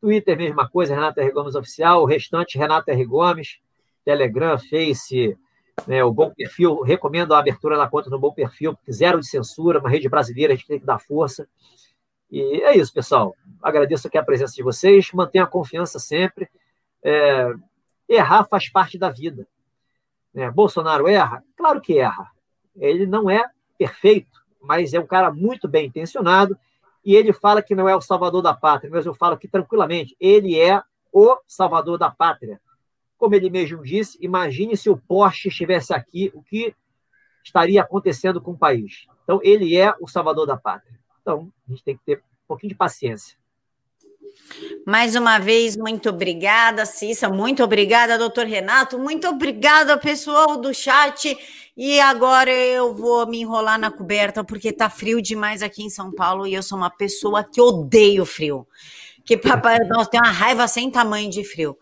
Twitter, 0.00 0.34
mesma 0.34 0.66
coisa, 0.66 0.94
Renata 0.94 1.20
R. 1.20 1.30
Gomes 1.30 1.54
Oficial. 1.54 2.02
O 2.02 2.06
restante, 2.06 2.56
Renata 2.56 2.90
R. 2.90 3.04
Gomes. 3.04 3.58
Telegram, 4.04 4.58
Face, 4.58 5.36
né, 5.86 6.04
o 6.04 6.12
Bom 6.12 6.32
Perfil. 6.34 6.82
Recomendo 6.82 7.34
a 7.34 7.38
abertura 7.38 7.76
da 7.76 7.88
conta 7.88 8.10
no 8.10 8.18
Bom 8.18 8.32
Perfil, 8.32 8.74
porque 8.74 8.92
zero 8.92 9.20
de 9.20 9.28
censura, 9.28 9.80
uma 9.80 9.90
rede 9.90 10.08
brasileira, 10.08 10.52
a 10.52 10.56
gente 10.56 10.66
tem 10.66 10.78
que 10.78 10.86
dar 10.86 10.98
força. 10.98 11.48
E 12.30 12.62
é 12.62 12.76
isso, 12.76 12.92
pessoal. 12.92 13.34
Agradeço 13.62 14.06
aqui 14.06 14.18
a 14.18 14.24
presença 14.24 14.54
de 14.54 14.62
vocês. 14.62 15.10
Mantenha 15.12 15.44
a 15.44 15.48
confiança 15.48 15.98
sempre. 15.98 16.48
É, 17.02 17.52
errar 18.08 18.44
faz 18.44 18.68
parte 18.68 18.98
da 18.98 19.10
vida. 19.10 19.46
Né? 20.32 20.50
Bolsonaro 20.50 21.06
erra? 21.06 21.42
Claro 21.56 21.80
que 21.80 21.98
erra. 21.98 22.30
Ele 22.76 23.06
não 23.06 23.30
é 23.30 23.44
perfeito, 23.78 24.40
mas 24.60 24.94
é 24.94 25.00
um 25.00 25.06
cara 25.06 25.32
muito 25.32 25.68
bem 25.68 25.86
intencionado 25.86 26.58
e 27.04 27.14
ele 27.14 27.32
fala 27.32 27.62
que 27.62 27.74
não 27.74 27.88
é 27.88 27.94
o 27.94 28.00
salvador 28.00 28.40
da 28.40 28.54
pátria, 28.54 28.90
mas 28.90 29.04
eu 29.04 29.14
falo 29.14 29.36
que 29.36 29.46
tranquilamente, 29.46 30.16
ele 30.18 30.58
é 30.58 30.82
o 31.12 31.36
salvador 31.46 31.98
da 31.98 32.10
pátria. 32.10 32.60
Como 33.24 33.34
ele 33.34 33.48
mesmo 33.48 33.82
disse, 33.82 34.18
imagine 34.20 34.76
se 34.76 34.90
o 34.90 34.98
Porsche 34.98 35.48
estivesse 35.48 35.94
aqui, 35.94 36.30
o 36.34 36.42
que 36.42 36.74
estaria 37.42 37.80
acontecendo 37.80 38.38
com 38.38 38.50
o 38.50 38.58
país. 38.58 39.06
Então, 39.22 39.40
ele 39.42 39.74
é 39.74 39.94
o 39.98 40.06
salvador 40.06 40.46
da 40.46 40.58
pátria. 40.58 41.00
Então, 41.22 41.50
a 41.66 41.72
gente 41.72 41.82
tem 41.82 41.96
que 41.96 42.04
ter 42.04 42.18
um 42.18 42.46
pouquinho 42.46 42.68
de 42.68 42.74
paciência. 42.74 43.34
Mais 44.86 45.16
uma 45.16 45.38
vez, 45.38 45.74
muito 45.74 46.10
obrigada, 46.10 46.84
Cissa. 46.84 47.30
Muito 47.30 47.64
obrigada, 47.64 48.18
doutor 48.18 48.44
Renato. 48.44 48.98
Muito 48.98 49.26
obrigada, 49.26 49.96
pessoal 49.96 50.58
do 50.58 50.74
chat. 50.74 51.34
E 51.74 51.98
agora 52.00 52.52
eu 52.52 52.94
vou 52.94 53.26
me 53.26 53.40
enrolar 53.40 53.78
na 53.78 53.90
coberta, 53.90 54.44
porque 54.44 54.70
tá 54.70 54.90
frio 54.90 55.22
demais 55.22 55.62
aqui 55.62 55.82
em 55.82 55.88
São 55.88 56.12
Paulo 56.12 56.46
e 56.46 56.52
eu 56.52 56.62
sou 56.62 56.76
uma 56.76 56.90
pessoa 56.90 57.42
que 57.42 57.58
odeio 57.58 58.26
frio. 58.26 58.68
Que 59.24 59.38
papai, 59.38 59.78
nós 59.88 60.08
tem 60.08 60.20
uma 60.20 60.30
raiva 60.30 60.68
sem 60.68 60.90
tamanho 60.90 61.30
de 61.30 61.42
frio. 61.42 61.78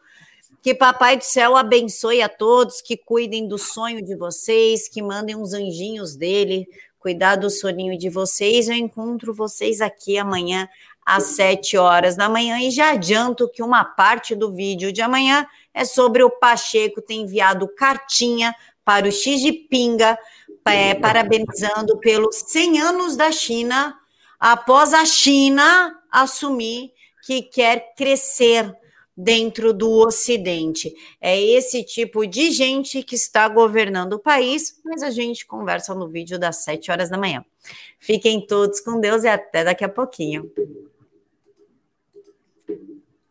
Que 0.62 0.74
Papai 0.74 1.16
do 1.16 1.24
Céu 1.24 1.56
abençoe 1.56 2.22
a 2.22 2.28
todos, 2.28 2.80
que 2.80 2.96
cuidem 2.96 3.48
do 3.48 3.58
sonho 3.58 4.00
de 4.00 4.14
vocês, 4.14 4.88
que 4.88 5.02
mandem 5.02 5.34
uns 5.34 5.52
anjinhos 5.52 6.14
dele 6.14 6.68
cuidar 7.00 7.34
do 7.34 7.50
soninho 7.50 7.98
de 7.98 8.08
vocês. 8.08 8.68
Eu 8.68 8.76
encontro 8.76 9.34
vocês 9.34 9.80
aqui 9.80 10.16
amanhã 10.16 10.68
às 11.04 11.24
7 11.24 11.76
horas 11.76 12.14
da 12.14 12.28
manhã. 12.28 12.60
E 12.60 12.70
já 12.70 12.92
adianto 12.92 13.48
que 13.48 13.60
uma 13.60 13.84
parte 13.84 14.36
do 14.36 14.52
vídeo 14.52 14.92
de 14.92 15.02
amanhã 15.02 15.44
é 15.74 15.84
sobre 15.84 16.22
o 16.22 16.30
Pacheco 16.30 17.02
ter 17.02 17.14
enviado 17.14 17.66
cartinha 17.66 18.54
para 18.84 19.08
o 19.08 19.10
Xi 19.10 19.38
Jinping, 19.38 19.98
é, 20.64 20.94
parabenizando 20.94 21.98
pelos 21.98 22.36
100 22.36 22.80
anos 22.80 23.16
da 23.16 23.32
China, 23.32 23.98
após 24.38 24.94
a 24.94 25.04
China 25.04 25.98
assumir 26.08 26.92
que 27.26 27.42
quer 27.42 27.94
crescer 27.96 28.72
dentro 29.22 29.72
do 29.72 29.90
Ocidente. 29.90 30.92
É 31.20 31.40
esse 31.40 31.84
tipo 31.84 32.26
de 32.26 32.50
gente 32.50 33.02
que 33.02 33.14
está 33.14 33.48
governando 33.48 34.14
o 34.14 34.18
país, 34.18 34.80
mas 34.84 35.02
a 35.02 35.10
gente 35.10 35.46
conversa 35.46 35.94
no 35.94 36.08
vídeo 36.08 36.38
das 36.38 36.56
7 36.64 36.90
horas 36.90 37.08
da 37.08 37.16
manhã. 37.16 37.44
Fiquem 37.98 38.44
todos 38.44 38.80
com 38.80 38.98
Deus 38.98 39.22
e 39.22 39.28
até 39.28 39.62
daqui 39.62 39.84
a 39.84 39.88
pouquinho. 39.88 40.50